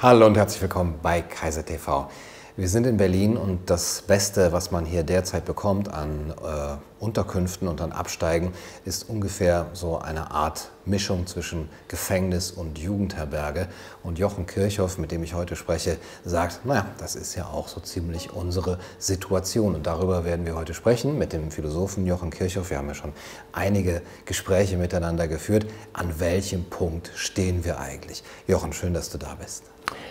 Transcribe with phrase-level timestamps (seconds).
[0.00, 2.08] Hallo und herzlich willkommen bei Kaiser TV.
[2.56, 7.66] Wir sind in Berlin und das Beste, was man hier derzeit bekommt an äh, Unterkünften
[7.66, 8.52] und an Absteigen,
[8.84, 13.66] ist ungefähr so eine Art Mischung zwischen Gefängnis und Jugendherberge.
[14.04, 17.80] Und Jochen Kirchhoff, mit dem ich heute spreche, sagt, naja, das ist ja auch so
[17.80, 19.74] ziemlich unsere Situation.
[19.74, 22.70] Und darüber werden wir heute sprechen mit dem Philosophen Jochen Kirchhoff.
[22.70, 23.14] Wir haben ja schon
[23.50, 25.66] einige Gespräche miteinander geführt.
[25.92, 28.22] An welchem Punkt stehen wir eigentlich?
[28.46, 29.64] Jochen, schön, dass du da bist.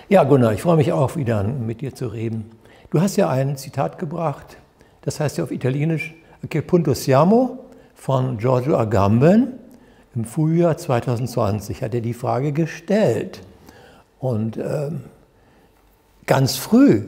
[0.10, 2.50] Ja, Gunnar, ich freue mich auch wieder mit dir zu reden.
[2.92, 4.56] Du hast ja ein Zitat gebracht,
[5.02, 6.16] das heißt ja auf Italienisch
[6.50, 9.60] Che punto siamo von Giorgio Agamben.
[10.16, 13.42] Im Frühjahr 2020 hat er die Frage gestellt.
[14.20, 15.02] Und ähm,
[16.26, 17.04] ganz früh,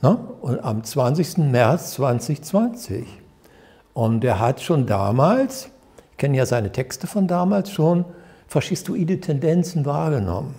[0.00, 0.16] ne?
[0.40, 1.38] und am 20.
[1.38, 3.04] März 2020.
[3.94, 5.70] Und er hat schon damals,
[6.12, 8.04] ich kenne ja seine Texte von damals schon,
[8.46, 10.54] faschistoide Tendenzen wahrgenommen.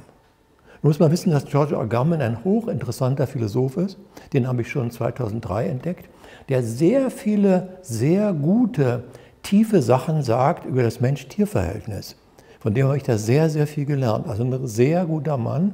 [0.85, 3.97] Muss man wissen, dass Giorgio Agamben ein hochinteressanter Philosoph ist.
[4.33, 6.07] Den habe ich schon 2003 entdeckt,
[6.47, 9.05] der sehr viele, sehr gute,
[9.41, 12.17] tiefe Sachen sagt über das Mensch-Tier-Verhältnis.
[12.59, 14.27] Von dem habe ich da sehr, sehr viel gelernt.
[14.27, 15.73] Also ein sehr guter Mann,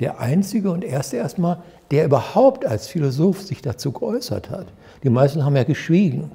[0.00, 1.58] der einzige und erste erstmal,
[1.90, 4.68] der überhaupt als Philosoph sich dazu geäußert hat.
[5.02, 6.32] Die meisten haben ja geschwiegen.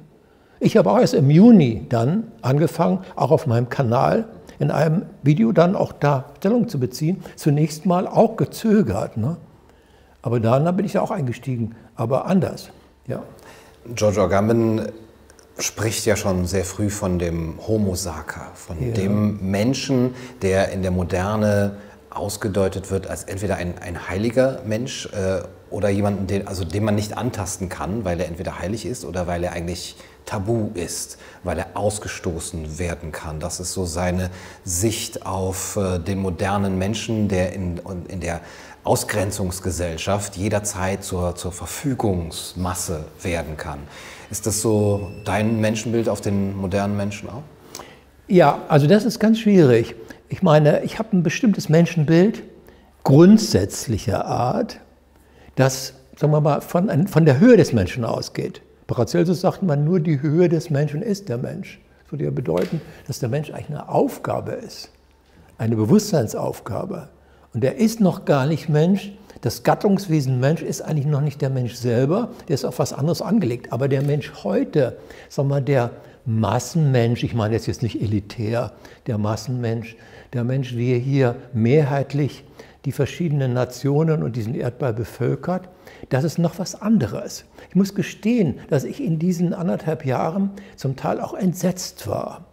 [0.60, 4.28] Ich habe auch erst im Juni dann angefangen, auch auf meinem Kanal
[4.64, 7.22] in einem Video dann auch da Stellung zu beziehen.
[7.36, 9.16] Zunächst mal auch gezögert.
[9.16, 9.36] Ne?
[10.22, 12.70] Aber dann bin ich ja auch eingestiegen, aber anders.
[13.06, 13.22] Ja.
[13.94, 14.88] Giorgio Agamben
[15.58, 18.92] spricht ja schon sehr früh von dem Homo Sacer, von ja.
[18.92, 21.76] dem Menschen, der in der Moderne
[22.10, 25.42] ausgedeutet wird als entweder ein, ein heiliger Mensch äh,
[25.74, 29.26] oder jemanden, den, also den man nicht antasten kann, weil er entweder heilig ist oder
[29.26, 33.40] weil er eigentlich tabu ist, weil er ausgestoßen werden kann.
[33.40, 34.30] Das ist so seine
[34.64, 38.40] Sicht auf äh, den modernen Menschen, der in, in der
[38.84, 43.80] Ausgrenzungsgesellschaft jederzeit zur, zur Verfügungsmasse werden kann.
[44.30, 47.42] Ist das so dein Menschenbild auf den modernen Menschen auch?
[48.28, 49.96] Ja, also das ist ganz schwierig.
[50.28, 52.42] Ich meine, ich habe ein bestimmtes Menschenbild
[53.02, 54.80] grundsätzlicher Art,
[55.56, 58.62] das, sagen wir mal, von, von der Höhe des Menschen ausgeht.
[58.86, 61.80] Paracelsus sagt man, nur die Höhe des Menschen ist der Mensch.
[62.02, 64.90] Das würde ja bedeuten, dass der Mensch eigentlich eine Aufgabe ist,
[65.56, 67.08] eine Bewusstseinsaufgabe.
[67.54, 69.12] Und er ist noch gar nicht Mensch.
[69.40, 73.22] Das Gattungswesen Mensch ist eigentlich noch nicht der Mensch selber, der ist auf was anderes
[73.22, 73.72] angelegt.
[73.72, 74.96] Aber der Mensch heute,
[75.28, 75.90] sagen wir mal, der
[76.26, 78.72] Massenmensch, ich meine jetzt, nicht elitär,
[79.06, 79.96] der Massenmensch,
[80.32, 82.44] der Mensch, wie er hier mehrheitlich
[82.84, 85.68] die verschiedenen Nationen und diesen Erdball bevölkert,
[86.10, 87.44] das ist noch was anderes.
[87.70, 92.44] Ich muss gestehen, dass ich in diesen anderthalb Jahren zum Teil auch entsetzt war.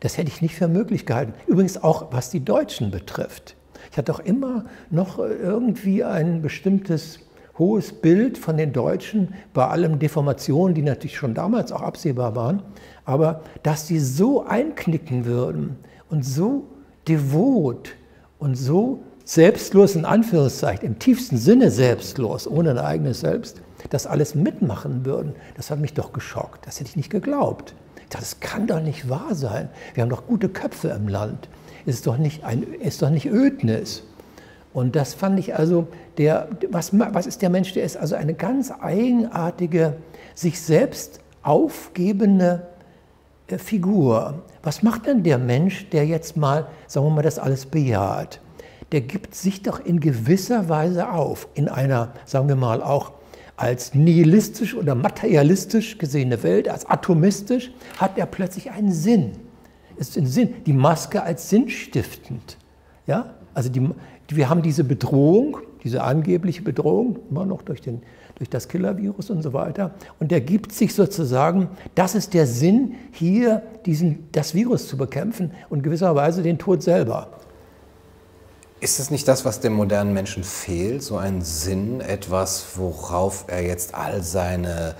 [0.00, 1.34] Das hätte ich nicht für möglich gehalten.
[1.46, 3.56] Übrigens auch, was die Deutschen betrifft.
[3.90, 7.20] Ich hatte auch immer noch irgendwie ein bestimmtes
[7.58, 12.62] hohes Bild von den Deutschen, bei allem Deformationen, die natürlich schon damals auch absehbar waren,
[13.04, 15.76] aber dass sie so einknicken würden
[16.10, 16.66] und so
[17.06, 17.94] devot
[18.38, 24.34] und so selbstlos in Anführungszeichen, im tiefsten Sinne selbstlos, ohne ein eigenes Selbst, das alles
[24.34, 26.66] mitmachen würden, das hat mich doch geschockt.
[26.66, 27.74] Das hätte ich nicht geglaubt.
[27.96, 29.68] Ich dachte, das kann doch nicht wahr sein.
[29.94, 31.48] Wir haben doch gute Köpfe im Land.
[31.86, 34.02] Es ist doch nicht, ein, ist doch nicht Ödnis.
[34.72, 35.86] Und das fand ich also,
[36.18, 37.72] der, was, was ist der Mensch?
[37.74, 39.94] Der ist also eine ganz eigenartige,
[40.34, 42.66] sich selbst aufgebende
[43.46, 44.42] äh, Figur.
[44.62, 48.40] Was macht denn der Mensch, der jetzt mal, sagen wir mal, das alles bejaht?
[48.94, 53.10] Der gibt sich doch in gewisser Weise auf, in einer, sagen wir mal, auch
[53.56, 59.32] als nihilistisch oder materialistisch gesehene Welt, als atomistisch, hat er plötzlich einen Sinn.
[59.96, 62.56] Ist ein Sinn, die Maske als sinnstiftend.
[63.08, 63.34] Ja?
[63.52, 63.90] Also die,
[64.28, 68.00] wir haben diese Bedrohung, diese angebliche Bedrohung, immer noch durch, den,
[68.36, 69.96] durch das Killer-Virus und so weiter.
[70.20, 71.66] Und der gibt sich sozusagen,
[71.96, 77.40] das ist der Sinn, hier diesen, das Virus zu bekämpfen und gewisserweise den Tod selber.
[78.84, 83.62] Ist es nicht das, was dem modernen Menschen fehlt, so ein Sinn, etwas, worauf er
[83.62, 84.94] jetzt all seine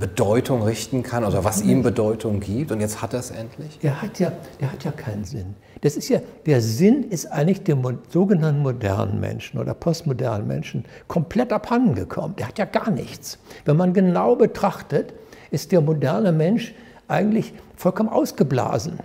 [0.00, 3.78] Bedeutung richten kann oder was ihm Bedeutung gibt und jetzt hat er es endlich?
[3.78, 5.54] Der hat ja, der hat ja keinen Sinn.
[5.82, 11.52] Das ist ja, der Sinn ist eigentlich dem sogenannten modernen Menschen oder postmodernen Menschen komplett
[11.52, 12.34] abhanden gekommen.
[12.36, 13.38] Der hat ja gar nichts.
[13.66, 15.14] Wenn man genau betrachtet,
[15.52, 16.74] ist der moderne Mensch
[17.06, 18.98] eigentlich vollkommen ausgeblasen.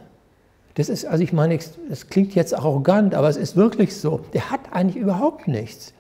[0.76, 1.60] Das ist, also ich meine,
[1.90, 4.22] das klingt jetzt arrogant, aber es ist wirklich so.
[4.34, 5.94] Der hat eigentlich überhaupt nichts.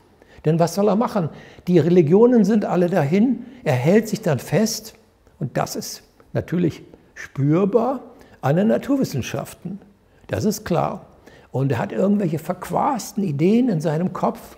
[0.45, 1.29] Denn was soll er machen?
[1.68, 4.95] Die Religionen sind alle dahin, er hält sich dann fest,
[5.39, 6.03] und das ist
[6.33, 6.83] natürlich
[7.15, 8.01] spürbar
[8.41, 9.79] an den Naturwissenschaften.
[10.27, 11.07] Das ist klar.
[11.51, 14.57] Und er hat irgendwelche verquasten Ideen in seinem Kopf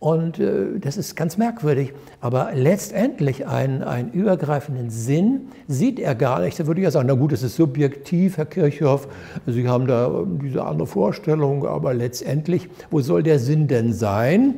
[0.00, 1.92] Und äh, das ist ganz merkwürdig.
[2.22, 6.58] Aber letztendlich einen, einen übergreifenden Sinn sieht er gar nicht.
[6.58, 9.08] Da würde ich ja sagen, na gut, das ist subjektiv, Herr Kirchhoff.
[9.46, 14.54] Sie haben da diese andere Vorstellung, aber letztendlich, wo soll der Sinn denn sein?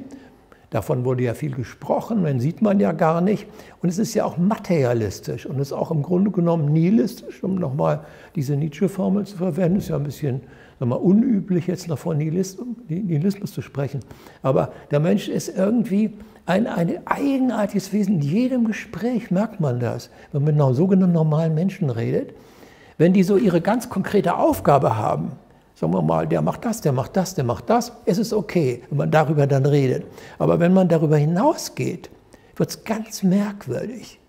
[0.71, 3.47] Davon wurde ja viel gesprochen, den sieht man ja gar nicht.
[3.83, 7.57] Und es ist ja auch materialistisch und es ist auch im Grunde genommen nihilistisch, um
[7.57, 8.07] nochmal
[8.37, 9.79] diese Nietzsche-Formel zu verwenden.
[9.79, 10.41] Ist ja ein bisschen
[10.89, 14.01] mal, unüblich, jetzt noch von Nihilismus, zu sprechen.
[14.43, 16.13] Aber der Mensch ist irgendwie
[16.47, 18.17] ein, ein eigenartiges Wesen.
[18.17, 22.35] In jedem Gespräch merkt man das, wenn man mit sogenannten normalen Menschen redet.
[22.99, 25.33] Wenn die so ihre ganz konkrete Aufgabe haben,
[25.75, 28.83] sagen wir mal, der macht das, der macht das, der macht das, es ist okay,
[28.91, 30.05] wenn man darüber dann redet.
[30.39, 32.11] Aber wenn man darüber hinausgeht,
[32.57, 34.21] wird es ganz merkwürdig.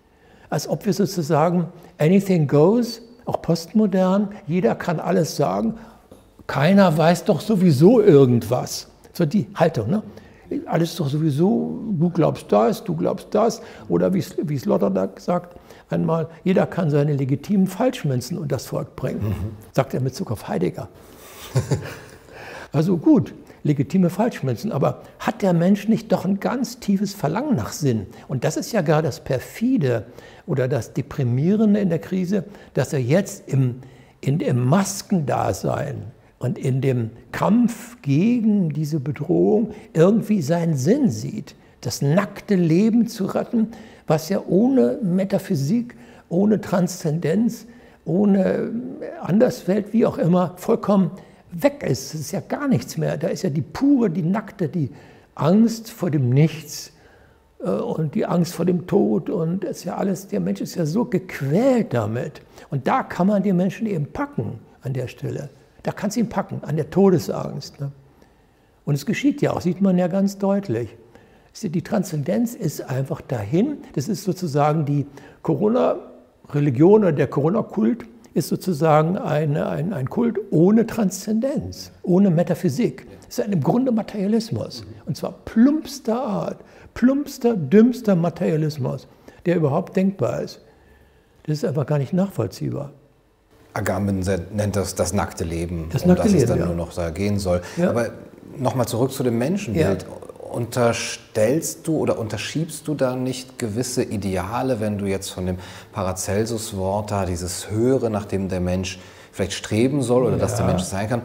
[0.50, 1.66] Als ob wir sozusagen
[1.98, 5.74] anything goes, auch postmodern, jeder kann alles sagen,
[6.46, 8.88] keiner weiß doch sowieso irgendwas.
[9.12, 10.02] So die Haltung, ne?
[10.66, 13.62] Alles doch sowieso, du glaubst das, du glaubst das.
[13.88, 15.58] Oder wie es Lotterdag sagt,
[15.88, 19.28] einmal, jeder kann seine legitimen Falschmünzen und das Volk bringen.
[19.28, 19.56] Mhm.
[19.72, 20.88] Sagt er mit Zug auf Heidegger.
[22.72, 27.72] also gut, legitime Falschmünzen, aber hat der Mensch nicht doch ein ganz tiefes Verlangen nach
[27.72, 28.06] Sinn?
[28.28, 30.04] Und das ist ja gar das perfide
[30.46, 32.44] oder das deprimierende in der Krise,
[32.74, 33.80] dass er jetzt im,
[34.20, 36.12] in, im Maskendasein
[36.44, 43.24] und in dem Kampf gegen diese Bedrohung irgendwie seinen Sinn sieht, das nackte Leben zu
[43.24, 43.68] retten,
[44.06, 45.96] was ja ohne Metaphysik,
[46.28, 47.64] ohne Transzendenz,
[48.04, 48.72] ohne
[49.22, 51.12] Anderswelt, wie auch immer, vollkommen
[51.50, 52.12] weg ist.
[52.12, 53.16] Es ist ja gar nichts mehr.
[53.16, 54.90] Da ist ja die pure, die nackte, die
[55.34, 56.92] Angst vor dem Nichts
[57.60, 60.74] äh, und die Angst vor dem Tod und es ist ja alles, der Mensch ist
[60.74, 62.42] ja so gequält damit.
[62.68, 65.48] Und da kann man den Menschen eben packen an der Stelle.
[65.84, 67.80] Da kannst du ihn packen, an der Todesangst.
[67.80, 67.92] Ne?
[68.84, 70.96] Und es geschieht ja auch, sieht man ja ganz deutlich.
[71.62, 73.78] Die Transzendenz ist einfach dahin.
[73.94, 75.06] Das ist sozusagen die
[75.42, 83.06] Corona-Religion oder der Corona-Kult ist sozusagen eine, ein, ein Kult ohne Transzendenz, ohne Metaphysik.
[83.28, 84.84] Es ist im Grunde Materialismus.
[85.06, 86.64] Und zwar plumpster Art,
[86.94, 89.06] plumpster, dümmster Materialismus,
[89.46, 90.60] der überhaupt denkbar ist.
[91.44, 92.92] Das ist einfach gar nicht nachvollziehbar.
[93.74, 94.20] Agamben
[94.52, 96.66] nennt das das nackte Leben, das nackte um das Leben, es dann ja.
[96.66, 97.60] nur noch da gehen soll.
[97.76, 97.90] Ja.
[97.90, 98.10] Aber
[98.56, 100.02] nochmal zurück zu dem Menschenbild.
[100.02, 100.08] Ja.
[100.52, 105.58] Unterstellst du oder unterschiebst du da nicht gewisse Ideale, wenn du jetzt von dem
[105.92, 109.00] Paracelsus-Wort da, dieses Höhere, nach dem der Mensch
[109.32, 110.38] vielleicht streben soll oder ja.
[110.38, 111.22] dass der Mensch sein kann,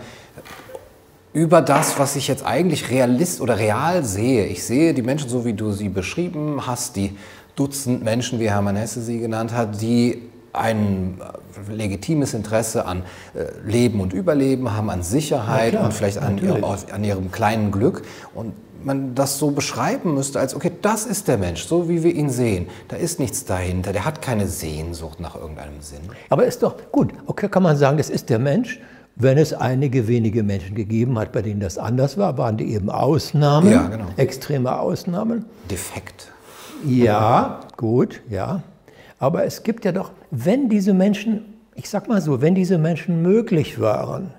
[1.31, 4.47] über das, was ich jetzt eigentlich realist oder real sehe.
[4.47, 7.15] Ich sehe die Menschen so, wie du sie beschrieben hast, die
[7.55, 11.19] Dutzend Menschen, wie Hermann Hesse sie genannt hat, die ein
[11.69, 13.03] legitimes Interesse an
[13.33, 17.71] äh, Leben und Überleben haben, an Sicherheit ja, und vielleicht an, ihr, an ihrem kleinen
[17.71, 18.03] Glück.
[18.33, 18.53] Und
[18.83, 22.29] man das so beschreiben müsste, als okay, das ist der Mensch, so wie wir ihn
[22.29, 22.67] sehen.
[22.87, 26.01] Da ist nichts dahinter, der hat keine Sehnsucht nach irgendeinem Sinn.
[26.29, 28.79] Aber ist doch gut, okay, kann man sagen, das ist der Mensch.
[29.21, 32.89] Wenn es einige wenige Menschen gegeben hat, bei denen das anders war, waren die eben
[32.89, 34.05] Ausnahmen, ja, genau.
[34.15, 35.43] extreme Ausnahmen.
[35.69, 36.31] Defekt.
[36.85, 38.63] Ja, gut, ja.
[39.19, 43.21] Aber es gibt ja doch, wenn diese Menschen, ich sag mal so, wenn diese Menschen
[43.21, 44.31] möglich waren,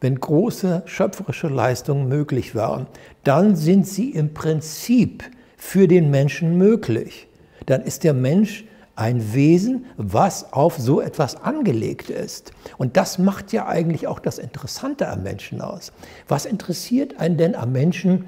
[0.00, 2.86] wenn große schöpferische Leistungen möglich waren,
[3.24, 5.24] dann sind sie im Prinzip
[5.56, 7.28] für den Menschen möglich.
[7.66, 8.64] Dann ist der Mensch
[8.96, 12.52] ein Wesen, was auf so etwas angelegt ist.
[12.76, 15.92] Und das macht ja eigentlich auch das Interessante am Menschen aus.
[16.28, 18.26] Was interessiert einen denn am Menschen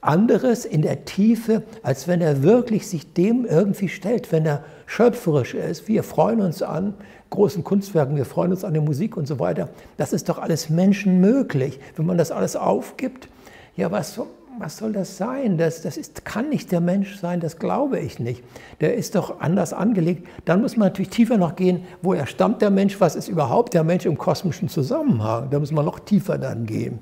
[0.00, 5.54] anderes in der Tiefe, als wenn er wirklich sich dem irgendwie stellt, wenn er schöpferisch
[5.54, 5.88] ist.
[5.88, 6.94] Wir freuen uns an
[7.30, 9.68] großen Kunstwerken, wir freuen uns an der Musik und so weiter.
[9.96, 11.78] Das ist doch alles menschenmöglich.
[11.96, 13.28] Wenn man das alles aufgibt,
[13.76, 14.20] ja, was,
[14.58, 15.56] was soll das sein?
[15.56, 18.42] Das, das ist, kann nicht der Mensch sein, das glaube ich nicht.
[18.80, 20.26] Der ist doch anders angelegt.
[20.44, 23.84] Dann muss man natürlich tiefer noch gehen, woher stammt der Mensch, was ist überhaupt der
[23.84, 25.50] Mensch im kosmischen Zusammenhang?
[25.50, 26.98] Da muss man noch tiefer dann gehen.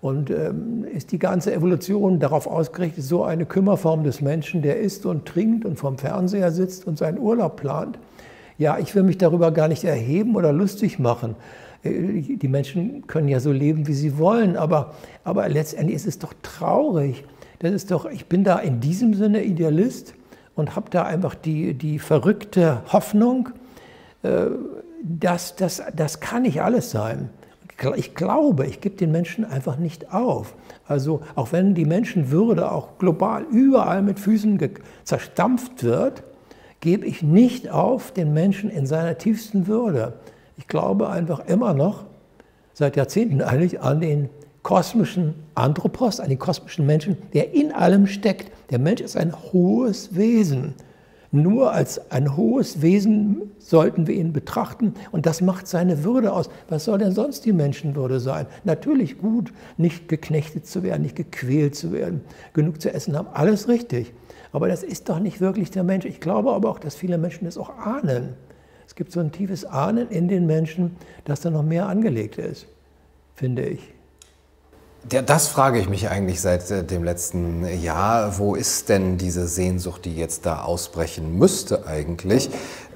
[0.00, 5.06] Und ähm, ist die ganze Evolution darauf ausgerichtet, so eine Kümmerform des Menschen, der isst
[5.06, 7.98] und trinkt und vom Fernseher sitzt und seinen Urlaub plant?
[8.58, 11.34] Ja, ich will mich darüber gar nicht erheben oder lustig machen.
[11.82, 16.18] Äh, die Menschen können ja so leben, wie sie wollen, aber, aber letztendlich ist es
[16.18, 17.24] doch traurig.
[17.58, 20.14] Das ist doch, ich bin da in diesem Sinne Idealist
[20.54, 23.50] und habe da einfach die, die verrückte Hoffnung,
[24.22, 24.46] äh,
[25.02, 25.82] dass das,
[26.20, 27.30] kann nicht alles sein
[27.96, 30.54] ich glaube, ich gebe den Menschen einfach nicht auf.
[30.86, 34.58] Also auch wenn die Menschenwürde auch global überall mit Füßen
[35.04, 36.22] zerstampft wird,
[36.80, 40.14] gebe ich nicht auf den Menschen in seiner tiefsten Würde.
[40.56, 42.04] Ich glaube einfach immer noch,
[42.72, 44.28] seit Jahrzehnten eigentlich, an den
[44.62, 48.50] kosmischen Anthropos, an den kosmischen Menschen, der in allem steckt.
[48.70, 50.74] Der Mensch ist ein hohes Wesen.
[51.42, 56.48] Nur als ein hohes Wesen sollten wir ihn betrachten und das macht seine Würde aus.
[56.68, 58.46] Was soll denn sonst die Menschenwürde sein?
[58.64, 62.22] Natürlich gut, nicht geknechtet zu werden, nicht gequält zu werden,
[62.54, 64.14] genug zu essen haben, alles richtig.
[64.52, 66.06] Aber das ist doch nicht wirklich der Mensch.
[66.06, 68.34] Ich glaube aber auch, dass viele Menschen das auch ahnen.
[68.86, 72.66] Es gibt so ein tiefes Ahnen in den Menschen, dass da noch mehr angelegt ist,
[73.34, 73.95] finde ich.
[75.12, 78.38] Ja, das frage ich mich eigentlich seit äh, dem letzten Jahr.
[78.38, 82.50] Wo ist denn diese Sehnsucht, die jetzt da ausbrechen müsste eigentlich?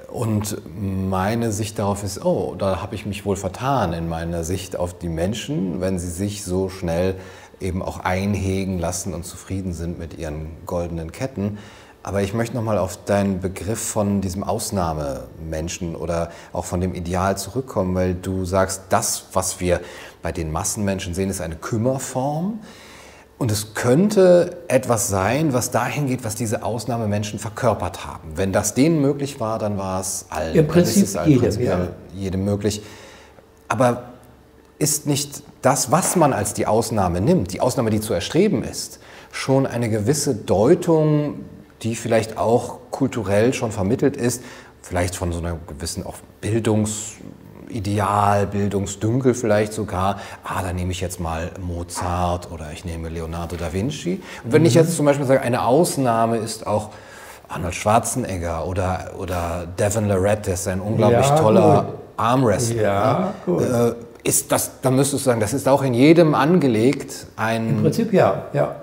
[0.09, 4.75] Und meine Sicht darauf ist, oh, da habe ich mich wohl vertan in meiner Sicht
[4.75, 7.15] auf die Menschen, wenn sie sich so schnell
[7.61, 11.59] eben auch einhegen lassen und zufrieden sind mit ihren goldenen Ketten.
[12.03, 17.37] Aber ich möchte nochmal auf deinen Begriff von diesem Ausnahmemenschen oder auch von dem Ideal
[17.37, 19.81] zurückkommen, weil du sagst, das, was wir
[20.21, 22.59] bei den Massenmenschen sehen, ist eine Kümmerform.
[23.37, 28.33] Und es könnte etwas sein, was dahin geht, was diese Ausnahmemenschen verkörpert haben.
[28.35, 30.55] Wenn das denen möglich war, dann war es allen.
[30.55, 31.87] Im Prinzip ist allen jedem, ja.
[32.13, 32.83] jedem möglich.
[33.67, 34.11] Aber
[34.77, 38.99] ist nicht das, was man als die Ausnahme nimmt, die Ausnahme, die zu erstreben ist,
[39.31, 41.45] schon eine gewisse Deutung
[41.83, 44.43] die vielleicht auch kulturell schon vermittelt ist,
[44.81, 46.15] vielleicht von so einer gewissen auch
[47.71, 53.55] Bildungsideal, Bildungsdünkel vielleicht sogar, ah, da nehme ich jetzt mal Mozart oder ich nehme Leonardo
[53.55, 54.21] da Vinci.
[54.43, 54.67] Und wenn mhm.
[54.67, 56.89] ich jetzt zum Beispiel sage, eine Ausnahme ist auch
[57.47, 61.93] Arnold Schwarzenegger oder, oder Devin Lorette, der ist ein unglaublich ja, toller gut.
[62.17, 62.81] Armwrestler.
[62.81, 63.61] Ja, gut.
[63.61, 67.69] Äh, ist das, dann müsstest du sagen, das ist auch in jedem angelegt ein.
[67.69, 68.75] Im Prinzip ja, ja.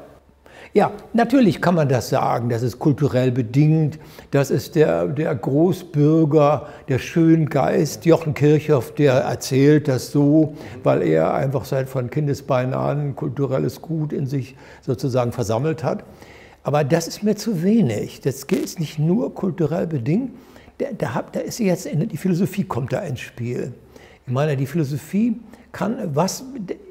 [0.74, 3.98] Ja, natürlich kann man das sagen, das ist kulturell bedingt,
[4.30, 11.32] das ist der, der Großbürger, der Schöngeist, Jochen Kirchhoff, der erzählt das so, weil er
[11.32, 16.04] einfach seit von Kindesbeinen an kulturelles Gut in sich sozusagen versammelt hat.
[16.62, 18.20] Aber das ist mir zu wenig.
[18.20, 20.32] Das ist nicht nur kulturell bedingt,
[20.78, 23.72] da, da, da ist jetzt, die Philosophie kommt da ins Spiel.
[24.26, 25.40] Ich meine, die Philosophie
[25.72, 26.44] kann, was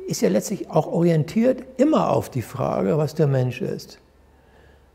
[0.08, 4.00] ist ja letztlich auch orientiert immer auf die Frage, was der Mensch ist.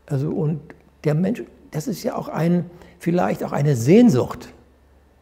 [0.07, 0.59] Also und
[1.03, 2.65] der Mensch, das ist ja auch ein,
[2.99, 4.49] vielleicht auch eine Sehnsucht,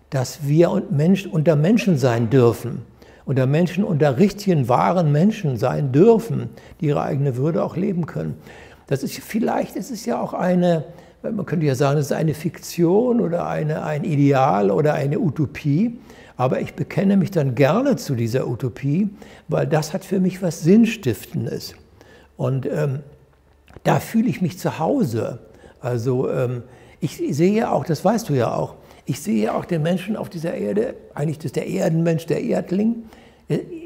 [0.10, 2.84] dass wir und Mensch unter Menschen sein dürfen,
[3.26, 8.36] unter Menschen unter richtigen, wahren Menschen sein dürfen, die ihre eigene Würde auch leben können.
[8.88, 10.86] Das ist vielleicht ist es ja auch eine,
[11.22, 16.00] man könnte ja sagen, es ist eine Fiktion oder eine, ein Ideal oder eine Utopie,
[16.38, 19.10] aber ich bekenne mich dann gerne zu dieser Utopie,
[19.48, 21.76] weil das hat für mich was Sinnstiftendes.
[22.38, 23.00] Und ähm,
[23.84, 25.40] da fühle ich mich zu Hause.
[25.80, 26.64] Also ähm,
[27.00, 30.54] ich sehe auch, das weißt du ja auch, ich sehe auch den Menschen auf dieser
[30.54, 33.04] Erde, eigentlich ist der Erdenmensch, der Erdling,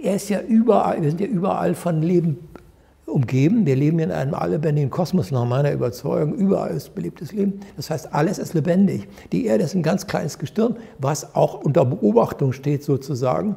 [0.03, 2.37] er ist ja überall, wir sind ja überall von Leben
[3.05, 3.65] umgeben.
[3.65, 6.33] Wir leben in einem alllebendigen Kosmos nach meiner Überzeugung.
[6.33, 7.59] Überall ist belebtes Leben.
[7.77, 9.07] Das heißt, alles ist lebendig.
[9.31, 13.55] Die Erde ist ein ganz kleines Gestirn, was auch unter Beobachtung steht sozusagen.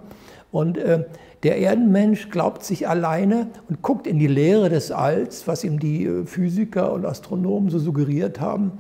[0.51, 1.05] Und äh,
[1.43, 6.05] der Erdenmensch glaubt sich alleine und guckt in die Leere des Alls, was ihm die
[6.05, 8.73] äh, Physiker und Astronomen so suggeriert haben,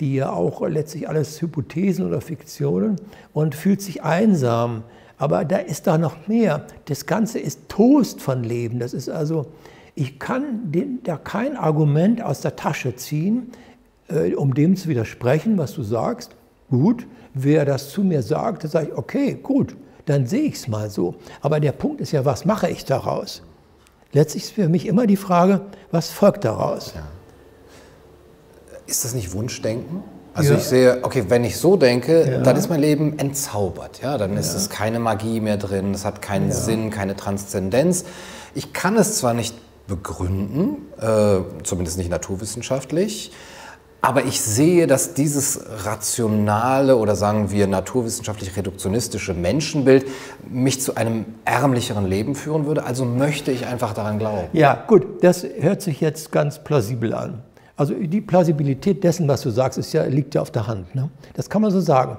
[0.00, 2.96] die ja auch letztlich alles Hypothesen oder Fiktionen,
[3.32, 4.82] und fühlt sich einsam.
[5.18, 6.66] Aber da ist da noch mehr.
[6.84, 8.78] Das Ganze ist Toast von Leben.
[8.78, 9.46] Das ist also
[9.96, 13.50] ich kann den, da kein Argument aus der Tasche ziehen,
[14.08, 16.36] äh, um dem zu widersprechen, was du sagst.
[16.70, 19.74] Gut, wer das zu mir sagt, dann sage ich, okay, gut,
[20.04, 21.16] dann sehe ich es mal so.
[21.40, 23.42] Aber der Punkt ist ja, was mache ich daraus?
[24.12, 26.92] Letztlich ist für mich immer die Frage, was folgt daraus?
[26.94, 27.02] Ja.
[28.86, 30.04] Ist das nicht Wunschdenken?
[30.34, 30.58] Also ja.
[30.58, 32.38] ich sehe, okay, wenn ich so denke, ja.
[32.40, 34.02] dann ist mein Leben entzaubert.
[34.02, 38.04] Ja, dann ist es keine Magie mehr drin, es hat keinen Sinn, keine Transzendenz.
[38.54, 39.54] Ich kann es zwar nicht
[39.86, 43.32] begründen, äh, zumindest nicht naturwissenschaftlich.
[44.02, 50.06] Aber ich sehe, dass dieses rationale oder sagen wir naturwissenschaftlich reduktionistische Menschenbild
[50.48, 52.84] mich zu einem ärmlicheren Leben führen würde.
[52.84, 54.48] Also möchte ich einfach daran glauben.
[54.52, 57.42] Ja, gut, das hört sich jetzt ganz plausibel an.
[57.76, 60.94] Also die Plausibilität dessen, was du sagst, ist ja, liegt ja auf der Hand.
[60.94, 61.10] Ne?
[61.34, 62.16] Das kann man so sagen.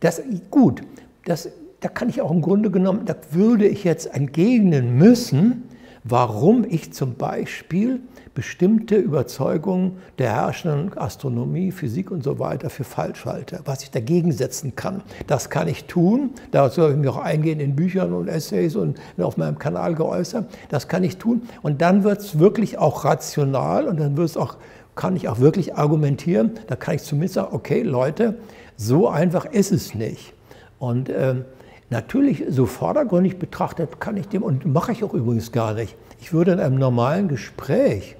[0.00, 0.82] Das, gut,
[1.26, 1.48] das,
[1.80, 5.69] da kann ich auch im Grunde genommen, da würde ich jetzt entgegnen müssen,
[6.04, 8.00] warum ich zum Beispiel
[8.34, 14.32] bestimmte Überzeugungen der herrschenden Astronomie, Physik und so weiter für falsch halte, was ich dagegen
[14.32, 15.02] setzen kann.
[15.26, 18.98] Das kann ich tun, dazu habe ich mich auch eingehen in Büchern und Essays und
[19.18, 23.88] auf meinem Kanal geäußert, das kann ich tun und dann wird es wirklich auch rational
[23.88, 24.56] und dann wird es auch,
[24.94, 28.38] kann ich auch wirklich argumentieren, da kann ich zumindest sagen, okay Leute,
[28.76, 30.32] so einfach ist es nicht.
[30.78, 31.44] Und ähm,
[31.90, 35.96] Natürlich, so vordergründig betrachtet kann ich dem, und mache ich auch übrigens gar nicht.
[36.20, 38.14] Ich würde in einem normalen Gespräch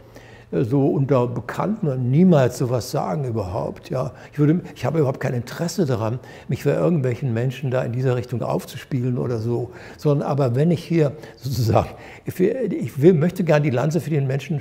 [0.51, 3.89] äh, so unter Bekannten niemals sowas sagen überhaupt.
[3.89, 4.11] Ja.
[4.33, 8.17] Ich, würde, ich habe überhaupt kein Interesse daran, mich für irgendwelchen Menschen da in dieser
[8.17, 9.71] Richtung aufzuspielen oder so.
[9.97, 11.91] Sondern aber wenn ich hier sozusagen,
[12.25, 14.61] ich, will, ich will, möchte gerne die Lanze für den Menschen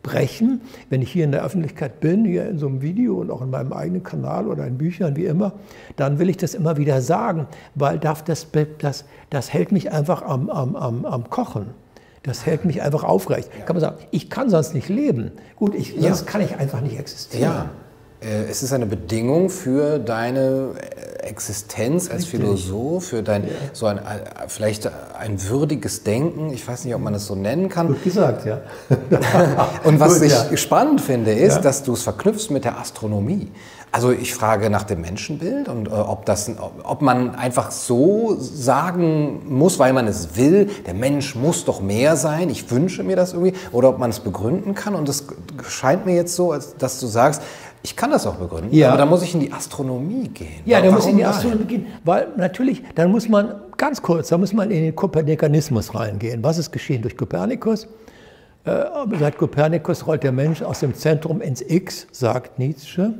[0.00, 3.42] sprechen, wenn ich hier in der Öffentlichkeit bin, hier in so einem Video und auch
[3.42, 5.52] in meinem eigenen Kanal oder in Büchern, wie immer,
[5.96, 10.48] dann will ich das immer wieder sagen, weil das, das, das hält mich einfach am,
[10.48, 11.66] am, am, am Kochen.
[12.22, 13.50] Das hält mich einfach aufrecht.
[13.66, 15.32] Kann man sagen, ich kann sonst nicht leben.
[15.56, 16.26] Gut, ich, sonst ja.
[16.26, 17.42] kann ich einfach nicht existieren.
[17.42, 17.70] Ja.
[18.20, 22.26] Äh, es ist eine Bedingung für deine äh, Existenz als.
[22.26, 23.50] Philosoph, für dein ja.
[23.72, 24.00] so ein äh,
[24.48, 26.52] vielleicht ein würdiges Denken.
[26.52, 27.88] Ich weiß nicht, ob man es so nennen kann.
[27.88, 28.60] Gut gesagt, ja.
[29.84, 30.56] Und was Gut, ich ja.
[30.56, 31.62] spannend finde, ist, ja.
[31.62, 33.50] dass du es verknüpfst mit der Astronomie.
[33.92, 36.48] Also ich frage nach dem Menschenbild und äh, ob, das,
[36.84, 42.16] ob man einfach so sagen muss, weil man es will, der Mensch muss doch mehr
[42.16, 44.94] sein, ich wünsche mir das irgendwie, oder ob man es begründen kann.
[44.94, 45.24] Und es
[45.68, 47.42] scheint mir jetzt so, als, dass du sagst,
[47.82, 48.88] ich kann das auch begründen, ja.
[48.88, 50.60] aber da muss ich in die Astronomie gehen.
[50.64, 54.28] Ja, da muss ich in die Astronomie gehen, weil natürlich, dann muss man, ganz kurz,
[54.28, 56.42] da muss man in den Kopernikanismus reingehen.
[56.44, 57.88] Was ist geschehen durch Kopernikus?
[58.64, 58.84] Äh,
[59.18, 63.14] seit Kopernikus rollt der Mensch aus dem Zentrum ins X, sagt Nietzsche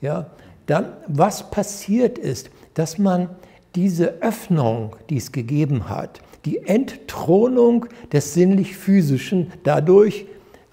[0.00, 0.26] ja,
[0.66, 3.30] dann was passiert ist, dass man
[3.74, 10.26] diese Öffnung, die es gegeben hat, die Entthronung des sinnlich-physischen dadurch,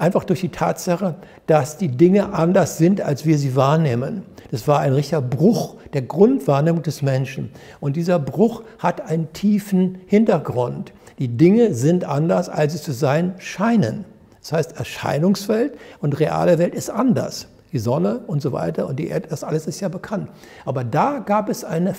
[0.03, 1.15] einfach durch die Tatsache,
[1.47, 4.23] dass die Dinge anders sind, als wir sie wahrnehmen.
[4.51, 7.51] Das war ein richtiger Bruch der Grundwahrnehmung des Menschen.
[7.79, 10.91] Und dieser Bruch hat einen tiefen Hintergrund.
[11.19, 14.03] Die Dinge sind anders, als sie zu sein scheinen.
[14.41, 19.07] Das heißt, Erscheinungswelt und reale Welt ist anders die Sonne und so weiter und die
[19.07, 20.29] Erde, das alles ist ja bekannt.
[20.63, 21.95] Aber da gab es eine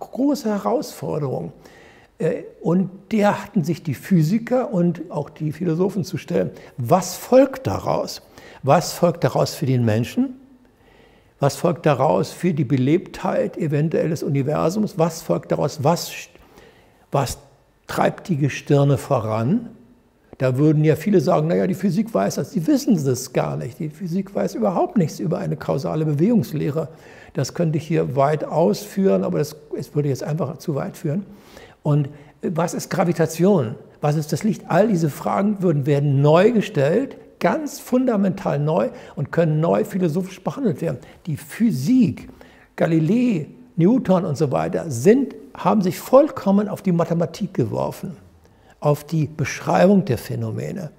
[0.00, 1.52] große Herausforderung.
[2.18, 6.50] Äh, und der hatten sich die Physiker und auch die Philosophen zu stellen.
[6.76, 8.22] Was folgt daraus?
[8.62, 10.34] Was folgt daraus für den Menschen?
[11.40, 14.98] Was folgt daraus für die Belebtheit eventuell des Universums?
[14.98, 15.84] Was folgt daraus?
[15.84, 16.10] Was,
[17.12, 17.38] was
[17.86, 19.70] treibt die Gestirne voran?
[20.38, 22.50] Da würden ja viele sagen, naja, die Physik weiß das.
[22.50, 23.78] Die wissen das gar nicht.
[23.78, 26.88] Die Physik weiß überhaupt nichts über eine kausale Bewegungslehre.
[27.34, 31.24] Das könnte ich hier weit ausführen, aber das, das würde jetzt einfach zu weit führen.
[31.88, 32.08] Und
[32.42, 33.74] was ist Gravitation?
[34.00, 34.64] Was ist das Licht?
[34.68, 40.80] All diese Fragen würden, werden neu gestellt, ganz fundamental neu und können neu philosophisch behandelt
[40.82, 40.98] werden.
[41.26, 42.28] Die Physik,
[42.76, 48.16] Galilei, Newton und so weiter sind, haben sich vollkommen auf die Mathematik geworfen
[48.80, 50.90] auf die Beschreibung der Phänomene,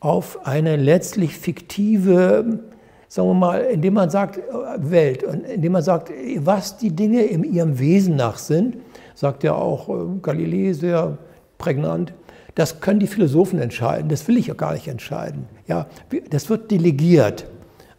[0.00, 2.60] auf eine letztlich fiktive,
[3.08, 4.40] sagen wir mal, indem man sagt,
[4.76, 8.76] Welt, und indem man sagt, was die Dinge in ihrem Wesen nach sind,
[9.14, 11.18] sagt ja auch äh, Galilei sehr
[11.58, 12.12] prägnant,
[12.54, 15.46] das können die Philosophen entscheiden, das will ich ja gar nicht entscheiden.
[15.66, 15.86] Ja,
[16.30, 17.46] das wird delegiert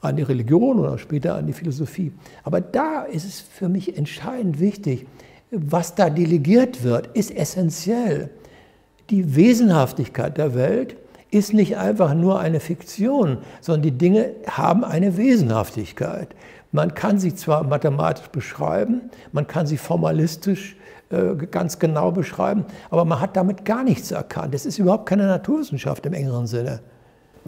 [0.02, 2.12] an die Religion oder später an die Philosophie.
[2.44, 5.08] Aber da ist es für mich entscheidend wichtig,
[5.50, 8.30] was da delegiert wird, ist essentiell
[9.10, 10.98] die Wesenhaftigkeit der Welt
[11.30, 16.30] ist nicht einfach nur eine Fiktion, sondern die Dinge haben eine Wesenhaftigkeit.
[16.72, 20.83] Man kann sie zwar mathematisch beschreiben, man kann sie formalistisch äh,
[21.52, 24.56] ganz genau beschreiben, aber man hat damit gar nichts erkannt.
[24.56, 26.82] Es ist überhaupt keine Naturwissenschaft im engeren Sinne.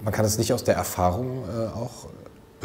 [0.01, 2.07] Man kann es nicht aus der Erfahrung äh, auch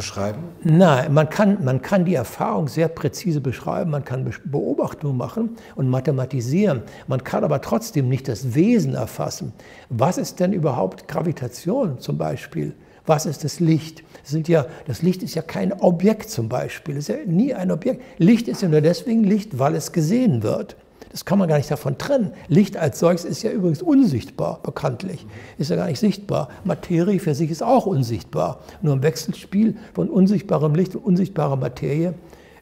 [0.00, 0.38] beschreiben?
[0.62, 5.90] Nein, man kann, man kann die Erfahrung sehr präzise beschreiben, man kann Beobachtungen machen und
[5.90, 6.82] mathematisieren.
[7.06, 9.52] Man kann aber trotzdem nicht das Wesen erfassen.
[9.90, 12.74] Was ist denn überhaupt Gravitation zum Beispiel?
[13.04, 14.02] Was ist das Licht?
[14.22, 16.96] Das, sind ja, das Licht ist ja kein Objekt zum Beispiel.
[16.96, 18.02] Es ist ja nie ein Objekt.
[18.18, 20.76] Licht ist ja nur deswegen Licht, weil es gesehen wird.
[21.10, 22.32] Das kann man gar nicht davon trennen.
[22.46, 25.26] Licht als solches ist ja übrigens unsichtbar, bekanntlich.
[25.58, 26.48] Ist ja gar nicht sichtbar.
[26.64, 28.60] Materie für sich ist auch unsichtbar.
[28.80, 32.14] Nur im Wechselspiel von unsichtbarem Licht und unsichtbarer Materie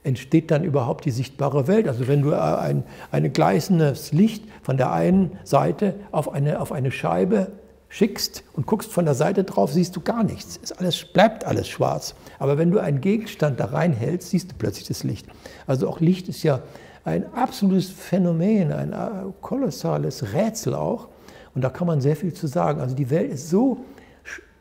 [0.03, 1.89] entsteht dann überhaupt die sichtbare Welt.
[1.89, 6.91] Also wenn du ein, ein gleißendes Licht von der einen Seite auf eine, auf eine
[6.91, 7.53] Scheibe
[7.91, 10.59] schickst und guckst von der Seite drauf, siehst du gar nichts.
[10.63, 12.15] Es alles, bleibt alles schwarz.
[12.39, 15.27] Aber wenn du einen Gegenstand da reinhältst, siehst du plötzlich das Licht.
[15.67, 16.61] Also auch Licht ist ja
[17.05, 21.09] ein absolutes Phänomen, ein äh, kolossales Rätsel auch.
[21.55, 22.81] Und da kann man sehr viel zu sagen.
[22.81, 23.79] Also die Welt ist so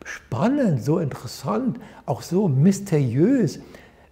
[0.03, 3.59] spannend, so interessant, auch so mysteriös,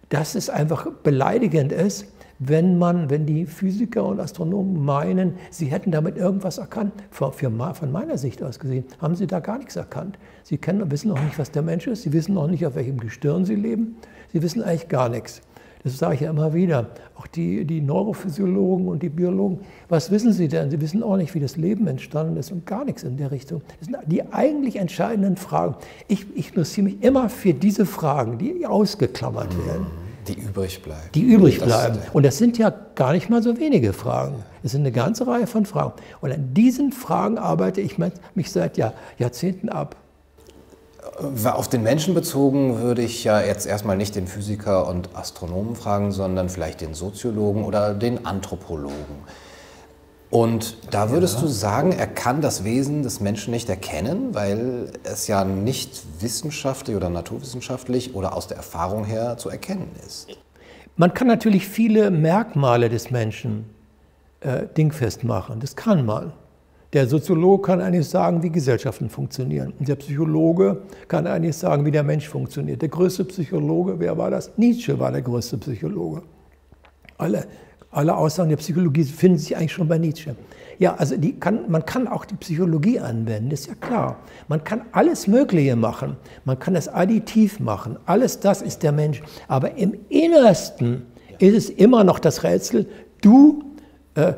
[0.09, 2.05] dass es einfach beleidigend ist,
[2.37, 6.91] wenn man, wenn die Physiker und Astronomen meinen, sie hätten damit irgendwas erkannt.
[7.09, 10.19] Von, von meiner Sicht aus gesehen, haben sie da gar nichts erkannt.
[10.43, 12.99] Sie kennen, wissen noch nicht, was der Mensch ist, sie wissen noch nicht, auf welchem
[12.99, 13.95] Gestirn sie leben,
[14.33, 15.41] sie wissen eigentlich gar nichts.
[15.85, 16.87] Das sage ich ja immer wieder.
[17.15, 20.71] Auch die, die Neurophysiologen und die Biologen, was wissen sie denn?
[20.71, 23.61] Sie wissen auch nicht, wie das Leben entstanden ist und gar nichts in der Richtung.
[23.79, 25.75] Das sind die eigentlich entscheidenden Fragen.
[26.07, 29.67] Ich, ich interessiere mich immer für diese Fragen, die ausgeklammert mhm.
[29.67, 29.85] werden.
[30.27, 31.09] Die übrig bleiben.
[31.13, 31.99] Die übrig bleiben.
[32.03, 34.37] Das, und das sind ja gar nicht mal so wenige Fragen.
[34.63, 35.93] Es sind eine ganze Reihe von Fragen.
[36.19, 39.95] Und an diesen Fragen arbeite ich mich seit Jahr, Jahrzehnten ab.
[41.17, 46.11] Auf den Menschen bezogen würde ich ja jetzt erstmal nicht den Physiker und Astronomen fragen,
[46.11, 49.23] sondern vielleicht den Soziologen oder den Anthropologen.
[50.29, 51.41] Und da würdest ja.
[51.41, 56.97] du sagen, er kann das Wesen des Menschen nicht erkennen, weil es ja nicht wissenschaftlich
[56.97, 60.27] oder naturwissenschaftlich oder aus der Erfahrung her zu erkennen ist.
[60.97, 63.69] Man kann natürlich viele Merkmale des Menschen
[64.41, 65.59] äh, dingfest machen.
[65.61, 66.33] Das kann man.
[66.95, 69.73] Der Soziologe kann eigentlich sagen, wie Gesellschaften funktionieren.
[69.77, 72.81] Und der Psychologe kann eigentlich sagen, wie der Mensch funktioniert.
[72.81, 74.53] Der größte Psychologe, wer war das?
[74.55, 76.21] Nietzsche war der größte Psychologe.
[77.17, 77.47] Alle,
[77.91, 80.37] alle Aussagen der Psychologie finden sich eigentlich schon bei Nietzsche.
[80.79, 84.19] Ja, also kann, man kann auch die Psychologie anwenden, das ist ja klar.
[84.47, 86.15] Man kann alles Mögliche machen.
[86.45, 87.97] Man kann es additiv machen.
[88.05, 89.21] Alles das ist der Mensch.
[89.49, 91.01] Aber im Innersten
[91.39, 92.87] ist es immer noch das Rätsel,
[93.19, 93.74] du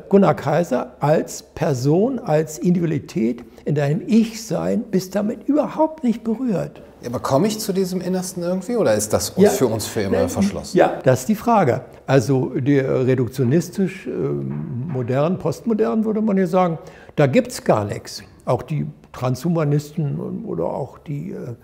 [0.08, 6.82] Gunnar Kaiser als Person, als Individualität in deinem Ich-Sein bist damit überhaupt nicht berührt.
[7.06, 10.28] Aber komme ich zu diesem Innersten irgendwie oder ist das ja, für uns für immer
[10.28, 10.76] verschlossen?
[10.76, 11.82] Ja, das ist die Frage.
[12.06, 16.78] Also der reduktionistisch, äh, modern, postmodern würde man ja sagen,
[17.14, 18.24] da gibt es gar nichts.
[18.44, 21.54] Auch die Transhumanisten oder auch die, äh,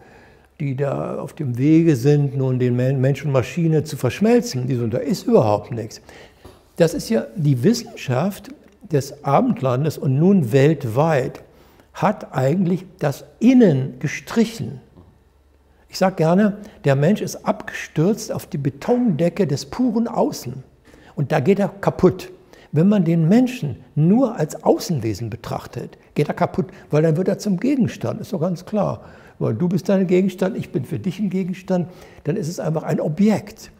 [0.61, 4.87] die da auf dem Wege sind, nun den Mensch und Maschine zu verschmelzen, die so,
[4.87, 6.00] da ist überhaupt nichts.
[6.76, 8.48] Das ist ja die Wissenschaft
[8.90, 11.42] des Abendlandes und nun weltweit
[11.92, 14.80] hat eigentlich das Innen gestrichen.
[15.88, 20.64] Ich sage gerne, der Mensch ist abgestürzt auf die Betondecke des puren Außen
[21.14, 22.30] und da geht er kaputt.
[22.72, 27.38] Wenn man den Menschen nur als Außenwesen betrachtet, geht er kaputt, weil dann wird er
[27.38, 29.02] zum Gegenstand, ist doch ganz klar.
[29.38, 31.88] Weil du bist dein Gegenstand, ich bin für dich ein Gegenstand,
[32.24, 33.70] dann ist es einfach ein Objekt.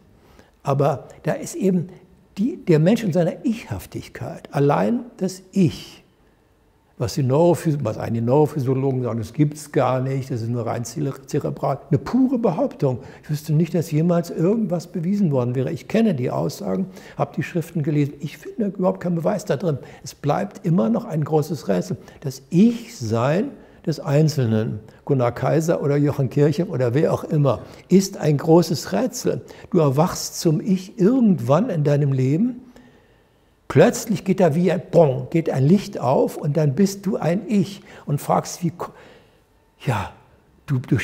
[0.63, 1.89] Aber da ist eben
[2.37, 6.03] die, der Mensch in seiner Ichhaftigkeit, allein das Ich,
[6.97, 10.65] was die, Neurophys was einige Neurophysiologen sagen, das gibt es gar nicht, das ist nur
[10.65, 12.99] rein zerebral, eine pure Behauptung.
[13.23, 15.71] Ich wüsste nicht, dass jemals irgendwas bewiesen worden wäre.
[15.71, 19.77] Ich kenne die Aussagen, habe die Schriften gelesen, ich finde überhaupt keinen Beweis da drin.
[20.03, 21.97] Es bleibt immer noch ein großes Rätsel.
[22.21, 23.51] Das Ich-Sein
[23.85, 29.41] des Einzelnen, Gunnar Kaiser oder Jochen Kirchhoff oder wer auch immer, ist ein großes Rätsel.
[29.71, 32.61] Du erwachst zum Ich irgendwann in deinem Leben,
[33.67, 37.43] plötzlich geht da wie ein Bong, geht ein Licht auf und dann bist du ein
[37.47, 38.73] Ich und fragst, wie,
[39.85, 40.11] ja,
[40.67, 40.97] Du, du,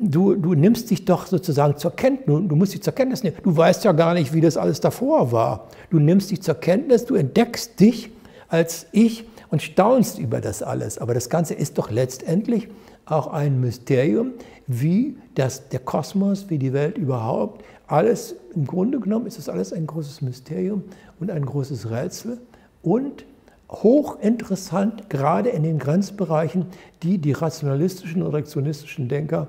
[0.00, 3.36] du, du, nimmst dich doch sozusagen zur Kenntnis, du musst dich zur Kenntnis nehmen.
[3.42, 5.66] Du weißt ja gar nicht, wie das alles davor war.
[5.90, 8.10] Du nimmst dich zur Kenntnis, du entdeckst dich
[8.48, 10.98] als Ich und staunst über das alles.
[10.98, 12.66] Aber das Ganze ist doch letztendlich
[13.06, 14.32] auch ein Mysterium,
[14.66, 17.64] wie das, der Kosmos, wie die Welt überhaupt.
[17.86, 20.82] Alles, im Grunde genommen ist es alles ein großes Mysterium
[21.20, 22.40] und ein großes Rätsel.
[22.82, 23.26] Und
[23.70, 26.66] hochinteressant, gerade in den Grenzbereichen,
[27.04, 29.46] die die rationalistischen und reaktionistischen Denker,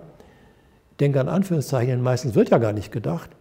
[0.99, 3.31] Denker in Anführungszeichen, meistens wird ja gar nicht gedacht,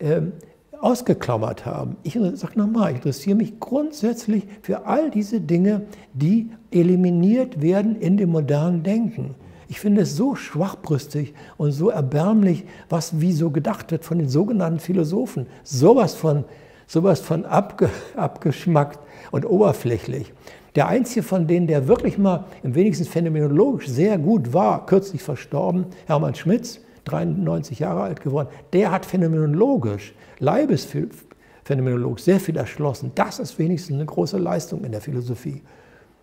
[0.00, 0.32] ähm,
[0.80, 1.96] ausgeklammert haben.
[2.02, 5.82] Ich sage nochmal, ich interessiere mich grundsätzlich für all diese Dinge,
[6.12, 9.34] die eliminiert werden in dem modernen Denken.
[9.68, 14.28] Ich finde es so schwachbrüstig und so erbärmlich, was wie so gedacht wird von den
[14.28, 15.46] sogenannten Philosophen.
[15.62, 16.44] Sowas von,
[16.86, 18.98] sowas von abge, abgeschmackt
[19.30, 20.32] und oberflächlich.
[20.74, 25.86] Der einzige von denen, der wirklich mal im wenigsten phänomenologisch sehr gut war, kürzlich verstorben,
[26.06, 33.12] Hermann Schmitz, 93 Jahre alt geworden, der hat phänomenologisch, leibesphänomenologisch sehr viel erschlossen.
[33.14, 35.62] Das ist wenigstens eine große Leistung in der Philosophie.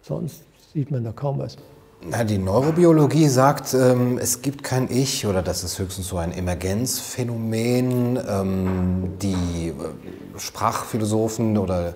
[0.02, 1.58] Sonst sieht man da kaum was.
[2.04, 6.32] Na, die Neurobiologie sagt, ähm, es gibt kein Ich oder das ist höchstens so ein
[6.32, 8.20] Emergenzphänomen.
[8.28, 9.74] Ähm, die äh,
[10.40, 11.94] Sprachphilosophen oder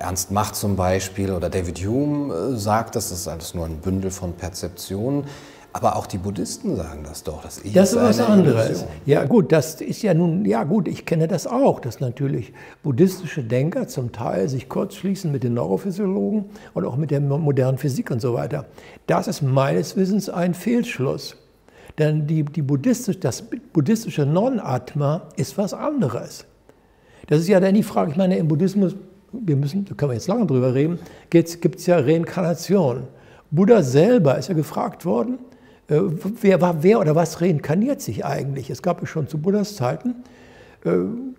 [0.00, 4.10] Ernst Mach zum Beispiel oder David Hume äh, sagt, das ist alles nur ein Bündel
[4.10, 5.24] von Perzeptionen.
[5.74, 7.42] Aber auch die Buddhisten sagen das doch.
[7.42, 8.66] Das, das ist was anderes.
[8.66, 8.88] Illusion.
[9.06, 12.52] Ja gut, das ist ja nun, ja gut, ich kenne das auch, dass natürlich
[12.84, 18.12] buddhistische Denker zum Teil sich kurzschließen mit den Neurophysiologen und auch mit der modernen Physik
[18.12, 18.66] und so weiter.
[19.08, 21.36] Das ist meines Wissens ein Fehlschluss.
[21.98, 26.44] Denn die, die Buddhistisch, das buddhistische Non-Atma ist was anderes.
[27.26, 28.94] Das ist ja dann die Frage, ich meine, im Buddhismus,
[29.32, 33.08] wir müssen, da können wir jetzt lange drüber reden, gibt es ja Reinkarnation.
[33.50, 35.40] Buddha selber ist ja gefragt worden,
[35.88, 38.70] wer war wer oder was reinkarniert sich eigentlich?
[38.70, 40.16] Es gab schon zu Buddhas Zeiten
[40.84, 40.90] äh,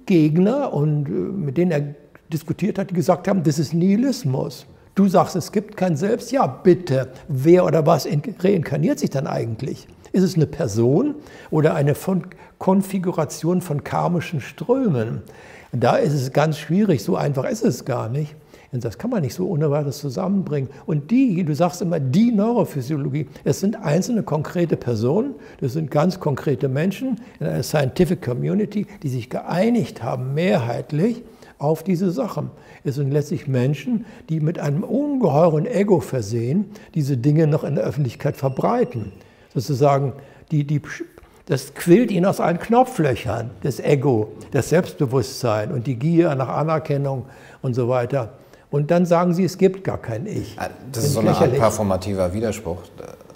[0.05, 1.95] Gegner und äh, mit denen er
[2.31, 4.65] diskutiert hat, die gesagt haben, das ist Nihilismus.
[4.95, 6.31] Du sagst, es gibt kein Selbst.
[6.31, 7.09] Ja, bitte.
[7.27, 9.87] Wer oder was reinkarniert sich dann eigentlich?
[10.13, 11.15] Ist es eine Person
[11.51, 11.93] oder eine
[12.57, 15.21] Konfiguration von karmischen Strömen?
[15.73, 18.33] Da ist es ganz schwierig, so einfach ist es gar nicht.
[18.71, 20.69] Das kann man nicht so ohne weiteres zusammenbringen.
[20.85, 26.19] Und die, du sagst immer, die Neurophysiologie, es sind einzelne konkrete Personen, das sind ganz
[26.19, 31.23] konkrete Menschen in einer Scientific Community, die sich geeinigt haben, mehrheitlich
[31.57, 32.51] auf diese Sachen.
[32.83, 37.83] Es sind letztlich Menschen, die mit einem ungeheuren Ego versehen, diese Dinge noch in der
[37.83, 39.11] Öffentlichkeit verbreiten.
[39.53, 40.13] Sozusagen,
[40.51, 40.81] die, die,
[41.45, 47.25] das quillt ihnen aus allen Knopflöchern, das Ego, das Selbstbewusstsein und die Gier nach Anerkennung
[47.61, 48.33] und so weiter.
[48.75, 50.57] Und dann sagen sie, es gibt gar kein Ich.
[50.91, 52.79] Das ist so eine Art performativer Widerspruch.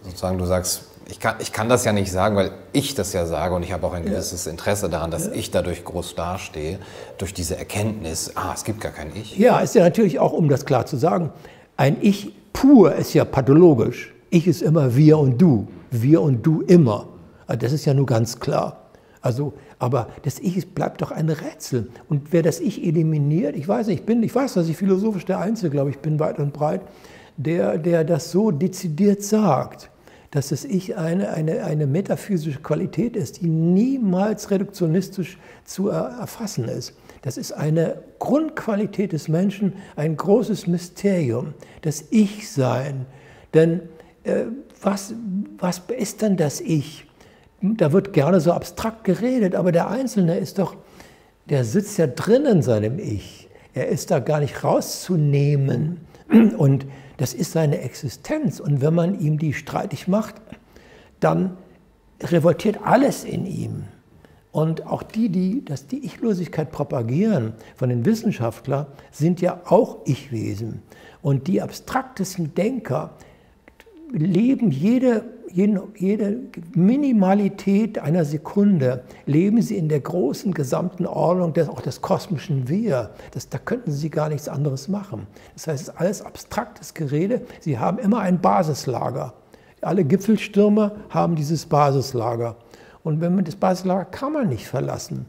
[0.03, 3.25] Sozusagen, du sagst, ich kann, ich kann das ja nicht sagen, weil ich das ja
[3.25, 6.77] sage und ich habe auch ein gewisses Interesse daran, dass ich dadurch groß dastehe,
[7.17, 9.37] durch diese Erkenntnis, ah, es gibt gar kein Ich.
[9.37, 11.31] Ja, ist ja natürlich auch, um das klar zu sagen,
[11.77, 14.13] ein Ich pur ist ja pathologisch.
[14.31, 17.07] Ich ist immer wir und du, wir und du immer.
[17.47, 18.89] Also das ist ja nur ganz klar.
[19.21, 21.89] Also, aber das Ich bleibt doch ein Rätsel.
[22.07, 25.25] Und wer das Ich eliminiert, ich weiß nicht, ich bin, ich weiß, dass ich philosophisch
[25.25, 26.81] der Einzige, glaube ich, bin weit und breit,
[27.37, 29.89] der, der das so dezidiert sagt
[30.31, 36.93] dass das Ich eine, eine, eine metaphysische Qualität ist, die niemals reduktionistisch zu erfassen ist.
[37.21, 43.05] Das ist eine Grundqualität des Menschen, ein großes Mysterium, das Ich-Sein.
[43.53, 43.81] Denn
[44.23, 44.45] äh,
[44.81, 45.13] was,
[45.57, 47.05] was ist denn das Ich?
[47.61, 50.75] Da wird gerne so abstrakt geredet, aber der Einzelne ist doch,
[51.49, 53.49] der sitzt ja drin in seinem Ich.
[53.73, 56.01] Er ist da gar nicht rauszunehmen.
[56.57, 56.85] Und
[57.17, 58.59] das ist seine Existenz.
[58.59, 60.35] Und wenn man ihm die streitig macht,
[61.19, 61.57] dann
[62.21, 63.83] revoltiert alles in ihm.
[64.51, 70.81] Und auch die, die das, die Ichlosigkeit propagieren von den Wissenschaftlern, sind ja auch Ich-Wesen.
[71.21, 73.11] Und die abstraktesten Denker
[74.11, 76.39] leben jede jede
[76.73, 83.11] Minimalität einer Sekunde leben sie in der großen gesamten Ordnung des, auch des kosmischen Wir.
[83.31, 85.27] Das, da könnten sie gar nichts anderes machen.
[85.53, 87.41] Das heißt, es ist alles abstraktes Gerede.
[87.59, 89.33] Sie haben immer ein Basislager.
[89.81, 92.57] Alle Gipfelstürme haben dieses Basislager.
[93.03, 95.25] Und wenn man das Basislager kann man nicht verlassen.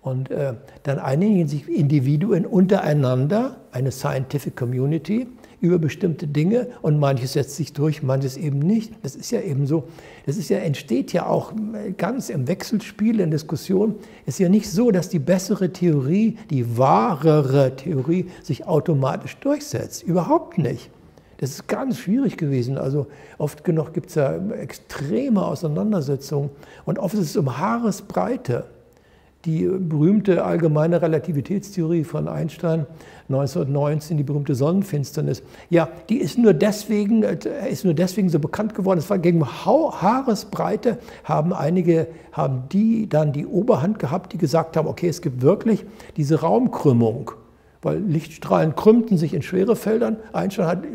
[0.00, 5.28] Und äh, dann einigen sich Individuen untereinander, eine Scientific Community,
[5.62, 8.92] über bestimmte Dinge und manches setzt sich durch, manches eben nicht.
[9.02, 9.84] Das ist ja eben so.
[10.26, 11.52] Das ist ja, entsteht ja auch
[11.96, 13.94] ganz im Wechselspiel, in Diskussion.
[14.26, 20.02] Es ist ja nicht so, dass die bessere Theorie, die wahrere Theorie sich automatisch durchsetzt.
[20.02, 20.90] Überhaupt nicht.
[21.38, 22.76] Das ist ganz schwierig gewesen.
[22.76, 23.06] Also
[23.38, 26.50] oft genug gibt es ja extreme Auseinandersetzungen
[26.84, 28.64] und oft ist es um Haaresbreite
[29.44, 32.86] die berühmte allgemeine Relativitätstheorie von Einstein
[33.28, 38.74] 1919, die berühmte Sonnenfinsternis, ja, die ist nur deswegen, äh, ist nur deswegen so bekannt
[38.74, 38.98] geworden.
[38.98, 44.86] Es war gegen Haaresbreite haben einige, haben die dann die Oberhand gehabt, die gesagt haben,
[44.86, 45.84] okay, es gibt wirklich
[46.16, 47.32] diese Raumkrümmung,
[47.80, 50.18] weil Lichtstrahlen krümmten sich in Schwerefeldern.
[50.32, 50.88] Einstein hat äh,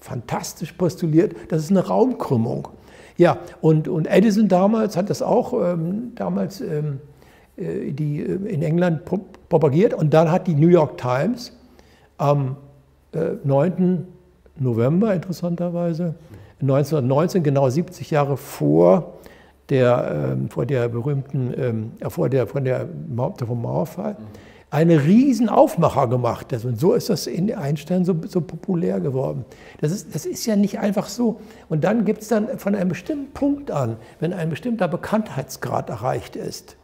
[0.00, 2.68] fantastisch postuliert, das ist eine Raumkrümmung.
[3.16, 7.15] Ja, und, und Edison damals hat das auch ähm, damals ähm, äh,
[7.56, 9.04] die äh, in England
[9.48, 9.94] propagiert.
[9.94, 11.52] Und dann hat die New York Times
[12.18, 12.56] am
[13.44, 13.72] 9.
[13.72, 16.14] Äh, November interessanterweise
[16.60, 19.14] 1919, genau 70 Jahre vor
[19.68, 22.88] der, ähm, vor der berühmten, ähm, vor der, von der,
[23.46, 24.16] vom Mauerfall,
[24.70, 26.52] eine riesen Aufmacher gemacht.
[26.52, 29.44] Und so ist das in Einstein so, so populär geworden.
[29.80, 31.40] Das ist, das ist ja nicht einfach so.
[31.68, 36.36] Und dann gibt es dann von einem bestimmten Punkt an, wenn ein bestimmter Bekanntheitsgrad erreicht
[36.36, 36.75] ist,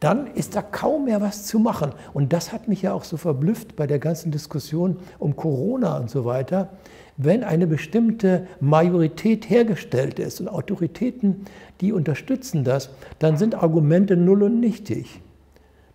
[0.00, 1.92] dann ist da kaum mehr was zu machen.
[2.12, 6.08] Und das hat mich ja auch so verblüfft bei der ganzen Diskussion um Corona und
[6.08, 6.68] so weiter.
[7.16, 11.46] Wenn eine bestimmte Majorität hergestellt ist und Autoritäten,
[11.80, 15.20] die unterstützen das, dann sind Argumente null und nichtig.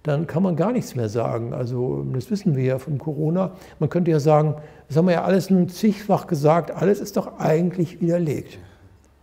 [0.03, 1.53] Dann kann man gar nichts mehr sagen.
[1.53, 3.53] Also das wissen wir ja von Corona.
[3.79, 4.55] Man könnte ja sagen,
[4.89, 8.59] das haben wir ja alles nun zigfach gesagt, alles ist doch eigentlich widerlegt.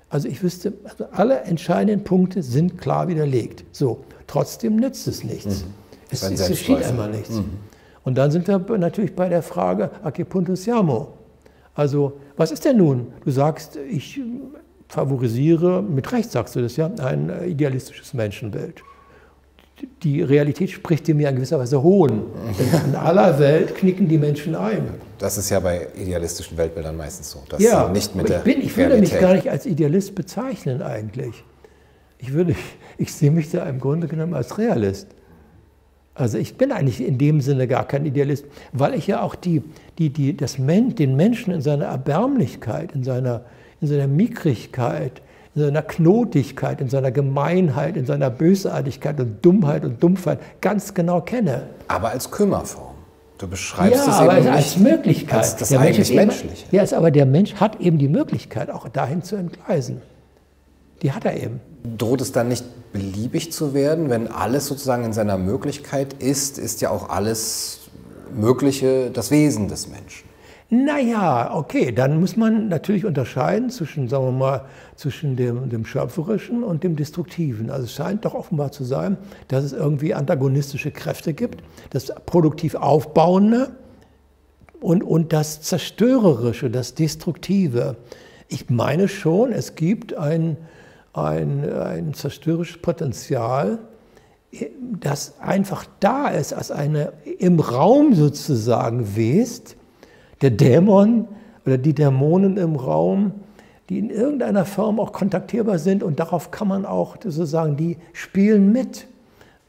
[0.08, 3.64] Also ich wüsste, also alle entscheidenden Punkte sind klar widerlegt.
[3.72, 5.64] So, trotzdem nützt es nichts.
[5.64, 5.74] Mhm.
[6.10, 7.30] Es, es geschieht einmal nichts.
[7.30, 7.58] Mhm.
[8.02, 11.08] Und dann sind wir natürlich bei der Frage, Acipuntus Siamo.
[11.74, 13.12] Also, was ist denn nun?
[13.24, 14.20] Du sagst, ich
[14.88, 18.82] favorisiere, mit Recht sagst du das ja, ein idealistisches Menschenbild
[20.02, 22.24] die Realität spricht dem ja in gewisser Weise Hohn.
[22.86, 24.88] In aller Welt knicken die Menschen ein.
[25.18, 27.42] Das ist ja bei idealistischen Weltbildern meistens so.
[27.48, 31.44] Dass ja, nicht mit ich, bin, ich würde mich gar nicht als Idealist bezeichnen eigentlich.
[32.18, 32.54] Ich, würde,
[33.00, 35.08] ich sehe mich da im Grunde genommen als Realist.
[36.14, 39.62] Also ich bin eigentlich in dem Sinne gar kein Idealist, weil ich ja auch die,
[39.98, 43.42] die, die, das Men den Menschen in seiner Erbärmlichkeit, in seiner,
[43.80, 45.22] in seiner Mickrigkeit,
[45.54, 51.22] in seiner Knotigkeit, in seiner Gemeinheit, in seiner Bösartigkeit und Dummheit und Dumpfheit ganz genau
[51.22, 51.68] kenne.
[51.88, 52.94] Aber als Kümmerform.
[53.38, 55.38] Du beschreibst ja, es aber eben als nicht Möglichkeit.
[55.38, 56.66] als das Der Mensch eigentlich ist eben- Menschliche.
[56.70, 60.02] Ja, ist aber der Mensch hat eben die Möglichkeit, auch dahin zu entgleisen.
[61.00, 61.60] Die hat er eben.
[61.96, 66.80] Droht es dann nicht beliebig zu werden, wenn alles sozusagen in seiner Möglichkeit ist, ist
[66.80, 67.80] ja auch alles
[68.34, 70.30] Mögliche das Wesen des Menschen.
[70.72, 76.62] Naja, okay, dann muss man natürlich unterscheiden zwischen, sagen wir mal, zwischen dem, dem Schöpferischen
[76.62, 77.70] und dem Destruktiven.
[77.70, 79.16] Also es scheint doch offenbar zu sein,
[79.48, 83.70] dass es irgendwie antagonistische Kräfte gibt, das produktiv Aufbauende
[84.80, 87.96] und, und das Zerstörerische, das Destruktive.
[88.46, 90.56] Ich meine schon, es gibt ein,
[91.12, 93.78] ein, ein zerstörerisches Potenzial,
[95.00, 99.76] das einfach da ist, als eine im Raum sozusagen west,
[100.42, 101.28] der Dämon
[101.64, 103.32] oder die Dämonen im Raum,
[103.88, 108.72] die in irgendeiner Form auch kontaktierbar sind und darauf kann man auch sozusagen, die spielen
[108.72, 109.06] mit.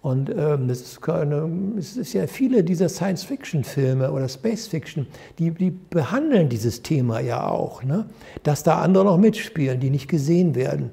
[0.02, 5.06] Und ähm, das ist keine, es ist ja viele dieser Science-Fiction-Filme oder Space-Fiction,
[5.38, 8.08] die, die behandeln dieses Thema ja auch, ne?
[8.42, 10.90] dass da andere noch mitspielen, die nicht gesehen werden.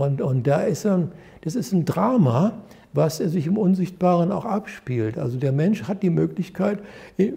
[0.00, 2.52] Und, und da ist ein, das ist ein Drama,
[2.92, 5.18] was sich im Unsichtbaren auch abspielt.
[5.18, 6.78] Also der Mensch hat die Möglichkeit,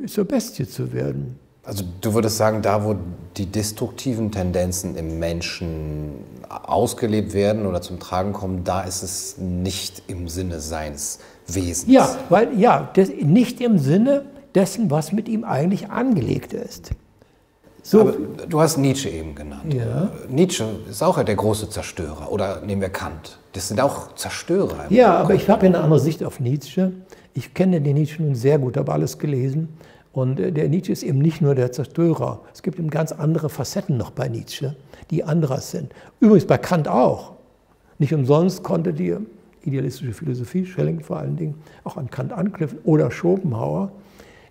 [0.08, 1.38] zur Bestie zu werden.
[1.66, 2.96] Also du würdest sagen, da wo
[3.38, 6.12] die destruktiven Tendenzen im Menschen
[6.50, 11.92] ausgelebt werden oder zum Tragen kommen, da ist es nicht im Sinne seines Wesens.
[11.92, 16.92] Ja, weil ja, das, nicht im Sinne dessen, was mit ihm eigentlich angelegt ist.
[17.86, 18.14] So, Aber
[18.48, 19.74] du hast Nietzsche eben genannt.
[19.74, 20.10] Ja.
[20.30, 22.32] Nietzsche ist auch der große Zerstörer.
[22.32, 23.38] Oder nehmen wir Kant.
[23.52, 24.86] Das sind auch Zerstörer.
[24.90, 26.94] ja, aber ich habe eine andere Sicht auf Nietzsche.
[27.34, 29.78] Ich kenne den Nietzsche nun sehr gut, habe alles gelesen.
[30.14, 32.40] Und äh, der Nietzsche ist eben nicht nur der Zerstörer.
[32.54, 34.76] Es gibt eben ganz andere Facetten noch bei Nietzsche,
[35.12, 35.92] die anderes sind.
[36.22, 37.34] Übrigens bei Kant auch.
[38.00, 39.16] Nicht umsonst konnte die
[39.64, 43.92] idealistische Philosophie, Schelling vor allen Dingen, auch an Kant anknüpfen oder Schopenhauer.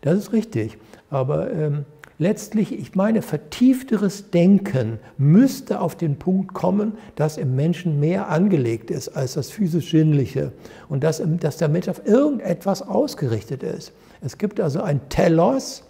[0.03, 0.77] Das ist richtig.
[1.11, 1.85] Aber ähm,
[2.19, 8.91] letztlich, ich meine, vertiefteres Denken müsste auf den Punkt kommen, dass im Menschen mehr angelegt
[8.91, 10.53] ist als das physisch-sinnliche
[10.89, 13.93] und dass, dass der Mensch auf irgendetwas ausgerichtet ist.
[14.21, 15.85] Es gibt also ein Telos,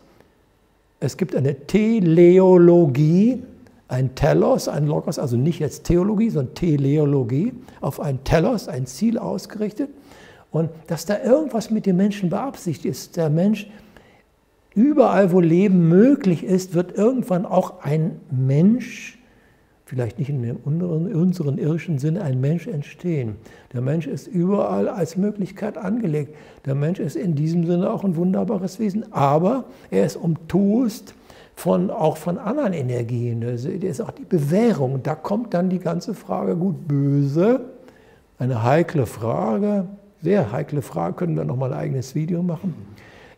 [1.01, 3.43] es gibt eine Teleologie,
[3.89, 9.19] ein Telos, ein Logos, also nicht jetzt Theologie, sondern Teleologie, auf ein Telos, ein Ziel
[9.19, 9.91] ausgerichtet.
[10.51, 13.17] Und dass da irgendwas mit dem Menschen beabsichtigt ist.
[13.17, 13.69] Der Mensch,
[14.75, 19.19] überall wo Leben möglich ist, wird irgendwann auch ein Mensch,
[19.85, 23.37] vielleicht nicht in unseren, unseren irdischen Sinne, ein Mensch entstehen.
[23.73, 26.35] Der Mensch ist überall als Möglichkeit angelegt.
[26.65, 31.15] Der Mensch ist in diesem Sinne auch ein wunderbares Wesen, aber er ist umtost
[31.55, 33.41] von, auch von anderen Energien.
[33.41, 35.03] Das ist auch die Bewährung.
[35.03, 37.61] Da kommt dann die ganze Frage gut, böse,
[38.39, 39.87] eine heikle Frage,
[40.23, 42.75] sehr heikle Frage, können wir nochmal ein eigenes Video machen.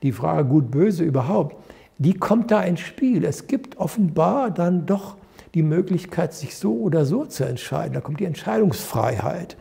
[0.04, 1.56] Die Frage gut, böse überhaupt,
[1.96, 3.24] die kommt da ins Spiel.
[3.24, 5.16] Es gibt offenbar dann doch
[5.54, 7.94] die Möglichkeit, sich so oder so zu entscheiden.
[7.94, 9.56] Da kommt die Entscheidungsfreiheit.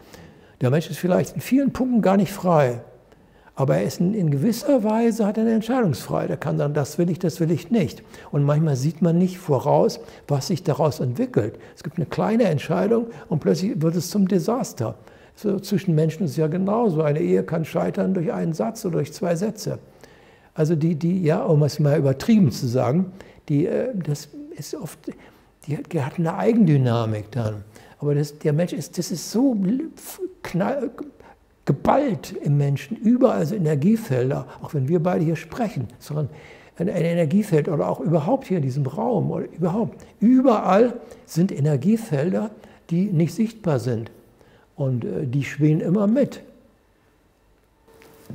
[0.60, 2.82] Der Mensch ist vielleicht in vielen Punkten gar nicht frei,
[3.56, 6.30] aber er ist in, gewisser Weise hat eine Entscheidungsfreiheit.
[6.30, 8.04] Er kann sagen, das will ich, das will ich nicht.
[8.34, 11.58] Und manchmal sieht man nicht voraus, was sich daraus entwickelt.
[11.74, 14.96] Es gibt eine kleine Entscheidung und plötzlich wird es zum Desaster.
[15.36, 17.02] So, zwischen Menschen ist es ja genauso.
[17.02, 19.80] Eine Ehe kann scheitern durch einen Satz oder durch zwei Sätze.
[20.54, 23.12] Also die, die, ja, um es mal übertrieben zu sagen,
[23.50, 25.00] die, äh, das ist oft,
[25.68, 27.64] die hat, die hat eine Eigendynamik dann.
[28.00, 29.58] Aber das, der Mensch ist, das ist so
[30.44, 30.92] knall,
[31.66, 36.30] geballt im Menschen, überall so Energiefelder, auch wenn wir beide hier sprechen, sondern
[36.78, 40.06] ein, ein Energiefeld oder auch überhaupt hier in diesem Raum oder überhaupt.
[40.20, 42.52] Überall sind Energiefelder,
[42.90, 44.12] die nicht sichtbar sind
[44.76, 46.42] und äh, die schwingen immer mit.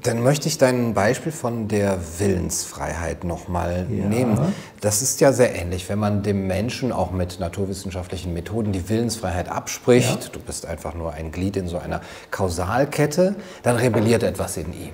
[0.03, 4.05] Dann möchte ich dein Beispiel von der Willensfreiheit nochmal Ja.
[4.05, 4.39] nehmen.
[4.81, 9.49] Das ist ja sehr ähnlich, wenn man dem Menschen auch mit naturwissenschaftlichen Methoden die Willensfreiheit
[9.49, 10.25] abspricht.
[10.25, 10.31] Ja.
[10.33, 12.01] Du bist einfach nur ein Glied in so einer
[12.31, 14.91] Kausalkette, dann rebelliert etwas in ihm.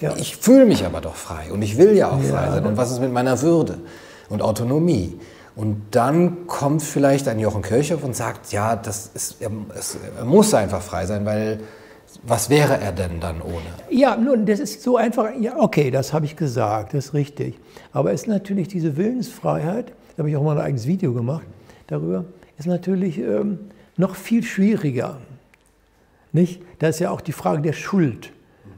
[0.00, 0.14] Ja.
[0.16, 2.64] Ich fühle mich aber doch frei und ich will ja auch frei sein.
[2.66, 3.78] Und was ist mit meiner Würde
[4.28, 5.18] und Autonomie?
[5.56, 10.24] Und dann kommt vielleicht ein Jochen Kirchhoff und sagt, ja, das ist, er, es, er
[10.24, 11.60] muss einfach frei sein, weil
[12.26, 13.66] was wäre er denn dann ohne?
[13.90, 15.30] Ja, nun, das ist so einfach.
[15.38, 17.58] Ja, okay, das habe ich gesagt, das ist richtig.
[17.92, 21.46] Aber es ist natürlich diese Willensfreiheit, da habe ich auch mal ein eigenes Video gemacht
[21.86, 22.24] darüber,
[22.58, 23.58] ist natürlich ähm,
[23.96, 25.18] noch viel schwieriger.
[26.32, 26.62] Nicht?
[26.78, 28.32] Da ist ja auch die Frage der Schuld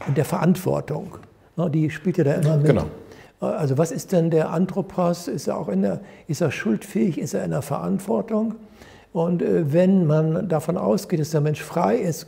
[0.07, 1.19] und der Verantwortung.
[1.73, 2.67] Die spielt ja da immer mit.
[2.67, 2.87] Genau.
[3.41, 5.29] Also was ist denn der Anthropos?
[5.29, 7.19] Ist er auch in der, ist er schuldfähig?
[7.19, 8.57] Ist er in der Verantwortung?
[9.13, 12.27] Und äh, wenn man davon ausgeht, dass der Mensch frei ist,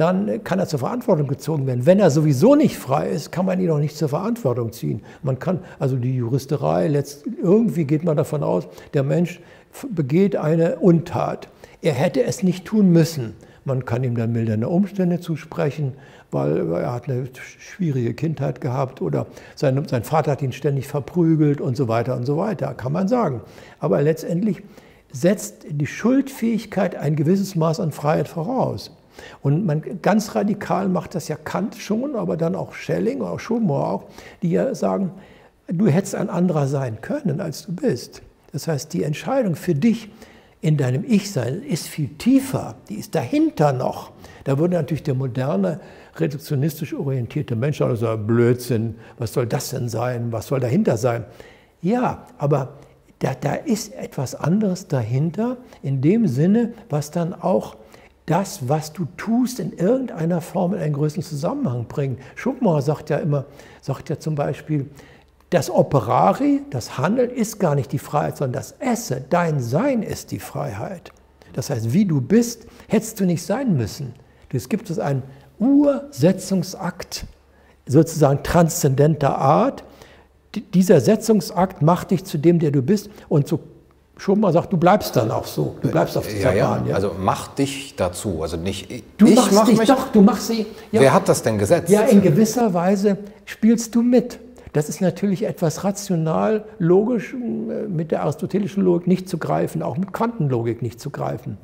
[0.00, 1.84] dann kann er zur Verantwortung gezogen werden.
[1.84, 5.02] Wenn er sowieso nicht frei ist, kann man ihn auch nicht zur Verantwortung ziehen.
[5.22, 9.40] Man kann, also die Juristerei, letzt, irgendwie geht man davon aus, der Mensch
[9.90, 11.48] begeht eine Untat.
[11.82, 13.34] Er hätte es nicht tun müssen.
[13.66, 15.92] Man kann ihm dann mildernde Umstände zusprechen,
[16.30, 17.28] weil er hat eine
[17.58, 22.24] schwierige Kindheit gehabt oder sein, sein Vater hat ihn ständig verprügelt und so weiter und
[22.24, 23.42] so weiter, kann man sagen.
[23.78, 24.62] Aber letztendlich
[25.12, 28.92] setzt die Schuldfähigkeit ein gewisses Maß an Freiheit voraus.
[29.42, 33.86] Und man, ganz radikal macht das ja Kant schon, aber dann auch Schelling auch Schopenhauer
[33.86, 34.04] auch,
[34.42, 35.12] die ja sagen,
[35.68, 38.22] du hättest ein anderer sein können, als du bist.
[38.52, 40.10] Das heißt, die Entscheidung für dich
[40.60, 44.12] in deinem Ich-Sein ist viel tiefer, die ist dahinter noch.
[44.44, 45.80] Da würde natürlich der moderne,
[46.16, 51.24] reduktionistisch orientierte Mensch auch sagen, Blödsinn, was soll das denn sein, was soll dahinter sein?
[51.80, 52.74] Ja, aber
[53.20, 57.76] da, da ist etwas anderes dahinter, in dem Sinne, was dann auch
[58.30, 62.20] das, was du tust, in irgendeiner Form in einen größeren Zusammenhang bringt.
[62.36, 63.44] Schopenhauer sagt ja immer,
[63.80, 64.88] sagt ja zum Beispiel,
[65.50, 70.30] das Operari, das Handeln, ist gar nicht die Freiheit, sondern das Esse, dein Sein ist
[70.30, 71.10] die Freiheit.
[71.54, 74.14] Das heißt, wie du bist, hättest du nicht sein müssen.
[74.52, 75.24] Es gibt es einen
[75.58, 77.26] Ursetzungsakt,
[77.86, 79.82] sozusagen transzendenter Art.
[80.74, 83.10] Dieser Setzungsakt macht dich zu dem, der du bist.
[83.28, 83.58] Und so
[84.20, 85.76] schon mal sagt, du bleibst dann auch so.
[85.80, 86.86] Du bleibst auf dieser ja, Bahn.
[86.86, 86.94] Ja.
[86.94, 88.42] Also mach dich dazu.
[88.42, 90.66] Also nicht du ich machst mach dich mich, doch, du machst sie.
[90.92, 91.00] Ja.
[91.00, 91.88] Wer hat das denn gesetzt?
[91.88, 93.16] Ja, in gewisser Weise
[93.46, 94.38] spielst du mit.
[94.74, 99.96] Das ist natürlich etwas rational, logisch äh, mit der aristotelischen Logik nicht zu greifen, auch
[99.96, 101.56] mit Quantenlogik nicht zu greifen.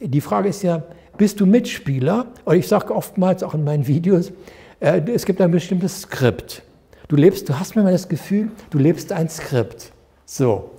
[0.00, 0.82] Die Frage ist ja,
[1.18, 2.26] bist du Mitspieler?
[2.46, 4.32] Und ich sage oftmals auch in meinen Videos,
[4.80, 6.62] äh, es gibt ein bestimmtes Skript.
[7.08, 9.92] Du lebst, du hast manchmal das Gefühl, du lebst ein Skript.
[10.24, 10.70] So.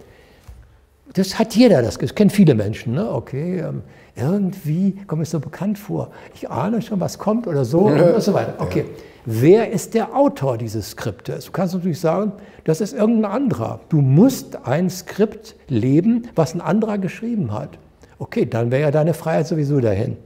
[1.13, 2.93] Das hat jeder, das, das kennen viele Menschen.
[2.93, 3.11] Ne?
[3.11, 3.83] Okay, ähm,
[4.15, 6.11] irgendwie kommt mir so bekannt vor.
[6.35, 8.55] Ich ahne schon, was kommt oder so und so weiter.
[8.59, 8.85] Okay.
[9.25, 11.45] Wer ist der Autor dieses Skriptes?
[11.45, 12.31] Du kannst natürlich sagen,
[12.63, 13.79] das ist irgendein anderer.
[13.89, 17.77] Du musst ein Skript leben, was ein anderer geschrieben hat.
[18.17, 20.17] Okay, dann wäre ja deine Freiheit sowieso dahin.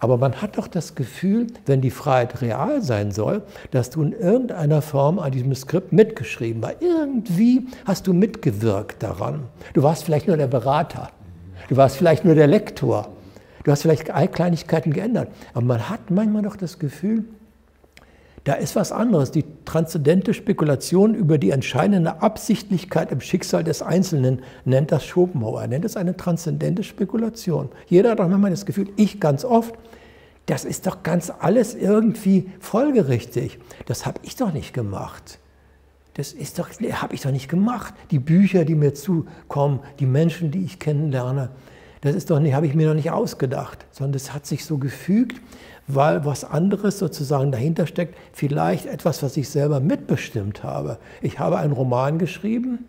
[0.00, 4.12] Aber man hat doch das Gefühl, wenn die Freiheit real sein soll, dass du in
[4.12, 6.80] irgendeiner Form an diesem Skript mitgeschrieben hast.
[6.80, 9.44] Irgendwie hast du mitgewirkt daran.
[9.74, 11.10] Du warst vielleicht nur der Berater.
[11.68, 13.08] Du warst vielleicht nur der Lektor.
[13.62, 15.28] Du hast vielleicht Kleinigkeiten geändert.
[15.52, 17.24] Aber man hat manchmal doch das Gefühl,
[18.44, 19.30] da ist was anderes.
[19.30, 25.62] Die transzendente Spekulation über die entscheidende Absichtlichkeit im Schicksal des Einzelnen nennt das Schopenhauer.
[25.62, 27.68] Er nennt es eine transzendente Spekulation.
[27.86, 29.74] Jeder hat doch manchmal das Gefühl, ich ganz oft,
[30.46, 33.58] das ist doch ganz alles irgendwie folgerichtig.
[33.86, 35.38] Das habe ich doch nicht gemacht.
[36.14, 37.94] Das ist doch, habe ich doch nicht gemacht.
[38.10, 41.50] Die Bücher, die mir zukommen, die Menschen, die ich kennenlerne,
[42.00, 44.78] das ist doch nicht, habe ich mir noch nicht ausgedacht, sondern das hat sich so
[44.78, 45.40] gefügt
[45.94, 50.98] weil was anderes sozusagen dahinter steckt, vielleicht etwas, was ich selber mitbestimmt habe.
[51.20, 52.86] Ich habe einen Roman geschrieben,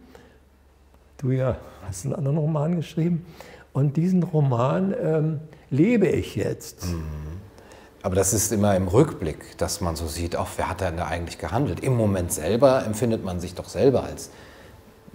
[1.17, 3.25] du ja hast einen anderen Roman geschrieben,
[3.73, 5.39] und diesen Roman ähm,
[5.69, 6.85] lebe ich jetzt.
[6.87, 7.03] Mhm.
[8.03, 11.05] Aber das ist immer im Rückblick, dass man so sieht, auch wer hat denn da
[11.05, 11.81] eigentlich gehandelt?
[11.81, 14.31] Im Moment selber empfindet man sich doch selber als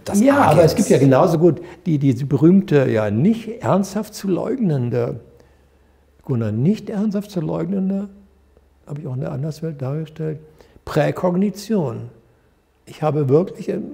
[0.05, 0.53] das Ja, Agent.
[0.53, 5.20] aber es gibt ja genauso gut die, die berühmte, ja nicht ernsthaft zu leugnende
[6.27, 8.09] Gunnar nicht ernsthaft zu leugnende,
[8.87, 10.41] habe ich auch in der Anderswelt dargestellt,
[10.85, 12.11] Präkognition.
[12.85, 13.85] Ich habe wirklich ähm,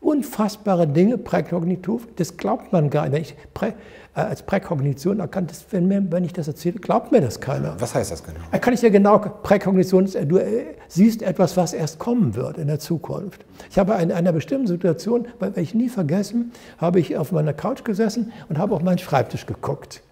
[0.00, 3.36] unfassbare Dinge präkognitiv, das glaubt man gar nicht.
[3.54, 3.68] Prä,
[4.14, 7.76] äh, als Präkognition erkannt, das, wenn, ich das erzähle, glaubt mir das keiner.
[7.78, 8.40] Was heißt das genau?
[8.58, 12.78] Kann ich ja genau, Präkognition, du äh, siehst etwas, was erst kommen wird in der
[12.78, 13.44] Zukunft.
[13.70, 17.84] Ich habe in einer bestimmten Situation, weil ich nie vergessen, habe ich auf meiner Couch
[17.84, 20.02] gesessen und habe auf meinen Schreibtisch geguckt.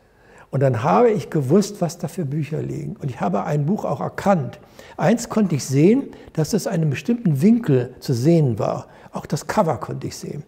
[0.50, 2.96] Und dann habe ich gewusst, was da für Bücher liegen.
[2.96, 4.58] Und ich habe ein Buch auch erkannt.
[4.96, 8.86] Eins konnte ich sehen, dass es einem bestimmten Winkel zu sehen war.
[9.12, 10.42] Auch das Cover konnte ich sehen.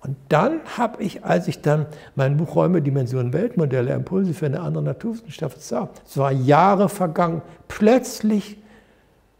[0.00, 4.60] Und dann habe ich, als ich dann mein Buch Räume, Dimensionen, Weltmodelle, Impulse für eine
[4.60, 8.58] andere Naturwissenschaft sah, es war Jahre vergangen, plötzlich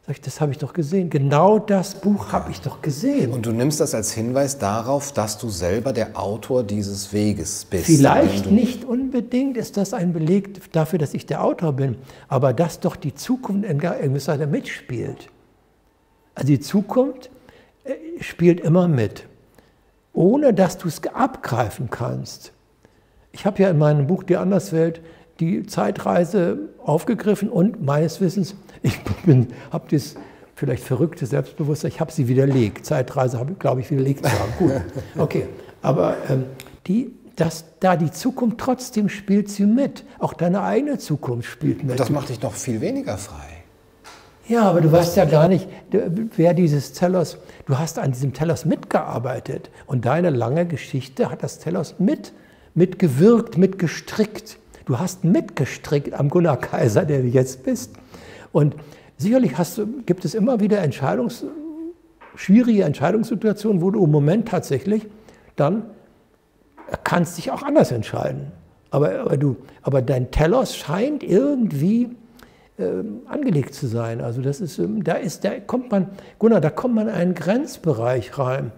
[0.07, 1.09] Sag ich, das habe ich doch gesehen.
[1.09, 3.32] Genau das Buch habe ich doch gesehen.
[3.32, 7.86] Und du nimmst das als Hinweis darauf, dass du selber der Autor dieses Weges bist.
[7.86, 11.96] Vielleicht nicht unbedingt ist das ein Beleg dafür, dass ich der Autor bin,
[12.28, 15.30] aber dass doch die Zukunft in gewisser Weise mitspielt.
[16.34, 17.30] Also die Zukunft
[17.84, 19.26] äh, spielt immer mit,
[20.12, 22.52] ohne dass du es abgreifen kannst.
[23.32, 25.00] Ich habe ja in meinem Buch Die Anderswelt
[25.41, 28.99] die Zeitreise aufgegriffen und meines Wissens, ich
[29.70, 30.14] habe das
[30.55, 32.87] vielleicht verrückte Selbstbewusstsein, ich habe sie widerlegt.
[32.87, 34.53] Zeitreise habe ich, glaube ich, widerlegt zu haben.
[34.59, 34.72] Gut,
[35.18, 35.47] okay.
[35.82, 36.45] Aber ähm,
[36.87, 40.05] die, dass da die Zukunft trotzdem spielt sie mit.
[40.18, 41.99] Auch deine eigene Zukunft spielt mit.
[41.99, 43.64] Das macht dich noch viel weniger frei.
[44.47, 45.66] Ja, aber du weißt ja gar nicht,
[46.37, 51.59] wer dieses Telos, du hast an diesem Telos mitgearbeitet und deine lange Geschichte hat das
[51.59, 52.32] Telos mit,
[52.74, 54.59] mitgewirkt, mitgestrickt.
[54.85, 57.93] Du hast mitgestrickt am Gunnar Kaiser, der du jetzt bist.
[58.53, 58.76] Und
[59.16, 61.45] sicherlich hast gibt es immer wieder Entscheidungs,
[62.35, 65.07] schwierige Entscheidungssituationen, wo du im Moment tatsächlich
[65.57, 65.85] dann
[67.05, 68.53] kannst dich auch anders entscheiden.
[68.91, 72.11] Aber, aber, du, aber dein Telos scheint irgendwie
[72.78, 74.20] ähm, angelegt zu sein.
[74.20, 77.35] Also das ist, ähm, da ist, da kommt man, Gunnar, da kommt man in einen
[77.35, 78.72] Grenzbereich rein.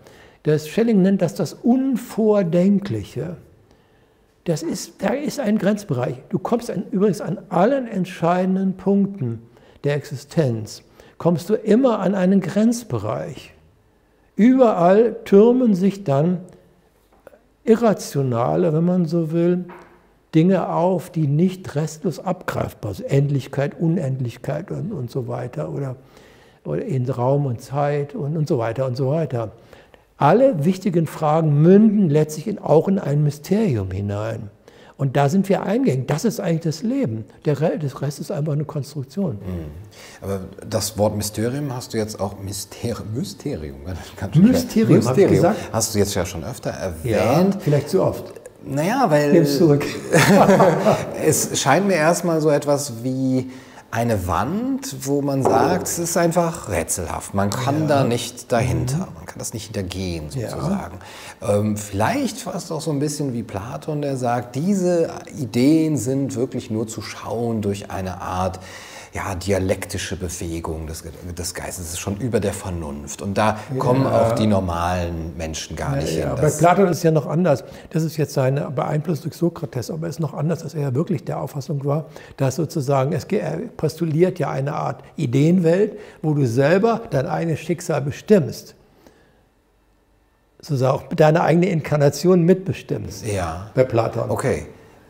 [0.45, 3.37] Das Schelling nennt das das Unvordenkliche.
[4.47, 6.23] Das ist, da ist ein Grenzbereich.
[6.29, 9.43] Du kommst an, übrigens an allen entscheidenden Punkten
[9.83, 10.85] der Existenz,
[11.19, 13.53] kommst du immer an einen Grenzbereich.
[14.37, 16.43] Überall türmen sich dann
[17.65, 19.65] irrationale, wenn man so will,
[20.33, 23.07] Dinge auf, die nicht restlos abgreifbar sind.
[23.07, 25.97] Endlichkeit, Unendlichkeit und, und so weiter oder,
[26.65, 29.51] oder in Raum und Zeit und, und so weiter und so weiter.
[30.17, 34.51] Alle wichtigen Fragen münden letztlich in, auch in ein Mysterium hinein.
[34.99, 36.07] Und da sind wir eingegangen.
[36.07, 37.27] Das ist eigentlich das Leben.
[37.45, 39.33] Der Rest ist einfach eine Konstruktion.
[39.33, 40.23] Mhm.
[40.23, 43.77] Aber das Wort Mysterium hast du jetzt auch Myster Mysterium.
[43.85, 45.59] Mysterium, Mysterium habe ich gesagt?
[45.71, 47.55] Hast du jetzt ja schon öfter erwähnt.
[47.55, 48.33] Ja, vielleicht zu oft.
[48.64, 49.85] Naja, weil Nimm's zurück.
[51.23, 53.51] es scheint mir erstmal so etwas wie
[53.97, 57.33] eine Wand, wo man sagt, es ist einfach rätselhaft.
[57.33, 57.87] Man kann ja.
[57.87, 60.99] da nicht dahinter, man kann das nicht hintergehen sozusagen.
[61.41, 61.55] Ja.
[61.55, 66.71] Ähm, vielleicht fast auch so ein bisschen wie Platon, der sagt, diese Ideen sind wirklich
[66.71, 68.61] nur zu schauen durch eine Art
[69.17, 71.03] ja, dialektische Bewegung des,
[71.37, 71.93] des Geistes.
[71.93, 73.23] Ist schon über der Vernunft.
[73.23, 73.79] Und da ja.
[73.79, 76.39] kommen auch die normalen Menschen gar nicht ja, hin.
[76.43, 77.64] Bei Platon ist es ja noch anders.
[77.91, 80.95] Das ist jetzt seine Beeinflussung durch Sokrates, aber es ist noch anders, dass er ja
[80.95, 82.07] wirklich der Auffassung war,
[82.37, 83.27] dass sozusagen, es
[83.79, 88.75] postuliert ja eine Art Ideenwelt, wo du selber dein eigenes Schicksal bestimmst
[90.59, 93.25] sozusagen auch deine eigene Inkarnation mitbestimmst.
[93.27, 93.71] Ja.
[93.75, 94.31] Bei Platon.
[94.31, 94.67] Okay.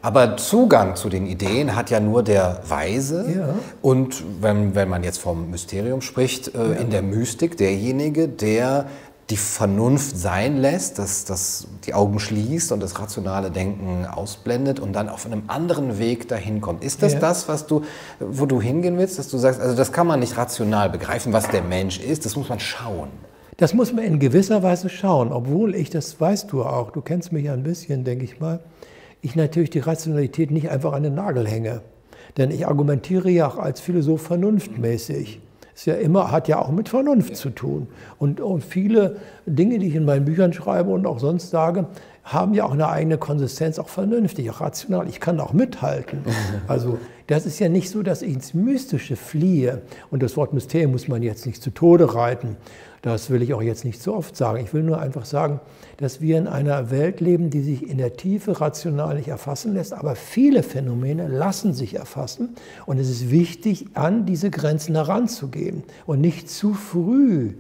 [0.07, 3.27] Aber Zugang zu den Ideen hat ja nur der Weise.
[3.37, 3.49] Ja.
[3.83, 6.73] Und wenn, wenn man jetzt vom Mysterium spricht, äh, ja.
[6.75, 8.87] in der Mystik derjenige, der
[9.31, 14.93] die Vernunft sein lässt, dass, dass die Augen schließt und das rationale Denken ausblendet und
[14.93, 16.85] dann auf einem anderen Weg dahin kommt.
[16.85, 17.19] Ist das ja.
[17.19, 17.83] das, was du,
[18.21, 21.49] wo du hingehen willst, dass du sagst, also das kann man nicht rational begreifen, was
[21.49, 23.09] der Mensch ist, das muss man schauen.
[23.57, 27.33] Das muss man in gewisser Weise schauen, obwohl ich, das weißt du auch, du kennst
[27.33, 28.61] mich ja ein bisschen, denke ich mal,
[29.27, 31.83] ich natürlich die Rationalität nicht einfach an den Nagel hänge.
[32.37, 35.41] Denn ich argumentiere ja auch als Philosoph vernunftmäßig.
[35.75, 37.89] Ist ja immer, hat ja auch mit Vernunft zu tun.
[38.19, 41.87] Und, und viele Dinge, die ich in meinen Büchern schreibe und auch sonst sage,
[42.27, 45.09] haben ja auch eine eigene Konsistenz, auch vernünftig, auch rational.
[45.09, 46.25] Ich kann auch mithalten.
[46.67, 46.99] Also
[47.29, 49.83] das ist ja nicht so, dass ich ins Mystische fliehe.
[50.11, 52.57] Und das Wort Mysterium muss man jetzt nicht zu Tode reiten.
[53.03, 54.65] Das will ich auch jetzt nicht so oft sagen.
[54.65, 55.61] Ich will nur einfach sagen,
[55.99, 59.93] dass wir in einer Welt leben, die sich in der Tiefe rational nicht erfassen lässt,
[59.93, 62.57] aber viele Phänomene lassen sich erfassen.
[62.87, 67.55] Und es ist wichtig, an diese Grenzen heranzugehen und nicht zu früh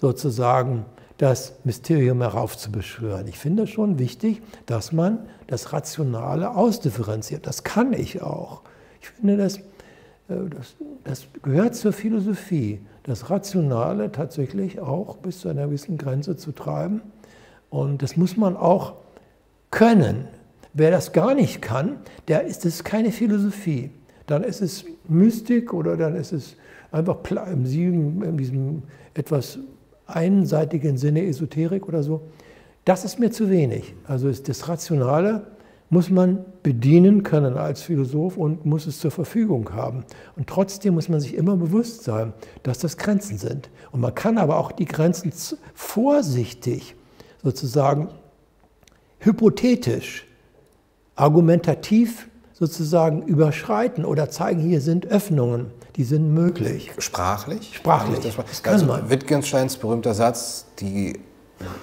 [0.00, 0.86] sozusagen
[1.18, 3.26] das Mysterium heraufzubeschwören.
[3.26, 7.46] Ich finde es schon wichtig, dass man das Rationale ausdifferenziert.
[7.46, 8.62] Das kann ich auch.
[9.00, 15.48] Ich finde, das, äh, das, das gehört zur Philosophie das Rationale tatsächlich auch bis zu
[15.48, 17.00] einer gewissen Grenze zu treiben.
[17.70, 18.96] Und das muss man auch
[19.70, 20.28] können.
[20.74, 21.96] Wer das gar nicht kann,
[22.28, 23.90] der ist es keine Philosophie.
[24.26, 26.54] Dann ist es Mystik oder dann ist es
[26.92, 27.16] einfach
[27.50, 28.82] in diesem
[29.14, 29.58] etwas
[30.08, 32.22] einseitigen Sinne Esoterik oder so.
[32.84, 33.94] Das ist mir zu wenig.
[34.06, 35.46] Also ist das Rationale
[35.90, 40.04] muss man bedienen können als Philosoph und muss es zur Verfügung haben.
[40.36, 43.70] Und trotzdem muss man sich immer bewusst sein, dass das Grenzen sind.
[43.90, 45.32] Und man kann aber auch die Grenzen
[45.74, 46.94] vorsichtig,
[47.42, 48.08] sozusagen
[49.20, 50.26] hypothetisch,
[51.16, 55.66] argumentativ sozusagen überschreiten oder zeigen, hier sind Öffnungen,
[55.98, 56.92] die sind möglich.
[56.98, 57.72] Sprachlich?
[57.74, 58.20] Sprachlich.
[58.20, 59.10] Das, das kann also man.
[59.10, 61.18] Wittgensteins berühmter Satz, die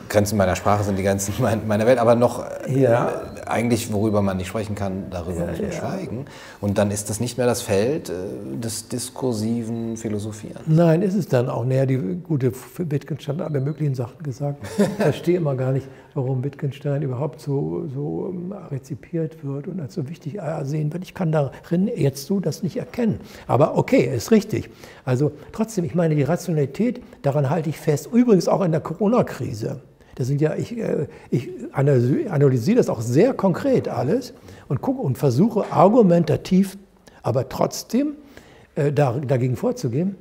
[0.08, 1.34] Grenzen meiner Sprache sind die Grenzen
[1.68, 3.12] meiner Welt, aber noch äh, ja.
[3.46, 5.78] eigentlich, worüber man nicht sprechen kann, darüber ja, muss man ja.
[5.78, 6.26] schweigen.
[6.62, 8.14] Und dann ist das nicht mehr das Feld äh,
[8.58, 10.62] des diskursiven Philosophierens.
[10.66, 11.66] Nein, ist es dann auch.
[11.66, 14.66] Naja, die gute Wittgenstein hat alle möglichen Sachen gesagt.
[14.78, 19.94] Ich verstehe immer gar nicht, warum Wittgenstein überhaupt so, so ähm, rezipiert wird und als
[19.94, 21.04] so wichtig ersehen wird.
[21.04, 23.20] Ich kann darin jetzt so das nicht erkennen.
[23.48, 24.70] Aber okay, ist richtig.
[25.04, 28.10] Also trotzdem, ich meine, die Rationalität, daran halte ich fest.
[28.12, 29.82] Übrigens auch in der Corona-Krise.
[30.16, 34.34] Das sind ja, ich, äh, ich analysiere das auch sehr konkret alles
[34.70, 36.78] und gucke und versuche argumentativ,
[37.24, 38.14] aber trotzdem
[38.76, 40.16] äh, dagegen vorzugehen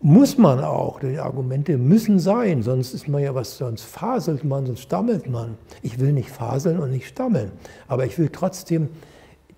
[0.00, 1.00] muss man auch.
[1.00, 5.58] Die Argumente müssen sein, sonst ist man ja was, sonst faselt man, sonst stammelt man.
[5.82, 7.52] Ich will nicht faseln und nicht stammeln,
[7.86, 8.88] aber ich will trotzdem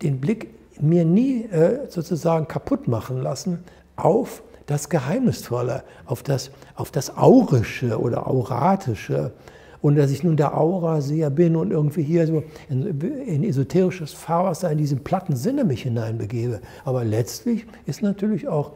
[0.03, 0.49] den Blick
[0.80, 3.61] mir nie äh, sozusagen kaputt machen lassen
[3.97, 9.32] auf das Geheimnisvolle, auf das, auf das Aurische oder Auratische.
[9.80, 14.70] Und dass ich nun der Aura-Seher bin und irgendwie hier so in, in esoterisches Fahrwasser
[14.70, 16.61] in diesen platten Sinne mich hineinbegebe.
[16.84, 18.72] Aber letztlich ist natürlich auch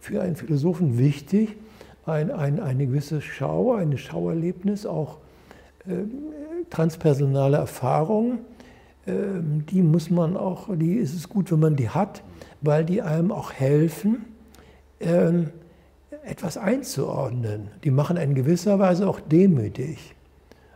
[0.00, 1.56] für einen Philosophen wichtig,
[2.06, 5.18] ein, ein, eine gewisse Schau, ein Schauerlebnis, auch
[5.86, 6.04] äh,
[6.70, 8.40] transpersonale Erfahrungen,
[9.06, 9.12] äh,
[9.70, 12.22] die muss man auch, die ist es gut, wenn man die hat,
[12.60, 14.24] weil die einem auch helfen,
[14.98, 15.32] äh,
[16.24, 17.68] etwas einzuordnen.
[17.84, 20.14] Die machen in gewisser Weise auch demütig.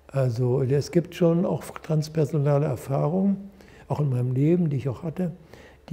[0.06, 3.50] Also es gibt schon auch transpersonale Erfahrungen,
[3.88, 5.32] auch in meinem Leben, die ich auch hatte,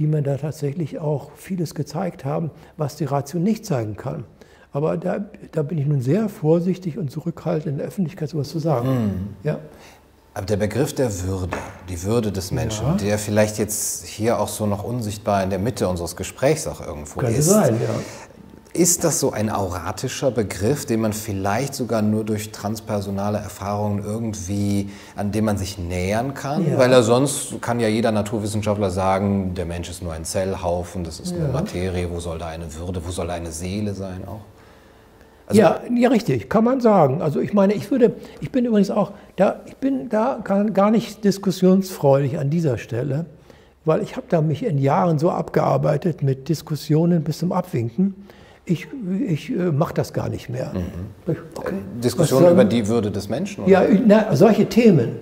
[0.00, 4.24] die mir da tatsächlich auch vieles gezeigt haben, was die Ratio nicht zeigen kann.
[4.72, 8.60] Aber da, da bin ich nun sehr vorsichtig und zurückhaltend in der Öffentlichkeit sowas zu
[8.60, 8.88] sagen.
[8.88, 9.28] Mhm.
[9.42, 9.58] Ja.
[10.32, 11.54] Aber der Begriff der Würde,
[11.90, 12.94] die Würde des Menschen, ja.
[12.94, 17.20] der vielleicht jetzt hier auch so noch unsichtbar in der Mitte unseres Gesprächs auch irgendwo
[17.20, 17.46] Könnte ist.
[17.46, 17.90] Sein, ja.
[18.72, 24.90] Ist das so ein auratischer Begriff, den man vielleicht sogar nur durch transpersonale Erfahrungen irgendwie,
[25.16, 26.70] an dem man sich nähern kann?
[26.70, 26.78] Ja.
[26.78, 31.18] Weil er sonst kann ja jeder Naturwissenschaftler sagen, der Mensch ist nur ein Zellhaufen, das
[31.18, 31.38] ist ja.
[31.38, 34.42] nur Materie, wo soll da eine Würde, wo soll da eine Seele sein auch?
[35.48, 37.22] Also ja, ja, richtig, kann man sagen.
[37.22, 41.24] Also ich meine, ich würde, ich bin übrigens auch, da, ich bin da gar nicht
[41.24, 43.26] diskussionsfreudig an dieser Stelle,
[43.84, 48.14] weil ich habe da mich in Jahren so abgearbeitet mit Diskussionen bis zum Abwinken
[48.70, 48.86] ich,
[49.26, 50.72] ich äh, mache das gar nicht mehr.
[50.74, 51.36] Mhm.
[51.54, 51.74] Okay.
[52.02, 53.64] Diskussion über die Würde des Menschen?
[53.64, 53.90] Oder?
[53.90, 55.16] Ja, na, solche Themen.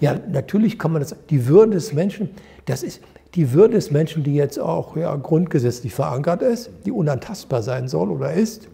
[0.00, 0.12] Ja.
[0.12, 1.14] ja, natürlich kann man das.
[1.30, 2.30] Die Würde des Menschen,
[2.66, 3.00] das ist
[3.34, 8.10] die Würde des Menschen, die jetzt auch ja, grundgesetzlich verankert ist, die unantastbar sein soll
[8.10, 8.68] oder ist.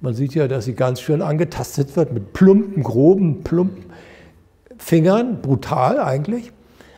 [0.00, 3.84] Man sieht ja, dass sie ganz schön angetastet wird mit plumpen, groben, plumpen
[4.78, 6.52] Fingern, brutal eigentlich.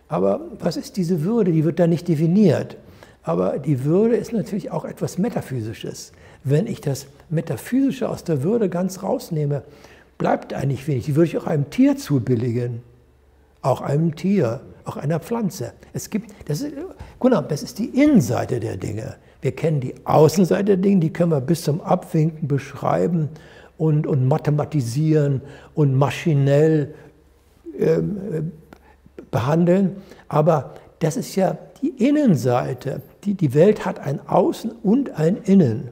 [0.09, 1.53] Aber was ist diese Würde?
[1.53, 2.77] Die wird da nicht definiert.
[3.23, 6.13] Aber die Würde ist natürlich auch etwas Metaphysisches.
[6.45, 9.63] Wenn ich das Metaphysische aus der Würde ganz rausnehme,
[10.19, 11.07] bleibt eigentlich wenig.
[11.07, 12.83] Die würde ich auch einem Tier zubilligen.
[13.63, 15.73] Auch einem Tier, auch einer Pflanze.
[15.95, 16.75] Es gibt, das ist,
[17.19, 19.17] genau, das ist die Innenseite der Dinge.
[19.41, 23.31] Wir kennen die Außenseite der Dinge, die können wir bis zum Abwinken beschreiben
[23.79, 25.41] und, und mathematisieren
[25.75, 26.95] und maschinell
[27.79, 28.43] ähm, äh,
[29.31, 29.97] behandeln.
[30.29, 33.03] Aber das ist ja die Innenseite.
[33.25, 35.89] Die, die Welt hat ein Außen und ein Innen.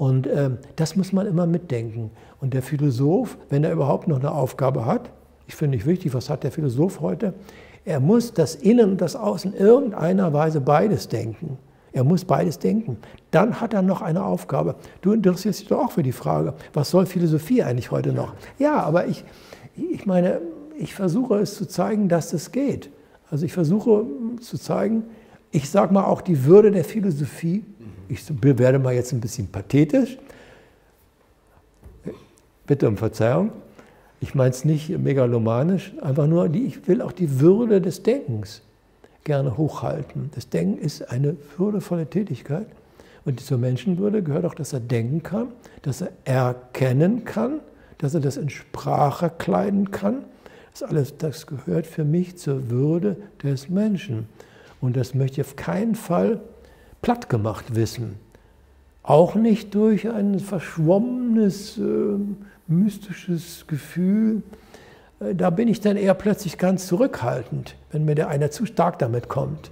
[0.00, 2.10] Und äh, das muss man immer mitdenken.
[2.40, 5.10] Und der Philosoph, wenn er überhaupt noch eine Aufgabe hat,
[5.46, 7.34] ich finde nicht wichtig, was hat der Philosoph heute?
[7.84, 11.58] Er muss das Innen und das Außen in irgendeiner Weise beides denken.
[11.92, 12.96] Er muss beides denken.
[13.30, 14.76] Dann hat er noch eine Aufgabe.
[15.02, 18.32] Du interessierst dich doch auch für die Frage, was soll Philosophie eigentlich heute noch?
[18.58, 19.22] Ja, aber ich,
[19.76, 20.40] ich meine,
[20.78, 22.88] ich versuche es zu zeigen, dass es geht.
[23.30, 24.06] Also ich versuche
[24.40, 25.02] zu zeigen,
[25.50, 27.66] ich sage mal auch die Würde der Philosophie
[28.10, 30.18] ich werde mal jetzt ein bisschen pathetisch.
[32.66, 33.52] Bitte um Verzeihung.
[34.20, 38.62] Ich meine es nicht megalomanisch, einfach nur, ich will auch die Würde des Denkens
[39.24, 40.30] gerne hochhalten.
[40.34, 42.66] Das Denken ist eine würdevolle Tätigkeit.
[43.24, 45.48] Und zur Menschenwürde gehört auch, dass er denken kann,
[45.82, 47.60] dass er erkennen kann,
[47.98, 50.24] dass er das in Sprache kleiden kann.
[50.72, 54.28] Das alles, das gehört für mich zur Würde des Menschen.
[54.80, 56.40] Und das möchte ich auf keinen Fall
[57.02, 58.16] platt gemacht wissen.
[59.02, 61.82] Auch nicht durch ein verschwommenes, äh,
[62.66, 64.42] mystisches Gefühl.
[65.20, 68.98] Äh, da bin ich dann eher plötzlich ganz zurückhaltend, wenn mir der einer zu stark
[68.98, 69.70] damit kommt.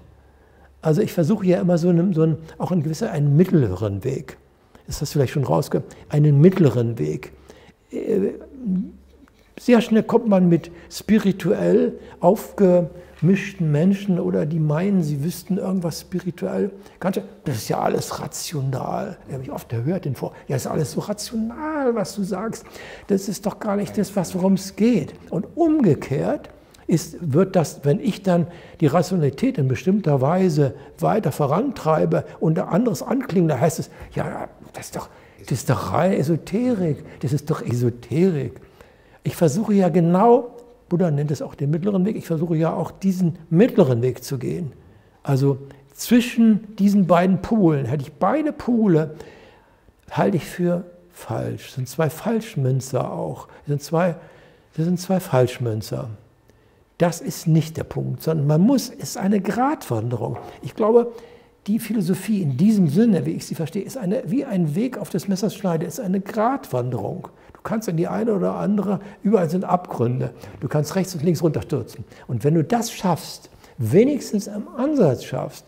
[0.81, 4.39] Also ich versuche ja immer so, einen, so einen, auch einen gewisser einen mittleren Weg.
[4.87, 5.95] Ist das vielleicht schon rausgekommen?
[6.09, 7.33] Einen mittleren Weg.
[7.91, 8.33] Äh,
[9.59, 11.99] sehr schnell kommt man mit spirituell
[13.19, 16.71] aufgemischten Menschen oder die meinen, sie wüssten irgendwas spirituell.
[17.01, 19.19] Das ist ja alles rational.
[19.27, 20.33] Ich habe ich oft gehört den vor.
[20.47, 22.65] Ja, ist alles so rational, was du sagst.
[23.09, 25.15] Das ist doch gar nicht das, worum es geht.
[25.31, 26.51] Und umgekehrt
[26.87, 28.47] ist, wird das, wenn ich dann
[28.81, 34.87] die Rationalität in bestimmter Weise weiter vorantreibe und anderes anklingt, da heißt es, ja, das
[34.87, 35.09] ist doch,
[35.41, 38.61] das ist doch reine Esoterik, das ist doch Esoterik.
[39.25, 40.55] Ich versuche ja genau,
[40.89, 44.39] Buddha nennt es auch den mittleren Weg, ich versuche ja auch diesen mittleren Weg zu
[44.39, 44.73] gehen.
[45.23, 45.59] Also
[45.93, 49.17] zwischen diesen beiden Polen, hätte ich beide Pole,
[50.11, 51.67] halte ich für falsch.
[51.67, 53.49] Das sind zwei Falschmünzer auch.
[53.49, 54.17] Das sind zwei,
[54.77, 56.09] das sind zwei Falschmünzer.
[56.99, 60.37] Das ist nicht der Punkt, sondern man muss, es ist eine Gratwanderung.
[60.63, 61.13] Ich glaube,
[61.67, 65.11] die Philosophie in diesem Sinne, wie ich sie verstehe, ist eine, wie ein Weg auf
[65.11, 67.29] des Messers Schneide, ist eine Gratwanderung.
[67.69, 70.31] Du kannst in die eine oder andere, überall sind Abgründe.
[70.61, 72.03] Du kannst rechts und links runterstürzen.
[72.27, 75.67] Und wenn du das schaffst, wenigstens im Ansatz schaffst,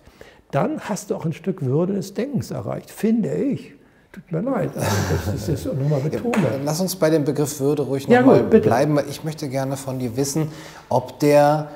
[0.50, 3.74] dann hast du auch ein Stück Würde des Denkens erreicht, finde ich.
[4.12, 4.88] Tut mir leid, also
[5.26, 6.38] das ist jetzt nochmal betont.
[6.64, 8.98] Lass uns bei dem Begriff Würde ruhig nochmal ja, bleiben.
[9.10, 10.48] Ich möchte gerne von dir wissen,
[10.88, 11.68] ob der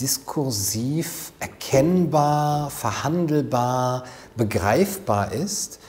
[0.00, 4.04] diskursiv erkennbar, verhandelbar,
[4.36, 5.80] begreifbar ist,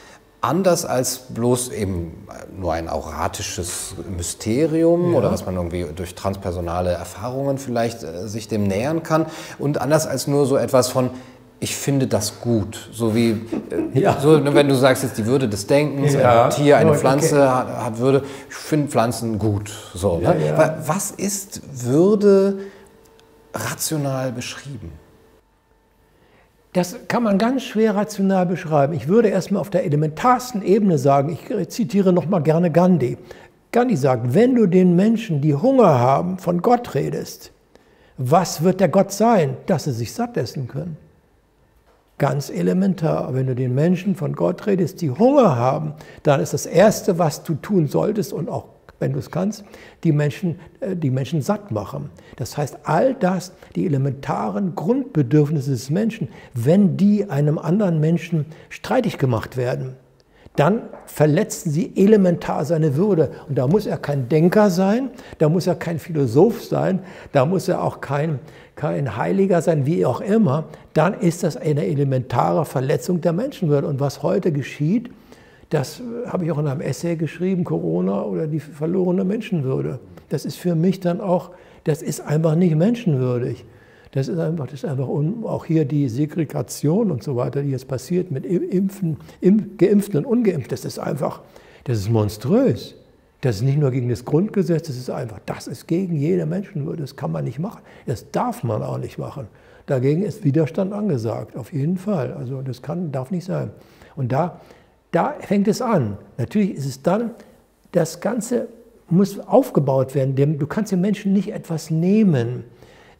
[0.45, 2.27] anders als bloß eben
[2.57, 5.17] nur ein auratisches Mysterium ja.
[5.17, 9.25] oder was man irgendwie durch transpersonale Erfahrungen vielleicht äh, sich dem nähern kann
[9.59, 11.09] und anders als nur so etwas von
[11.61, 12.89] ich finde das gut.
[12.91, 14.19] So wie, äh, ja.
[14.19, 16.45] so, ne, wenn du sagst jetzt die Würde des Denkens, ja.
[16.45, 17.47] ein Tier, eine Pflanze okay.
[17.47, 18.23] hat, hat, Würde.
[18.49, 19.71] Ich finde Pflanzen gut.
[19.93, 20.75] So, ne?
[20.85, 22.59] Was ist Würde
[23.53, 24.91] rational beschrieben?
[26.75, 28.91] Das kann man ganz schwer rational beschreiben.
[28.91, 33.17] Ich würde erstmal auf der elementarsten Ebene sagen, ich zitiere nochmal gerne Gandhi.
[33.71, 37.53] Gandhi sagt, wenn du den Menschen, die Hunger haben, von Gott redest,
[38.17, 40.97] was wird der Gott sein, dass sie sich satt essen können?
[42.17, 43.33] Ganz elementar.
[43.33, 47.43] Wenn du den Menschen von Gott redest, die Hunger haben, dann ist das Erste, was
[47.43, 48.65] du tun solltest und auch
[48.99, 49.63] wenn du es kannst,
[50.03, 52.09] die Menschen, äh, die Menschen satt machen.
[52.37, 59.17] Das heißt, all das, die elementaren Grundbedürfnisse des Menschen, wenn die einem anderen Menschen streitig
[59.17, 59.95] gemacht werden,
[60.55, 63.31] dann verletzen sie elementar seine Würde.
[63.47, 66.99] Und da muss er kein Denker sein, da muss er kein Philosoph sein,
[67.33, 68.39] da muss er auch kein,
[68.75, 70.65] kein Heiliger sein, wie auch immer.
[70.93, 73.87] Dann ist das eine elementare Verletzung der Menschenwürde.
[73.87, 75.09] Und was heute geschieht,
[75.75, 79.99] das habe ich auch in einem Essay geschrieben, Corona oder die verlorene Menschenwürde.
[80.29, 81.51] Das ist für mich dann auch,
[81.83, 83.65] das ist einfach nicht menschenwürdig.
[84.13, 87.89] Das ist einfach, das ist einfach auch hier die Segregation und so weiter, die jetzt
[87.89, 89.17] passiert mit Impfen,
[89.77, 91.41] Geimpften und Ungeimpften, das ist einfach,
[91.83, 92.95] das ist monströs.
[93.41, 97.01] Das ist nicht nur gegen das Grundgesetz, das ist einfach, das ist gegen jede Menschenwürde,
[97.01, 97.81] das kann man nicht machen.
[98.05, 99.47] Das darf man auch nicht machen.
[99.87, 102.31] Dagegen ist Widerstand angesagt, auf jeden Fall.
[102.31, 103.71] Also das kann, darf nicht sein.
[104.15, 104.61] Und da,
[105.15, 106.17] da fängt es an.
[106.37, 107.31] Natürlich ist es dann,
[107.93, 108.67] das Ganze
[109.09, 112.65] muss aufgebaut werden, denn du kannst den Menschen nicht etwas nehmen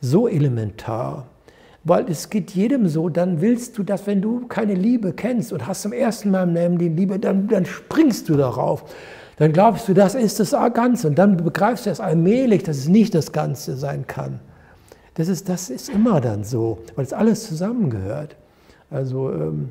[0.02, 1.28] so elementar.
[1.86, 5.68] Weil es geht jedem so, dann willst du das, wenn du keine Liebe kennst und
[5.68, 8.84] hast zum ersten Mal im Leben die Liebe, dann, dann springst du darauf.
[9.38, 12.88] Dann glaubst du, das ist das Ganze und dann begreifst du es allmählich, dass es
[12.88, 14.40] nicht das Ganze sein kann.
[15.14, 18.36] Das ist, das ist immer dann so, weil es alles zusammengehört.
[18.90, 19.70] Also ähm,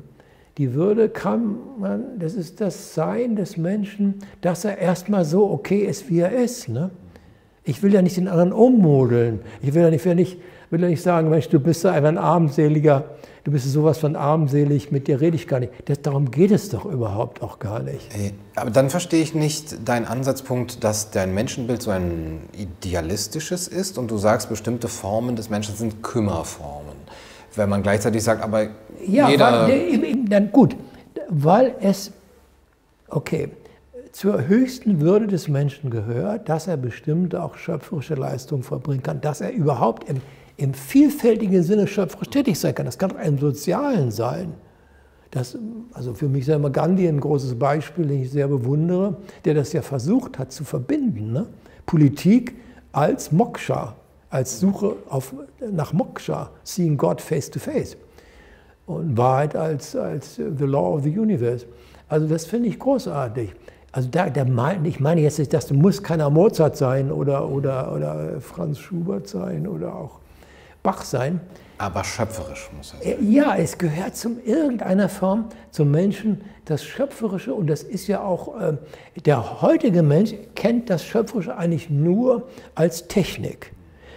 [0.57, 5.79] die Würde kann man, das ist das Sein des Menschen, dass er erstmal so okay
[5.79, 6.69] ist, wie er ist.
[6.69, 6.91] Ne?
[7.65, 9.41] Ich will ja nicht den anderen ummodeln.
[9.61, 10.39] Ich will ja nicht, will nicht,
[10.69, 13.03] will ja nicht sagen, Mensch, du bist einfach ein armseliger,
[13.43, 15.73] du bist sowas von armselig, mit dir rede ich gar nicht.
[15.85, 18.09] Das, darum geht es doch überhaupt auch gar nicht.
[18.55, 24.09] Aber dann verstehe ich nicht deinen Ansatzpunkt, dass dein Menschenbild so ein idealistisches ist und
[24.09, 26.95] du sagst, bestimmte Formen des Menschen sind Kümmerformen.
[27.57, 28.67] Wenn man gleichzeitig sagt, aber
[29.05, 29.67] ja, jeder...
[29.67, 30.75] Weil, dann gut,
[31.29, 32.11] weil es,
[33.09, 33.49] okay,
[34.11, 39.41] zur höchsten Würde des Menschen gehört, dass er bestimmte auch schöpferische Leistungen verbringen kann, dass
[39.41, 40.21] er überhaupt im,
[40.57, 42.85] im vielfältigen Sinne schöpferisch tätig sein kann.
[42.85, 44.53] Das kann auch im Sozialen sein.
[45.31, 45.57] Das,
[45.91, 49.53] also für mich ist ja immer Gandhi ein großes Beispiel, den ich sehr bewundere, der
[49.53, 51.33] das ja versucht hat zu verbinden.
[51.33, 51.47] Ne?
[51.85, 52.55] Politik
[52.93, 53.95] als Moksha,
[54.29, 55.33] als Suche auf,
[55.71, 57.97] nach Moksha, seeing God face to face.
[58.85, 61.65] Und Wahrheit als, als the law of the universe.
[62.07, 63.53] Also das finde ich großartig.
[63.91, 68.41] Also da, mein, ich meine jetzt nicht, das muss keiner Mozart sein oder, oder, oder
[68.41, 70.19] Franz Schubert sein oder auch
[70.83, 71.39] Bach sein.
[71.77, 73.31] Aber schöpferisch muss er sein.
[73.31, 78.59] Ja, es gehört zum irgendeiner Form zum Menschen das Schöpferische und das ist ja auch,
[78.59, 78.77] äh,
[79.25, 83.71] der heutige Mensch kennt das Schöpferische eigentlich nur als Technik.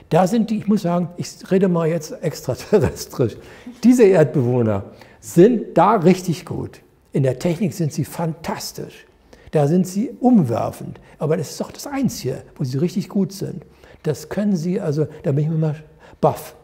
[0.08, 3.36] Da sind die, ich muss sagen, ich rede mal jetzt extraterrestrisch,
[3.84, 4.84] diese Erdbewohner
[5.20, 6.80] sind da richtig gut.
[7.12, 9.06] In der Technik sind sie fantastisch.
[9.50, 11.00] Da sind sie umwerfend.
[11.18, 13.64] Aber das ist doch das Einzige, wo sie richtig gut sind.
[14.02, 15.76] Das können sie, also da bin ich mir mal
[16.20, 16.54] baff,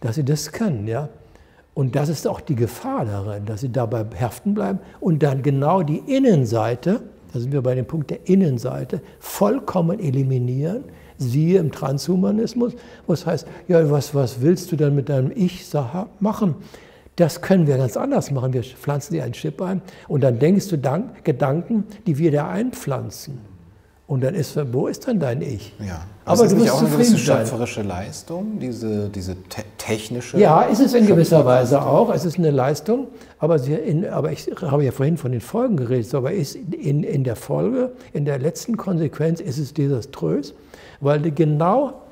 [0.00, 0.86] dass sie das können.
[0.86, 1.08] Ja?
[1.74, 5.82] Und das ist auch die Gefahr darin, dass sie dabei heften bleiben und dann genau
[5.82, 7.02] die Innenseite,
[7.32, 10.84] da sind wir bei dem Punkt der Innenseite, vollkommen eliminieren.
[11.28, 12.74] Siehe im Transhumanismus,
[13.06, 15.66] was heißt, ja, was, was willst du dann mit deinem Ich
[16.20, 16.56] machen?
[17.16, 18.52] Das können wir ganz anders machen.
[18.52, 20.78] Wir pflanzen dir einen Chip ein und dann denkst du
[21.22, 23.53] Gedanken, die wir da einpflanzen.
[24.06, 25.72] Und dann ist, wo ist dann dein Ich?
[25.78, 26.02] Ja.
[26.26, 30.38] Aber, Aber ist das nicht auch eine gewisse schöpferische Leistung, diese, diese te technische?
[30.38, 32.12] Ja, ist es in gewisser Weise auch.
[32.12, 33.08] Es ist eine Leistung.
[33.38, 36.14] Aber, in, aber ich habe ja vorhin von den Folgen geredet.
[36.14, 40.54] Aber ist in, in der Folge, in der letzten Konsequenz ist es desaströs,
[41.00, 42.02] weil genau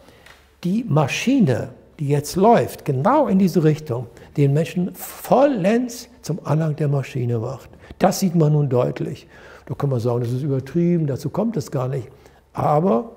[0.64, 4.06] die Maschine, die jetzt läuft, genau in diese Richtung,
[4.38, 7.68] den Menschen vollends zum Anhang der Maschine macht.
[7.98, 9.26] Das sieht man nun deutlich.
[9.66, 12.08] Da kann man sagen, das ist übertrieben, dazu kommt es gar nicht.
[12.52, 13.12] Aber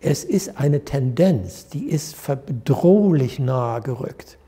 [0.00, 2.16] es ist eine Tendenz, die ist
[2.46, 4.38] bedrohlich nahe gerückt,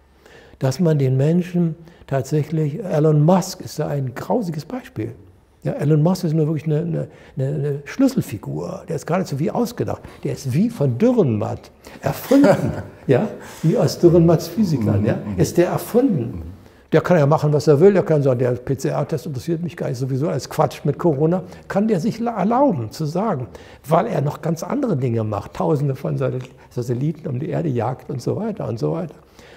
[0.58, 1.74] dass man den Menschen
[2.06, 5.14] tatsächlich, Elon Musk ist da ein grausiges Beispiel.
[5.62, 8.84] Ja, Elon Musk ist nur wirklich eine, eine, eine, Schlüsselfigur.
[8.88, 10.00] Der ist so wie ausgedacht.
[10.24, 11.70] Der ist wie von Dürrenmatt
[12.00, 12.72] erfunden.
[13.06, 13.28] ja,
[13.62, 15.04] wie aus Dürrenmatts Physikern.
[15.04, 16.49] Ja, ist der erfunden.
[16.92, 17.92] Der kann ja machen, was er will.
[17.92, 21.44] Der kann sagen, der PCR-Test interessiert mich gar nicht sowieso als Quatsch mit Corona.
[21.68, 23.46] Kann der sich erlauben zu sagen,
[23.88, 25.54] weil er noch ganz andere Dinge macht.
[25.54, 29.14] Tausende von Satelliten um die Erde jagt und so weiter und so weiter.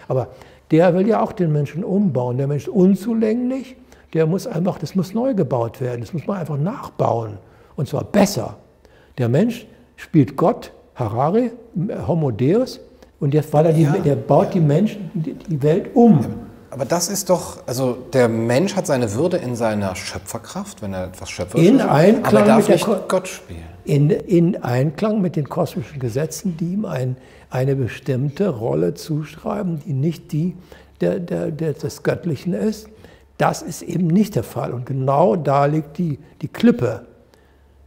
[0.08, 0.28] Aber
[0.70, 2.38] der will ja auch den Menschen umbauen.
[2.38, 3.76] Der Mensch ist unzulänglich
[4.14, 7.38] der muss einfach, das muss neu gebaut werden, das muss man einfach nachbauen
[7.76, 8.58] und zwar besser.
[9.18, 9.66] Der Mensch
[9.96, 11.52] spielt Gott, Harari,
[12.08, 12.80] Homo Deus
[13.20, 14.52] und jetzt, weil er die, ja, der baut ja.
[14.52, 16.20] die Menschen, die Welt um.
[16.74, 21.06] Aber das ist doch, also der Mensch hat seine Würde in seiner Schöpferkraft, wenn er
[21.06, 21.54] etwas schöpft.
[21.54, 23.64] In Einklang aber er darf mit nicht Gott spielen.
[23.86, 27.16] In, in, Einklang mit den kosmischen Gesetzen, die ihm ein,
[27.52, 30.56] eine bestimmte Rolle zuschreiben, die nicht die
[31.00, 32.88] der, der, der des Göttlichen ist.
[33.38, 34.74] Das ist eben nicht der Fall.
[34.74, 37.06] Und genau da liegt die, die Klippe.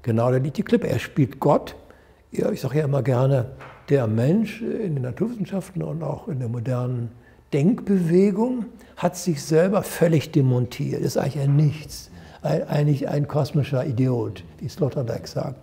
[0.02, 0.86] Genau da liegt die Klippe.
[0.86, 1.74] Er spielt Gott.
[2.30, 3.46] Ich sage ja immer gerne,
[3.88, 7.10] der Mensch in den Naturwissenschaften und auch in der modernen
[7.52, 8.66] Denkbewegung
[8.96, 11.02] hat sich selber völlig demontiert.
[11.02, 12.10] Ist eigentlich ein Nichts.
[12.42, 15.56] Ein, eigentlich ein kosmischer Idiot, wie Sloterdijk sagt.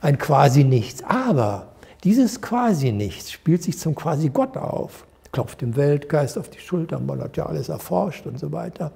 [0.00, 1.02] Ein Quasi-Nichts.
[1.04, 1.68] Aber
[2.02, 7.36] dieses Quasi-Nichts spielt sich zum Quasi-Gott auf klopft dem Weltgeist auf die Schulter, man hat
[7.36, 8.92] ja alles erforscht und so weiter.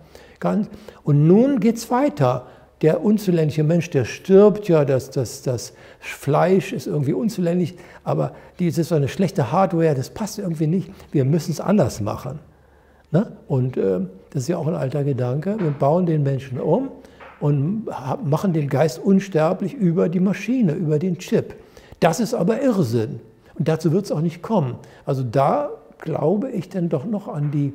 [1.03, 2.47] Und nun geht es weiter.
[2.81, 7.75] Der unzulängliche Mensch, der stirbt ja, das, das, das Fleisch ist irgendwie unzulänglich,
[8.05, 10.89] aber ist so eine schlechte Hardware, das passt irgendwie nicht.
[11.11, 12.39] Wir müssen es anders machen.
[13.11, 13.33] Ne?
[13.47, 14.01] Und äh,
[14.31, 15.57] das ist ja auch ein alter Gedanke.
[15.59, 16.91] Wir bauen den Menschen um
[17.41, 17.87] und
[18.25, 21.55] machen den Geist unsterblich über die Maschine, über den Chip.
[22.01, 23.21] Das ist aber Irrsinn.
[23.59, 24.77] Und dazu wird es auch nicht kommen.
[25.05, 27.73] Also da glaube ich denn doch noch an die,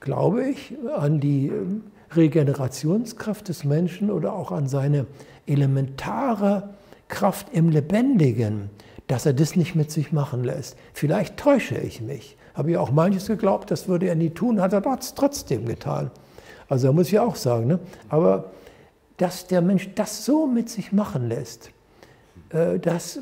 [0.00, 1.82] glaube ich, an die ähm,
[2.14, 5.06] Regenerationskraft des Menschen oder auch an seine
[5.46, 6.70] elementare
[7.08, 8.70] Kraft im Lebendigen,
[9.06, 10.76] dass er das nicht mit sich machen lässt.
[10.92, 12.36] Vielleicht täusche ich mich.
[12.56, 16.10] Habe ja auch manches geglaubt, das würde er nie tun, hat er trotzdem getan.
[16.68, 17.66] Also da muss ich auch sagen.
[17.66, 17.78] Ne?
[18.08, 18.46] Aber
[19.18, 21.70] dass der Mensch das so mit sich machen lässt,
[22.50, 23.20] äh, das,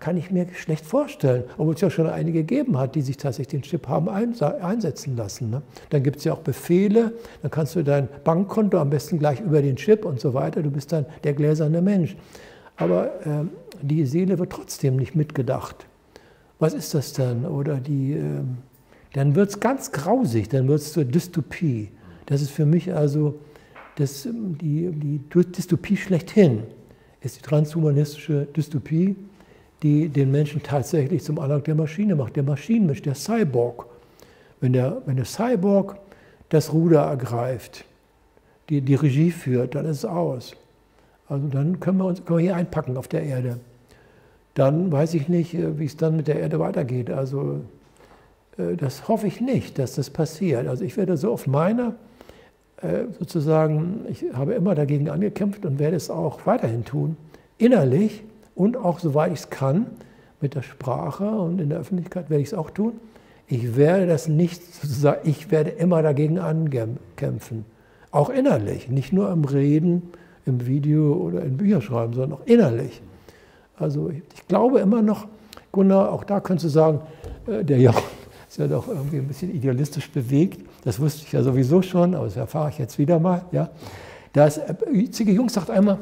[0.00, 3.48] kann ich mir schlecht vorstellen, obwohl es ja schon einige gegeben hat, die sich tatsächlich
[3.48, 5.50] den Chip haben einsetzen lassen.
[5.50, 5.62] Ne?
[5.90, 9.62] Dann gibt es ja auch Befehle, dann kannst du dein Bankkonto am besten gleich über
[9.62, 12.16] den Chip und so weiter, du bist dann der gläserne Mensch.
[12.76, 13.44] Aber äh,
[13.80, 15.86] die Seele wird trotzdem nicht mitgedacht.
[16.62, 17.44] Was ist das dann?
[17.44, 18.40] Oder die, äh,
[19.14, 21.88] dann wird es ganz grausig, dann wird es zur Dystopie.
[22.26, 23.34] Das ist für mich also
[23.96, 26.62] das, die, die Dystopie schlechthin,
[27.20, 29.16] ist die transhumanistische Dystopie
[29.82, 33.86] die den Menschen tatsächlich zum Anhang der Maschine macht, der Maschinenmensch, der Cyborg.
[34.60, 35.96] Wenn der, wenn der Cyborg
[36.50, 37.84] das Ruder ergreift,
[38.68, 40.54] die, die Regie führt, dann ist es aus.
[41.28, 43.58] Also dann können wir uns können wir hier einpacken auf der Erde.
[44.54, 47.10] Dann weiß ich nicht, äh, wie es dann mit der Erde weitergeht.
[47.10, 47.60] Also
[48.58, 50.66] äh, das hoffe ich nicht, dass das passiert.
[50.66, 51.94] Also ich werde so auf meiner,
[52.82, 57.16] äh, sozusagen, ich habe immer dagegen angekämpft und werde es auch weiterhin tun,
[57.58, 58.24] innerlich
[58.54, 59.86] und auch, soweit ich es kann,
[60.40, 62.94] mit der Sprache und in der Öffentlichkeit werde ich es auch tun.
[63.46, 64.62] Ich werde das nicht,
[65.24, 67.64] ich werde immer dagegen ankämpfen.
[68.10, 70.10] Auch innerlich, nicht nur im Reden,
[70.46, 73.00] im Video oder in Bücher schreiben, sondern auch innerlich.
[73.82, 75.26] Also ich glaube immer noch,
[75.72, 77.00] Gunnar, auch da könntest du sagen,
[77.46, 78.04] äh, der Jochen
[78.48, 80.60] ist ja doch irgendwie ein bisschen idealistisch bewegt.
[80.84, 83.44] Das wusste ich ja sowieso schon, aber das erfahre ich jetzt wieder mal.
[83.52, 83.70] Ja.
[84.32, 84.74] Das, äh,
[85.10, 85.98] Zigge Jung sagt einmal,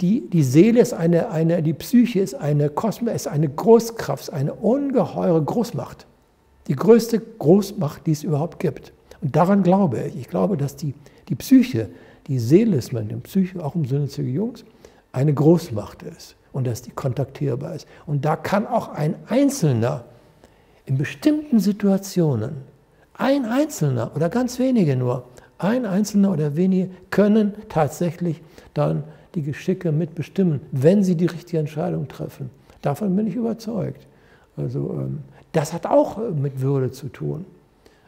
[0.00, 4.54] die, die Seele ist eine, eine, die Psyche ist eine Kosmos, ist eine Großkraft, eine
[4.54, 6.06] ungeheure Großmacht.
[6.68, 8.92] Die größte Großmacht, die es überhaupt gibt.
[9.20, 10.16] Und daran glaube ich.
[10.16, 10.94] Ich glaube, dass die,
[11.28, 11.88] die Psyche,
[12.28, 14.64] die Seele ist man, die Psyche auch im Sinne Züge Jungs,
[15.10, 17.86] eine Großmacht ist und dass die kontaktierbar ist.
[18.06, 20.04] Und da kann auch ein Einzelner
[20.86, 22.56] in bestimmten Situationen,
[23.14, 25.24] ein Einzelner oder ganz wenige nur,
[25.58, 28.40] ein Einzelner oder wenige können tatsächlich
[28.74, 32.50] dann die Geschicke mitbestimmen, wenn sie die richtige Entscheidung treffen.
[32.80, 34.06] Davon bin ich überzeugt.
[34.56, 35.18] Also ähm,
[35.52, 37.44] das hat auch mit Würde zu tun.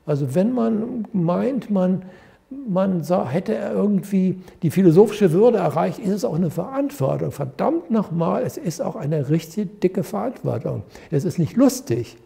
[0.06, 2.02] Also wenn man meint, man,
[2.50, 7.30] man hätte irgendwie die philosophische Würde erreicht, ist es auch eine Verantwortung.
[7.30, 10.82] Verdammt nochmal, es ist auch eine richtig dicke Verantwortung.
[11.10, 12.16] Es ist nicht lustig.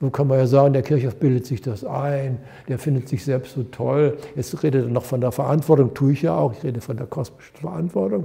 [0.00, 3.54] Nun kann man ja sagen, der Kirchhoff bildet sich das ein, der findet sich selbst
[3.54, 4.16] so toll.
[4.34, 7.06] Jetzt redet er noch von der Verantwortung, tue ich ja auch, ich rede von der
[7.06, 8.24] kosmischen Verantwortung.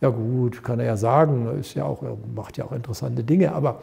[0.00, 2.02] Ja gut, kann er ja sagen, ist ja auch,
[2.34, 3.82] macht ja auch interessante Dinge, aber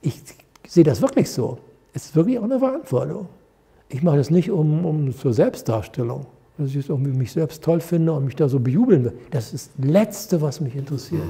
[0.00, 0.22] ich
[0.66, 1.58] sehe das wirklich so.
[1.92, 3.28] Es ist wirklich auch eine Verantwortung.
[3.92, 6.26] Ich mache das nicht um, um zur Selbstdarstellung,
[6.56, 9.12] dass ich irgendwie mich selbst toll finde und mich da so bejubeln will.
[9.30, 11.22] Das ist das Letzte, was mich interessiert.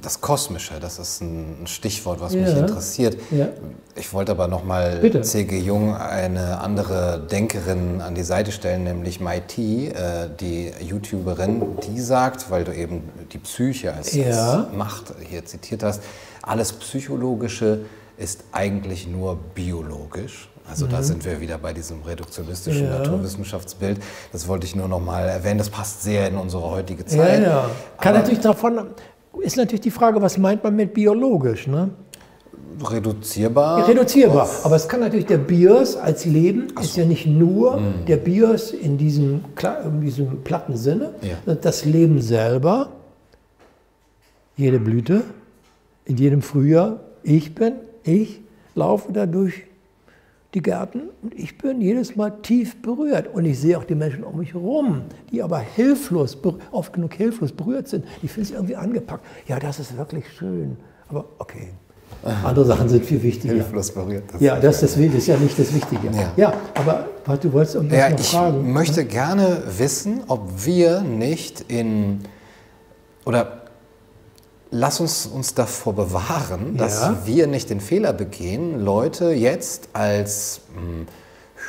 [0.00, 2.40] Das Kosmische, das ist ein Stichwort, was ja.
[2.40, 3.16] mich interessiert.
[3.30, 3.48] Ja.
[3.94, 5.56] Ich wollte aber nochmal C.G.
[5.60, 12.00] Jung eine andere Denkerin an die Seite stellen, nämlich Mai T, äh, die YouTuberin, die
[12.00, 13.02] sagt, weil du eben
[13.32, 14.64] die Psyche als, ja.
[14.64, 16.02] als Macht hier zitiert hast,
[16.42, 17.84] alles Psychologische
[18.16, 20.48] ist eigentlich nur biologisch.
[20.68, 20.90] Also mhm.
[20.90, 22.98] da sind wir wieder bei diesem reduktionistischen ja.
[22.98, 24.00] Naturwissenschaftsbild.
[24.32, 25.58] Das wollte ich nur noch mal erwähnen.
[25.58, 27.42] Das passt sehr in unsere heutige Zeit.
[27.42, 27.70] Ja, ja.
[28.00, 28.86] Kann Aber natürlich davon
[29.40, 31.66] ist natürlich die Frage, was meint man mit biologisch?
[31.66, 31.90] Ne?
[32.82, 33.86] Reduzierbar.
[33.88, 34.48] Reduzierbar.
[34.64, 36.82] Aber es kann natürlich der Bios als Leben so.
[36.82, 38.06] ist ja nicht nur mhm.
[38.06, 39.44] der Bios in diesem,
[39.84, 41.54] in diesem platten Sinne, ja.
[41.54, 42.88] das Leben selber,
[44.56, 45.22] jede Blüte,
[46.04, 48.40] in jedem Frühjahr, ich bin, ich
[48.74, 49.64] laufe dadurch
[50.54, 53.28] die Gärten und ich bin jedes Mal tief berührt.
[53.32, 56.36] Und ich sehe auch die Menschen um mich herum, die aber hilflos,
[56.70, 58.04] oft genug hilflos berührt sind.
[58.22, 59.24] Die fühlen sich irgendwie angepackt.
[59.46, 60.76] Ja, das ist wirklich schön.
[61.08, 61.70] Aber okay.
[62.44, 63.54] Andere Sachen sind viel wichtiger.
[63.54, 64.24] Hilflos berührt.
[64.32, 66.08] Das ja, das ist, das ist ja nicht das Wichtige.
[66.08, 68.60] Ja, ja aber du wolltest irgendwas ja, noch ich fragen.
[68.60, 72.20] Ich möchte gerne wissen, ob wir nicht in,
[73.24, 73.61] oder
[74.72, 77.18] lass uns uns davor bewahren, dass ja.
[77.24, 81.06] wir nicht den Fehler begehen, Leute jetzt als hm,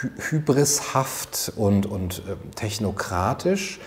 [0.02, 3.80] hy hybrishaft und, und äh, technokratisch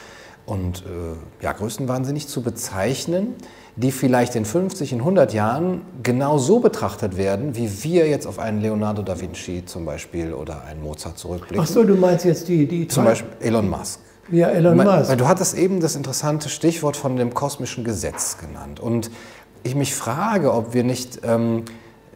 [0.44, 3.34] und äh, ja, größenwahnsinnig zu bezeichnen,
[3.74, 8.38] die vielleicht in 50, in 100 Jahren genau so betrachtet werden, wie wir jetzt auf
[8.38, 11.62] einen Leonardo da Vinci zum Beispiel oder einen Mozart zurückblicken.
[11.62, 12.66] Ach so, du meinst jetzt die...
[12.66, 14.00] die zum Beispiel Elon Musk.
[14.30, 15.16] Ja, Elon Musk.
[15.16, 18.80] Du hattest eben das interessante Stichwort von dem kosmischen Gesetz genannt.
[18.80, 19.10] Und
[19.62, 21.64] ich mich frage, ob wir nicht, ähm,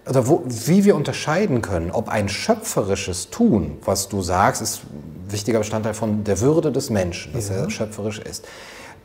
[0.08, 5.32] oder wo, wie wir unterscheiden können, ob ein schöpferisches Tun, was du sagst, ist ein
[5.32, 7.56] wichtiger Bestandteil von der Würde des Menschen, dass ja.
[7.56, 8.46] er schöpferisch ist.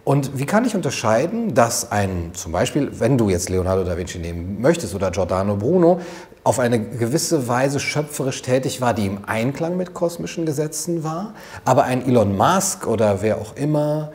[0.06, 4.20] Und wie kann ich unterscheiden, dass ein, zum Beispiel, wenn du jetzt Leonardo da Vinci
[4.20, 6.00] nehmen möchtest oder Giordano Bruno,
[6.44, 11.34] auf eine gewisse Weise schöpferisch tätig war, die im Einklang mit kosmischen Gesetzen war,
[11.66, 14.12] aber ein Elon Musk oder wer auch immer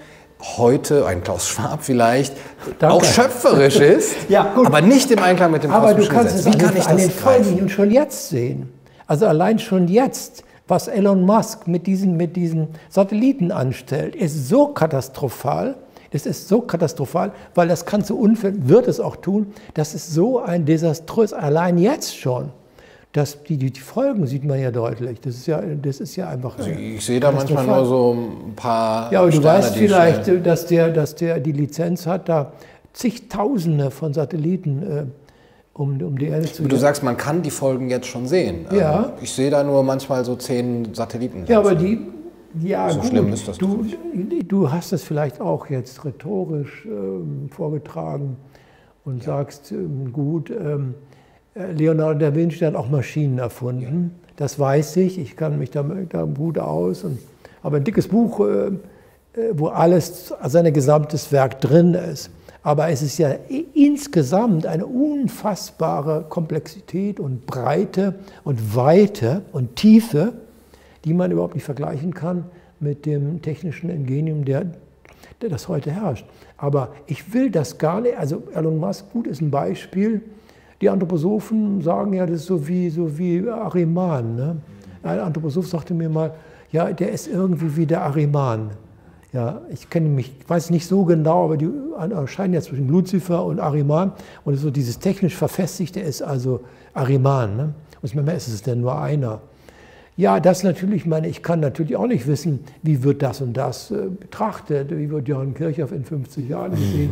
[0.57, 2.37] heute, ein Klaus Schwab vielleicht,
[2.79, 2.95] Danke.
[2.95, 6.47] auch schöpferisch ist, ja, aber nicht im Einklang mit dem Aber du kannst Gesetz.
[6.55, 8.73] es Wie an, den, an den Folgen schon jetzt sehen.
[9.09, 14.69] Also allein schon jetzt, was Elon Musk mit diesen, mit diesen Satelliten anstellt, ist so
[14.69, 15.75] katastrophal,
[16.13, 20.13] das ist so katastrophal, weil das kann zu Unfällen, wird es auch tun, das ist
[20.13, 22.51] so ein desaströs, allein jetzt schon.
[23.13, 25.21] Das, die, die, Folgen sieht man ja deutlich.
[25.21, 26.57] Das ist ja, das ist ja einfach.
[26.57, 29.13] Also ich sehe da manchmal nur so ein paar.
[29.13, 32.53] Ja, aber du weißt vielleicht, dass der, dass der die Lizenz hat, da
[32.93, 35.05] zigtausende von Satelliten äh,
[35.81, 36.63] um, um die Erde zu.
[36.65, 38.67] Du sagst, man kann die Folgen jetzt schon sehen.
[38.71, 38.97] Ja.
[38.97, 41.45] Also ich sehe da nur manchmal so zehn Satelliten.
[41.47, 42.07] Ja, aber die.
[42.61, 43.09] Ja, so gut.
[43.09, 43.87] schlimm ist das du,
[44.47, 48.37] du hast es vielleicht auch jetzt rhetorisch ähm, vorgetragen
[49.05, 49.37] und ja.
[49.37, 50.51] sagst, ähm, gut.
[50.51, 50.95] Ähm,
[51.55, 54.17] äh, Leonardo da Vinci hat auch Maschinen erfunden.
[54.37, 57.05] Das weiß ich, ich kann mich da, da gut aus.
[57.05, 57.19] Und,
[57.63, 62.31] aber ein dickes Buch, äh, äh, wo alles, sein gesamtes Werk drin ist.
[62.63, 63.31] Aber es ist ja
[63.75, 70.35] insgesamt eine unfassbare Komplexität und Breite und Weite und Tiefe,
[71.05, 72.45] die man überhaupt nicht vergleichen kann
[72.79, 74.67] mit dem technischen Ingenium, der,
[75.41, 76.27] der das heute herrscht.
[76.59, 80.21] Aber ich will das gar nicht, also Elon Musk, gut, ist ein Beispiel.
[80.83, 84.37] Die Anthroposophen sagen ja, das ist so wie, so wie Ariman.
[84.37, 84.57] Ne?
[85.03, 86.35] Ein Anthroposoph sagte mir mal,
[86.73, 88.71] ja, der ist irgendwie wie der Ariman.
[89.33, 93.61] Ja, ich kenne mich, weiß nicht so genau, aber die unterscheiden ja zwischen Luzifer und
[93.61, 94.13] Ariman.
[94.45, 96.61] Und so dieses technisch Verfestigte ist also
[96.95, 97.57] Ariman.
[97.57, 97.75] Ne?
[98.03, 99.41] Und manchmal ist es denn nur einer.
[100.17, 103.91] Ja, das natürlich, meine, ich kann natürlich auch nicht wissen, wie wird das und das
[103.91, 107.11] äh, betrachtet, wie wird Johann Kirchhoff in 50 Jahren gesehen,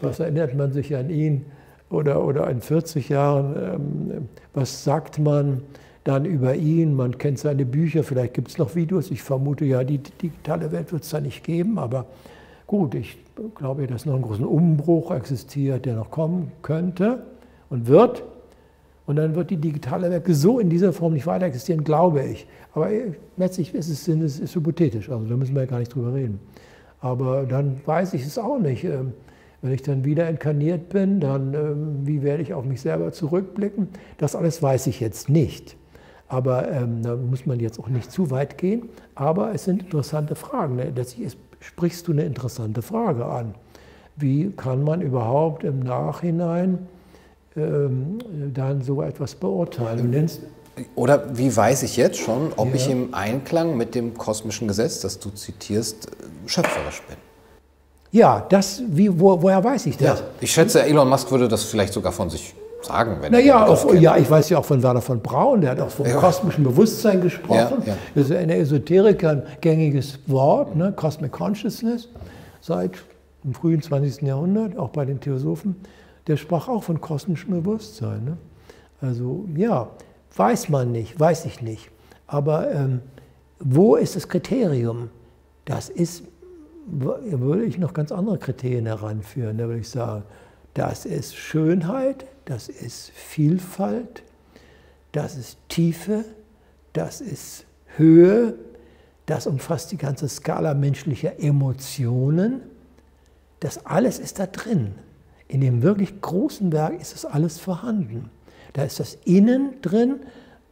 [0.00, 1.46] was erinnert man sich an ihn
[1.90, 5.62] oder, oder in 40 Jahren, ähm, was sagt man,
[6.06, 6.94] dann über ihn.
[6.94, 9.10] Man kennt seine Bücher, vielleicht gibt es noch Videos.
[9.10, 12.06] Ich vermute ja, die digitale Welt wird es da nicht geben, aber
[12.66, 13.18] gut, ich
[13.56, 17.24] glaube, dass noch ein großer Umbruch existiert, der noch kommen könnte
[17.70, 18.22] und wird.
[19.06, 22.46] Und dann wird die digitale Welt so in dieser Form nicht weiter existieren, glaube ich.
[22.72, 22.88] Aber
[23.36, 26.40] letztlich ist es, ist es hypothetisch, also da müssen wir ja gar nicht drüber reden.
[27.00, 28.84] Aber dann weiß ich es auch nicht.
[28.84, 29.12] Ähm,
[29.62, 33.88] wenn ich dann wieder inkarniert bin, dann ähm, wie werde ich auf mich selber zurückblicken?
[34.18, 35.76] Das alles weiß ich jetzt nicht.
[36.28, 38.88] Aber ähm, da muss man jetzt auch nicht zu weit gehen.
[39.14, 40.76] Aber es sind interessante Fragen.
[40.76, 40.92] Ne?
[40.94, 43.54] Letztlich sprichst du eine interessante Frage an.
[44.16, 46.86] Wie kann man überhaupt im Nachhinein
[47.56, 48.18] ähm,
[48.54, 50.10] dann so etwas beurteilen?
[50.10, 50.40] Nennst,
[50.94, 52.74] oder wie weiß ich jetzt schon, ob ja.
[52.74, 56.08] ich im Einklang mit dem kosmischen Gesetz, das du zitierst,
[56.46, 57.16] schöpferisch bin?
[58.12, 60.20] Ja, das, wie, wo, woher weiß ich das?
[60.20, 62.54] Ja, ich schätze, Elon Musk würde das vielleicht sogar von sich
[62.86, 65.80] sagen, wenn naja, auf, ja, ich weiß ja auch von Werner von Braun, der hat
[65.80, 66.16] auch vom ja.
[66.16, 67.82] kosmischen Bewusstsein gesprochen.
[67.84, 67.98] Ja, ja.
[68.14, 70.92] Das ist in der Esoterik ein gängiges Wort, ne?
[70.94, 72.08] Cosmic Consciousness,
[72.60, 72.92] seit
[73.44, 74.22] dem frühen 20.
[74.22, 75.76] Jahrhundert, auch bei den Theosophen.
[76.26, 78.24] Der sprach auch von kosmischem Bewusstsein.
[78.24, 78.36] Ne?
[79.00, 79.88] Also ja,
[80.34, 81.90] weiß man nicht, weiß ich nicht.
[82.26, 83.00] Aber ähm,
[83.60, 85.10] wo ist das Kriterium?
[85.64, 86.24] Das ist,
[86.86, 90.24] würde ich noch ganz andere Kriterien heranführen, da würde ich sagen.
[90.74, 94.22] Das ist Schönheit, das ist Vielfalt,
[95.12, 96.24] das ist Tiefe,
[96.92, 97.66] das ist
[97.96, 98.54] Höhe,
[99.26, 102.62] das umfasst die ganze Skala menschlicher Emotionen.
[103.60, 104.94] Das alles ist da drin.
[105.48, 108.30] In dem wirklich großen Werk ist das alles vorhanden.
[108.72, 110.20] Da ist das Innen drin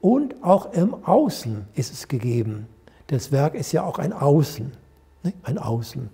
[0.01, 2.69] und auch im Außen ist es gegeben.
[3.09, 4.73] Das Werk ist ja auch ein Außen,
[5.25, 5.33] ne?
[5.43, 6.09] ein Außen.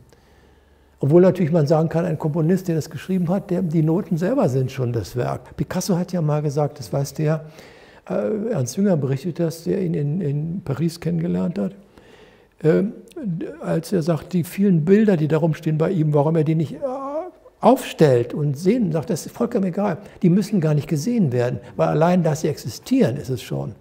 [1.03, 4.51] Obwohl natürlich man sagen kann, ein Komponist, der das geschrieben hat, der, die Noten selber
[4.51, 5.57] sind schon das Werk.
[5.57, 7.47] Picasso hat ja mal gesagt, das weiß der,
[8.09, 11.73] äh, Ernst Jünger berichtet das, der ihn in, in Paris kennengelernt hat,
[12.63, 12.85] äh,
[13.63, 16.75] als er sagt, die vielen Bilder, die darum stehen bei ihm, warum er die nicht
[16.75, 16.79] äh,
[17.61, 19.99] aufstellt und sehen, sagt, das ist vollkommen egal.
[20.21, 23.75] Die müssen gar nicht gesehen werden, weil allein, dass sie existieren, ist es schon.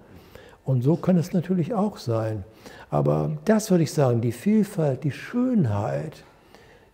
[0.64, 2.46] Und so kann es natürlich auch sein.
[2.90, 6.24] Aber das würde ich sagen, die Vielfalt, die Schönheit,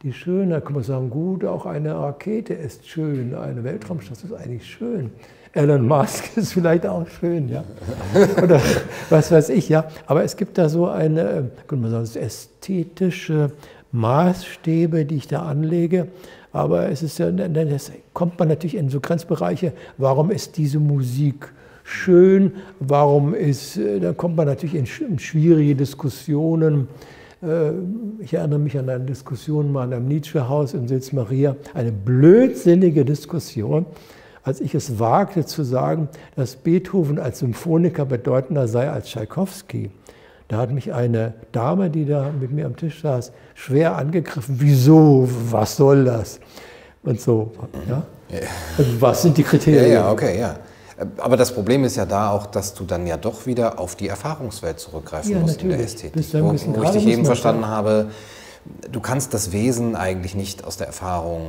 [0.06, 4.38] die schön, da kann man sagen, gut, auch eine Rakete ist schön, eine Weltraumstation ist
[4.38, 5.10] eigentlich schön.
[5.52, 7.64] Elon Musk ist vielleicht auch schön, ja.
[8.44, 8.62] Oder
[9.10, 9.86] was weiß ich, ja.
[10.06, 13.52] Aber es gibt da so eine, kann man sagen, ästhetische
[13.94, 16.08] Maßstäbe, die ich da anlege.
[16.54, 19.74] Aber es ist ja, das kommt man natürlich in so Grenzbereiche.
[19.98, 21.52] Warum ist diese Musik
[21.84, 22.52] schön?
[22.80, 27.16] Warum ist, da kommt man natürlich in schwierige Diskussionen äh,
[28.20, 33.06] ich erinnere mich an eine Diskussion mal in einem Nietzsche-Haus in Sils Maria, eine blödsinnige
[33.06, 33.86] Diskussion,
[34.44, 39.92] als ich es wagte zu sagen, dass Beethoven als Symphoniker bedeutender sei als Tschaikowski.
[40.48, 44.58] Da hat mich eine Dame, die da mit mir am Tisch saß, schwer angegriffen.
[44.60, 45.28] Wieso?
[45.50, 46.40] Was soll das?
[47.04, 47.52] Und so.
[47.90, 48.04] Ja?
[48.78, 49.86] Also was sind die Kriterien?
[49.86, 50.58] Ja, ja, okay, ja.
[51.18, 54.08] Aber das Problem ist ja da auch, dass du dann ja doch wieder auf die
[54.08, 55.74] Erfahrungswelt zurückgreifen ja, musst natürlich.
[55.74, 56.34] in der Ästhetik.
[56.42, 58.08] Wo, wo ich dich eben verstanden habe,
[58.92, 61.42] du kannst das Wesen eigentlich nicht aus der Erfahrung.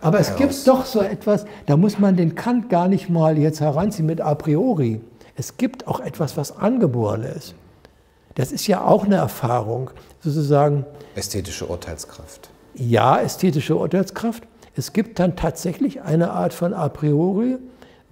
[0.00, 3.60] Aber es gibt doch so etwas, da muss man den Kant gar nicht mal jetzt
[3.60, 5.00] heranziehen mit a priori.
[5.36, 7.54] Es gibt auch etwas, was angeboren ist.
[8.36, 10.86] Das ist ja auch eine Erfahrung, sozusagen.
[11.14, 12.50] Ästhetische Urteilskraft.
[12.74, 14.44] Ja, ästhetische Urteilskraft.
[14.76, 17.58] Es gibt dann tatsächlich eine Art von a priori,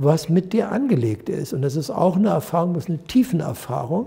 [0.03, 1.53] was mit dir angelegt ist.
[1.53, 4.07] Und das ist auch eine Erfahrung, das ist eine Tiefenerfahrung.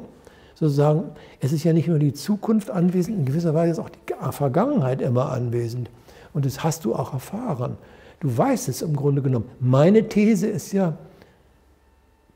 [0.56, 1.04] Sozusagen,
[1.42, 5.02] es ist ja nicht nur die Zukunft anwesend, in gewisser Weise ist auch die Vergangenheit
[5.02, 5.90] immer anwesend.
[6.34, 7.78] Und das hast du auch erfahren.
[8.20, 9.46] Du weißt es im Grunde genommen.
[9.60, 10.98] Meine These ist ja,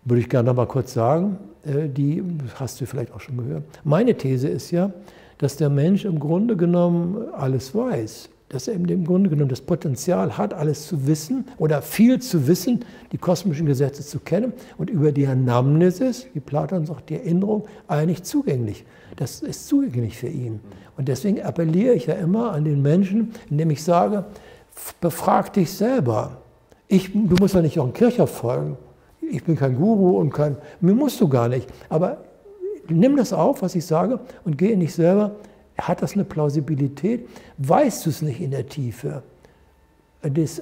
[0.03, 2.23] würde ich gerne noch mal kurz sagen, äh, die
[2.55, 3.63] hast du vielleicht auch schon gehört.
[3.83, 4.91] Meine These ist ja,
[5.37, 8.29] dass der Mensch im Grunde genommen alles weiß.
[8.49, 12.83] Dass er im Grunde genommen das Potenzial hat, alles zu wissen oder viel zu wissen,
[13.11, 18.23] die kosmischen Gesetze zu kennen und über die Anamnesis, wie Platon sagt, die Erinnerung, eigentlich
[18.23, 18.85] zugänglich.
[19.15, 20.59] Das ist zugänglich für ihn.
[20.97, 24.25] Und deswegen appelliere ich ja immer an den Menschen, indem ich sage,
[24.99, 26.41] befrag dich selber.
[26.87, 28.77] Ich, du musst ja nicht auch einem Kircher folgen.
[29.21, 31.67] Ich bin kein Guru und kein, mir musst du gar nicht.
[31.87, 32.17] Aber
[32.87, 35.35] nimm das auf, was ich sage, und geh in dich selber
[35.87, 37.27] hat das eine Plausibilität?
[37.57, 39.23] Weißt du es nicht in der Tiefe?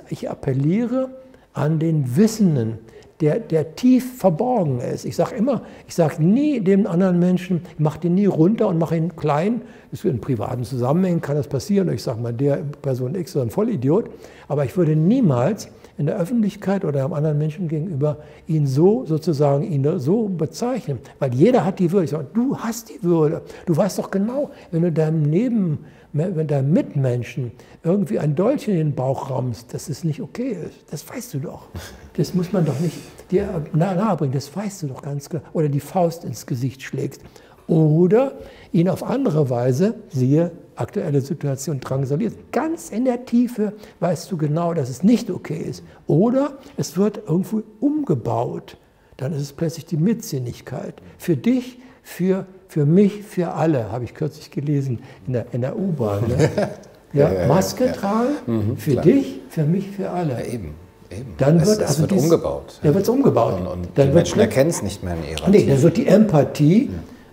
[0.10, 1.10] Ich appelliere
[1.54, 2.78] an den Wissenden,
[3.20, 5.06] der, der tief verborgen ist.
[5.06, 8.78] Ich sage immer, ich sage nie dem anderen Menschen, ich mache den nie runter und
[8.78, 9.62] mache ihn klein.
[10.04, 11.92] In privaten Zusammenhängen kann das passieren.
[11.92, 14.12] Ich sage mal, der Person X ist ein Vollidiot.
[14.48, 18.18] Aber ich würde niemals in der Öffentlichkeit oder einem anderen Menschen gegenüber
[18.48, 21.00] ihn so sozusagen ihn so bezeichnen.
[21.20, 22.06] Weil jeder hat die Würde.
[22.06, 23.42] Ich sage, du hast die Würde.
[23.66, 27.52] Du weißt doch genau, wenn du deinem Neben, wenn deinem Mitmenschen
[27.84, 30.92] irgendwie ein Dolch in den Bauch rammst, dass es nicht okay ist.
[30.92, 31.68] Das weißt du doch.
[32.16, 32.98] Das muss man doch nicht
[33.32, 34.34] dir nahebringen.
[34.34, 35.44] Das weißt du doch ganz genau.
[35.54, 37.22] Oder die Faust ins Gesicht schlägst.
[37.68, 38.34] Oder
[38.72, 42.52] ihn auf andere Weise, siehe aktuelle Situation drangsaliert.
[42.52, 45.84] Ganz in der Tiefe weißt du genau, dass es nicht okay ist.
[46.06, 48.78] Oder es wird irgendwo umgebaut.
[49.18, 50.96] Dann ist es plötzlich die Mitsinnigkeit.
[51.18, 55.78] Für dich, für, für mich, für alle, habe ich kürzlich gelesen in der, in der
[55.78, 56.28] U-Bahn.
[56.28, 56.70] Ne?
[57.14, 59.04] Ja, ja, Maske ja, tragen, mhm, für klar.
[59.06, 60.34] dich, für mich, für alle.
[60.34, 60.76] Ja, eben.
[61.10, 61.34] Eben.
[61.38, 62.80] Dann es, wird, es also wird dies, umgebaut.
[62.84, 63.62] Ja, wird es umgebaut.
[63.62, 66.06] Und, und dann die Menschen erkennen es nicht mehr in ihrer Nee, dann wird die
[66.06, 66.90] Empathie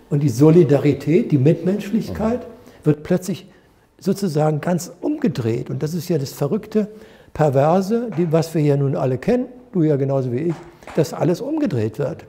[0.09, 2.45] und die Solidarität, die Mitmenschlichkeit,
[2.83, 3.47] wird plötzlich
[3.99, 5.69] sozusagen ganz umgedreht.
[5.69, 6.87] Und das ist ja das Verrückte,
[7.33, 10.55] Perverse, die, was wir ja nun alle kennen, du ja genauso wie ich,
[10.95, 12.25] dass alles umgedreht wird.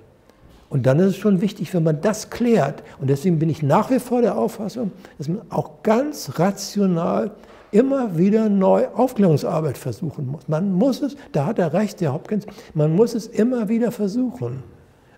[0.68, 2.82] Und dann ist es schon wichtig, wenn man das klärt.
[3.00, 7.30] Und deswegen bin ich nach wie vor der Auffassung, dass man auch ganz rational
[7.70, 10.48] immer wieder neu Aufklärungsarbeit versuchen muss.
[10.48, 14.62] Man muss es, da hat er recht, der Hopkins, man muss es immer wieder versuchen.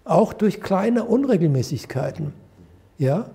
[0.05, 2.32] Auch durch kleine Unregelmäßigkeiten.
[2.99, 3.27] Ja?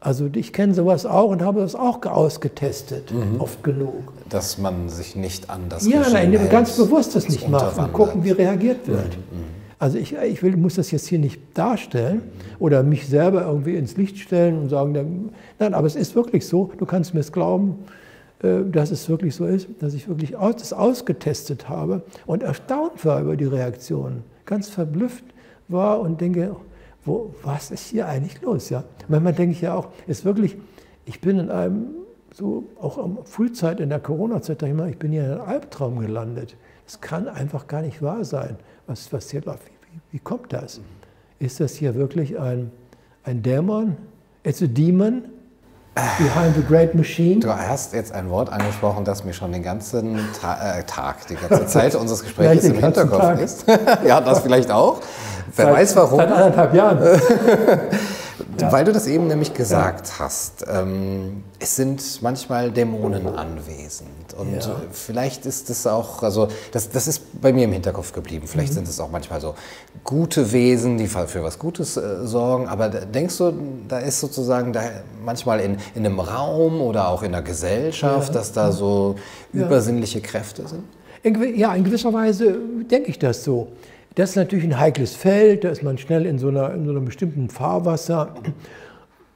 [0.00, 3.40] Also ich kenne sowas auch und habe das auch ausgetestet, mhm.
[3.40, 4.12] oft genug.
[4.28, 7.92] Dass man sich nicht an das Ja, nein, hält, ganz bewusst das nicht macht und
[7.92, 9.16] gucken, wie reagiert wird.
[9.16, 9.38] Mhm.
[9.38, 9.62] mhm.
[9.78, 12.56] Also ich, ich will, muss das jetzt hier nicht darstellen mhm.
[12.60, 16.70] oder mich selber irgendwie ins Licht stellen und sagen, nein, aber es ist wirklich so,
[16.78, 17.78] du kannst mir es glauben,
[18.42, 23.20] äh, dass es wirklich so ist, dass ich wirklich das ausgetestet habe und erstaunt war
[23.20, 25.24] über die Reaktionen, ganz verblüfft
[25.66, 26.54] war und denke,
[27.04, 28.70] wo, was ist hier eigentlich los?
[28.70, 28.84] Ja?
[29.08, 30.56] Manchmal denke ich ja auch, ist wirklich,
[31.04, 31.88] ich bin in einem,
[32.32, 36.56] so auch am Frühzeit in der Corona-Zeit, ich, ich bin hier in einem Albtraum gelandet.
[36.86, 38.56] Es kann einfach gar nicht wahr sein,
[38.86, 40.80] was, was hier wie, wie kommt das?
[41.38, 42.70] Ist das hier wirklich ein,
[43.24, 43.96] ein Dämon?
[44.44, 45.24] It's a demon
[45.94, 47.40] behind the great machine?
[47.40, 51.34] Du hast jetzt ein Wort angesprochen, das mir schon den ganzen Ta äh, Tag, die
[51.34, 53.40] ganze Zeit unseres Gesprächs im Hinterkopf Tag.
[53.40, 53.64] ist.
[54.06, 55.00] ja, das vielleicht auch.
[55.54, 56.18] Wer seit, weiß warum.
[56.18, 56.98] Seit anderthalb Jahren.
[58.62, 58.72] ja.
[58.72, 60.18] Weil du das eben nämlich gesagt ja.
[60.20, 64.34] hast, ähm, es sind manchmal Dämonen anwesend.
[64.36, 64.82] Und ja.
[64.90, 68.46] vielleicht ist es auch, also das, das ist bei mir im Hinterkopf geblieben.
[68.46, 68.76] Vielleicht mhm.
[68.76, 69.54] sind es auch manchmal so
[70.04, 72.68] gute Wesen, die für was Gutes äh, sorgen.
[72.68, 73.52] Aber denkst du,
[73.88, 74.82] da ist sozusagen da
[75.24, 79.16] manchmal in, in einem Raum oder auch in der Gesellschaft, dass da so
[79.52, 80.84] übersinnliche Kräfte sind?
[81.22, 82.56] In, ja, in gewisser Weise
[82.90, 83.68] denke ich das so.
[84.14, 86.90] Das ist natürlich ein heikles Feld, da ist man schnell in so, einer, in so
[86.90, 88.34] einem bestimmten Fahrwasser.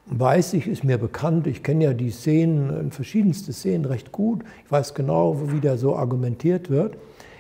[0.07, 4.43] Weiß ich, ist mir bekannt, ich kenne ja die Szenen, verschiedenste Szenen recht gut.
[4.65, 6.97] Ich weiß genau, wie da so argumentiert wird.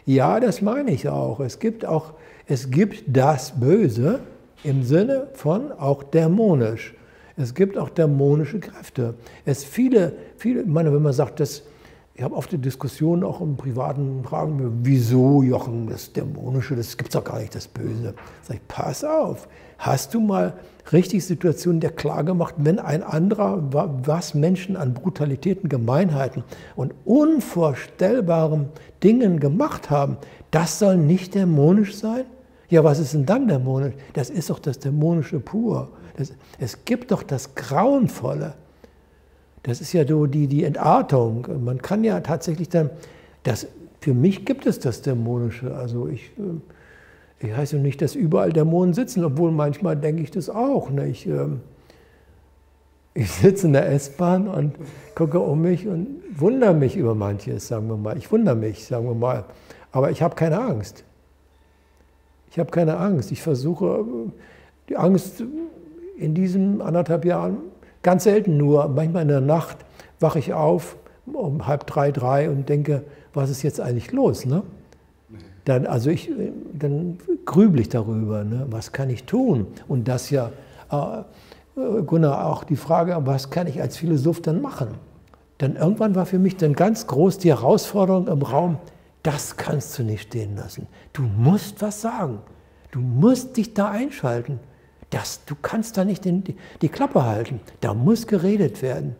[0.07, 1.41] Ja, das meine ich auch.
[1.41, 2.15] Es gibt auch,
[2.47, 4.21] es gibt das Böse
[4.65, 6.95] im Sinne von auch dämonisch.
[7.37, 9.15] Es gibt auch dämonische Kräfte.
[9.45, 11.65] Es viele, viele, ich meine, wenn man sagt, dass
[12.17, 17.11] ich habe oft die Diskussion auch im privaten Fragen, wieso Jochen, das Dämonische, das gibt
[17.11, 18.15] es doch gar nicht, das Böse.
[18.43, 20.55] Sag ich, pass auf, hast du mal
[20.93, 26.43] richtig Situationen der klar gemacht, wenn ein anderer, was Menschen an Brutalitäten, Gemeinheiten
[26.75, 28.71] und unvorstellbaren
[29.05, 30.17] Dingen gemacht haben,
[30.51, 32.25] das soll nicht dämonisch sein?
[32.71, 33.95] Ja, was ist denn dann dämonisch?
[34.15, 35.91] Das ist doch das Dämonische pur.
[36.17, 38.55] Das, es gibt doch das Grauenvolle.
[39.67, 41.45] Das ist ja so die, die Entartung.
[41.65, 42.89] Man kann ja tatsächlich dann,
[43.43, 43.67] das,
[44.01, 45.75] für mich gibt es das Dämonische.
[45.75, 50.49] Also ich, äh, ich heiße nicht, dass überall Dämonen sitzen, obwohl manchmal denke ich das
[50.49, 50.91] auch.
[50.91, 51.09] Ne?
[51.09, 51.63] Ich, ähm,
[53.13, 54.75] ich sitze in der S-Bahn und
[55.17, 58.17] gucke um mich und wundere mich über manches, sagen wir mal.
[58.17, 59.47] Ich wundere mich, sagen wir mal.
[59.91, 61.03] Aber ich habe keine Angst.
[62.53, 63.33] Ich habe keine Angst.
[63.33, 64.05] Ich versuche,
[64.89, 65.43] die Angst
[66.17, 67.57] in diesen anderthalb Jahren
[68.07, 69.79] Ganz selten nur, manchmal in der Nacht
[70.21, 70.97] wache ich auf,
[71.27, 73.03] um halb drei, drei und denke,
[73.35, 74.47] was ist jetzt eigentlich los?
[74.47, 74.63] Ne?
[75.65, 76.31] Dann, also ich,
[76.73, 78.65] dann grübel ich darüber, ne?
[78.71, 79.67] was kann ich tun?
[79.89, 80.53] Und das ja,
[80.89, 84.91] äh, Gunnar, auch die Frage, was kann ich als Philosoph dann machen?
[85.59, 88.79] Dann irgendwann war für mich dann ganz groß die Herausforderung im Raum,
[89.25, 90.87] das kannst du nicht stehen lassen.
[91.13, 92.39] Du musst was sagen.
[92.93, 94.61] Du musst dich da einschalten.
[95.11, 96.43] Das, du kannst da nicht den,
[96.83, 97.61] die, Klappe halten.
[97.81, 99.17] Da muss geredet werden.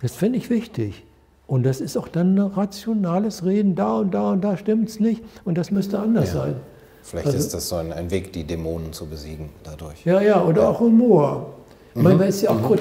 [0.00, 1.04] Das finde ich wichtig.
[1.46, 5.00] Und das ist auch dann ein rationales Reden, da und da und da stimmt es
[5.00, 6.42] nicht und das müsste anders ja.
[6.42, 6.56] sein.
[7.02, 10.04] Vielleicht also, ist das so ein, ein, Weg, die Dämonen zu besiegen dadurch.
[10.04, 10.68] Ja, ja, oder ja.
[10.68, 11.54] auch Humor.
[11.94, 12.02] Mhm.
[12.02, 12.78] Manchmal ist ja auch, mhm.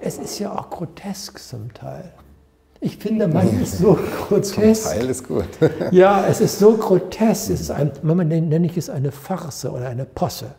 [0.00, 2.12] es ist ja auch grotesk zum Teil.
[2.80, 3.98] Ich finde, manchmal ist so
[4.28, 4.54] grotesk.
[4.82, 5.48] Zum Teil ist gut.
[5.90, 7.50] ja, es ist so grotesk.
[7.50, 10.54] Es ist ein, manchmal nenne ich es eine Farce oder eine Posse.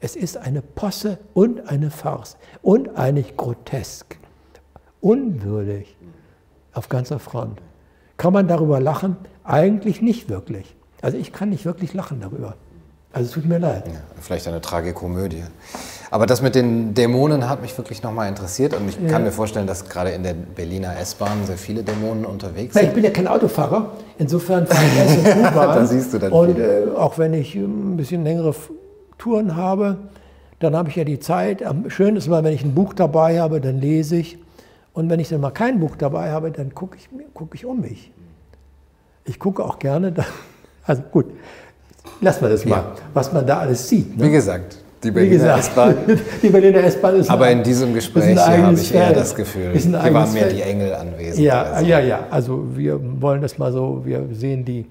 [0.00, 4.18] Es ist eine Posse und eine Farce und eigentlich grotesk,
[5.00, 5.96] unwürdig
[6.72, 7.60] auf ganzer Front.
[8.16, 9.16] Kann man darüber lachen?
[9.44, 10.76] Eigentlich nicht wirklich.
[11.00, 12.56] Also ich kann nicht wirklich lachen darüber.
[13.12, 13.86] Also es tut mir leid.
[13.86, 15.42] Ja, vielleicht eine Tragikomödie.
[16.10, 19.08] Aber das mit den Dämonen hat mich wirklich nochmal interessiert und ich ja.
[19.08, 22.88] kann mir vorstellen, dass gerade in der Berliner S-Bahn sehr viele Dämonen unterwegs sind.
[22.88, 25.52] Ich bin ja kein Autofahrer, insofern fahre ich erst in U-Bahn.
[25.78, 28.54] da siehst du dann Und äh, auch wenn ich ein bisschen längere
[29.18, 29.96] Touren habe,
[30.58, 31.62] dann habe ich ja die Zeit.
[31.88, 34.38] Schön ist mal, wenn ich ein Buch dabei habe, dann lese ich.
[34.92, 37.80] Und wenn ich dann mal kein Buch dabei habe, dann gucke ich, guck ich um
[37.80, 38.10] mich.
[39.26, 40.24] Ich gucke auch gerne, da,
[40.84, 41.26] also gut,
[42.20, 42.92] lassen wir das mal, ja.
[43.12, 44.16] was man da alles sieht.
[44.16, 44.24] Ne?
[44.24, 45.96] Wie gesagt, die Berliner S-Bahn.
[46.42, 50.32] die Berliner S-Bahn ist Aber in diesem Gespräch habe ich eher das Gefühl, hier waren
[50.32, 51.44] mehr die Engel anwesend.
[51.44, 51.86] Ja, also.
[51.86, 52.20] ja, ja.
[52.30, 54.86] Also wir wollen das mal so, wir sehen die,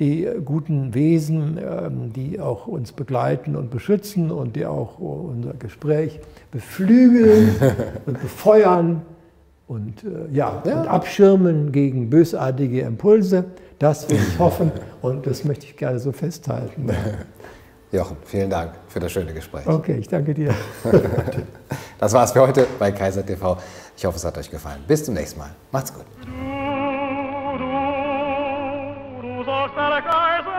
[0.00, 6.20] die guten Wesen, ähm, die auch uns begleiten und beschützen und die auch unser Gespräch
[6.50, 7.56] beflügeln
[8.06, 9.02] und befeuern
[9.66, 10.80] und, äh, ja, ja.
[10.80, 13.44] und abschirmen gegen bösartige Impulse.
[13.78, 14.72] Das will ich hoffen
[15.02, 16.90] und das möchte ich gerne so festhalten.
[17.90, 19.66] Jochen, vielen Dank für das schöne Gespräch.
[19.66, 20.52] Okay, ich danke dir.
[21.98, 23.56] das war's für heute bei Kaiser TV.
[23.96, 24.80] Ich hoffe, es hat euch gefallen.
[24.86, 25.50] Bis zum nächsten Mal.
[25.72, 26.04] Macht's gut.
[29.74, 30.57] Salikars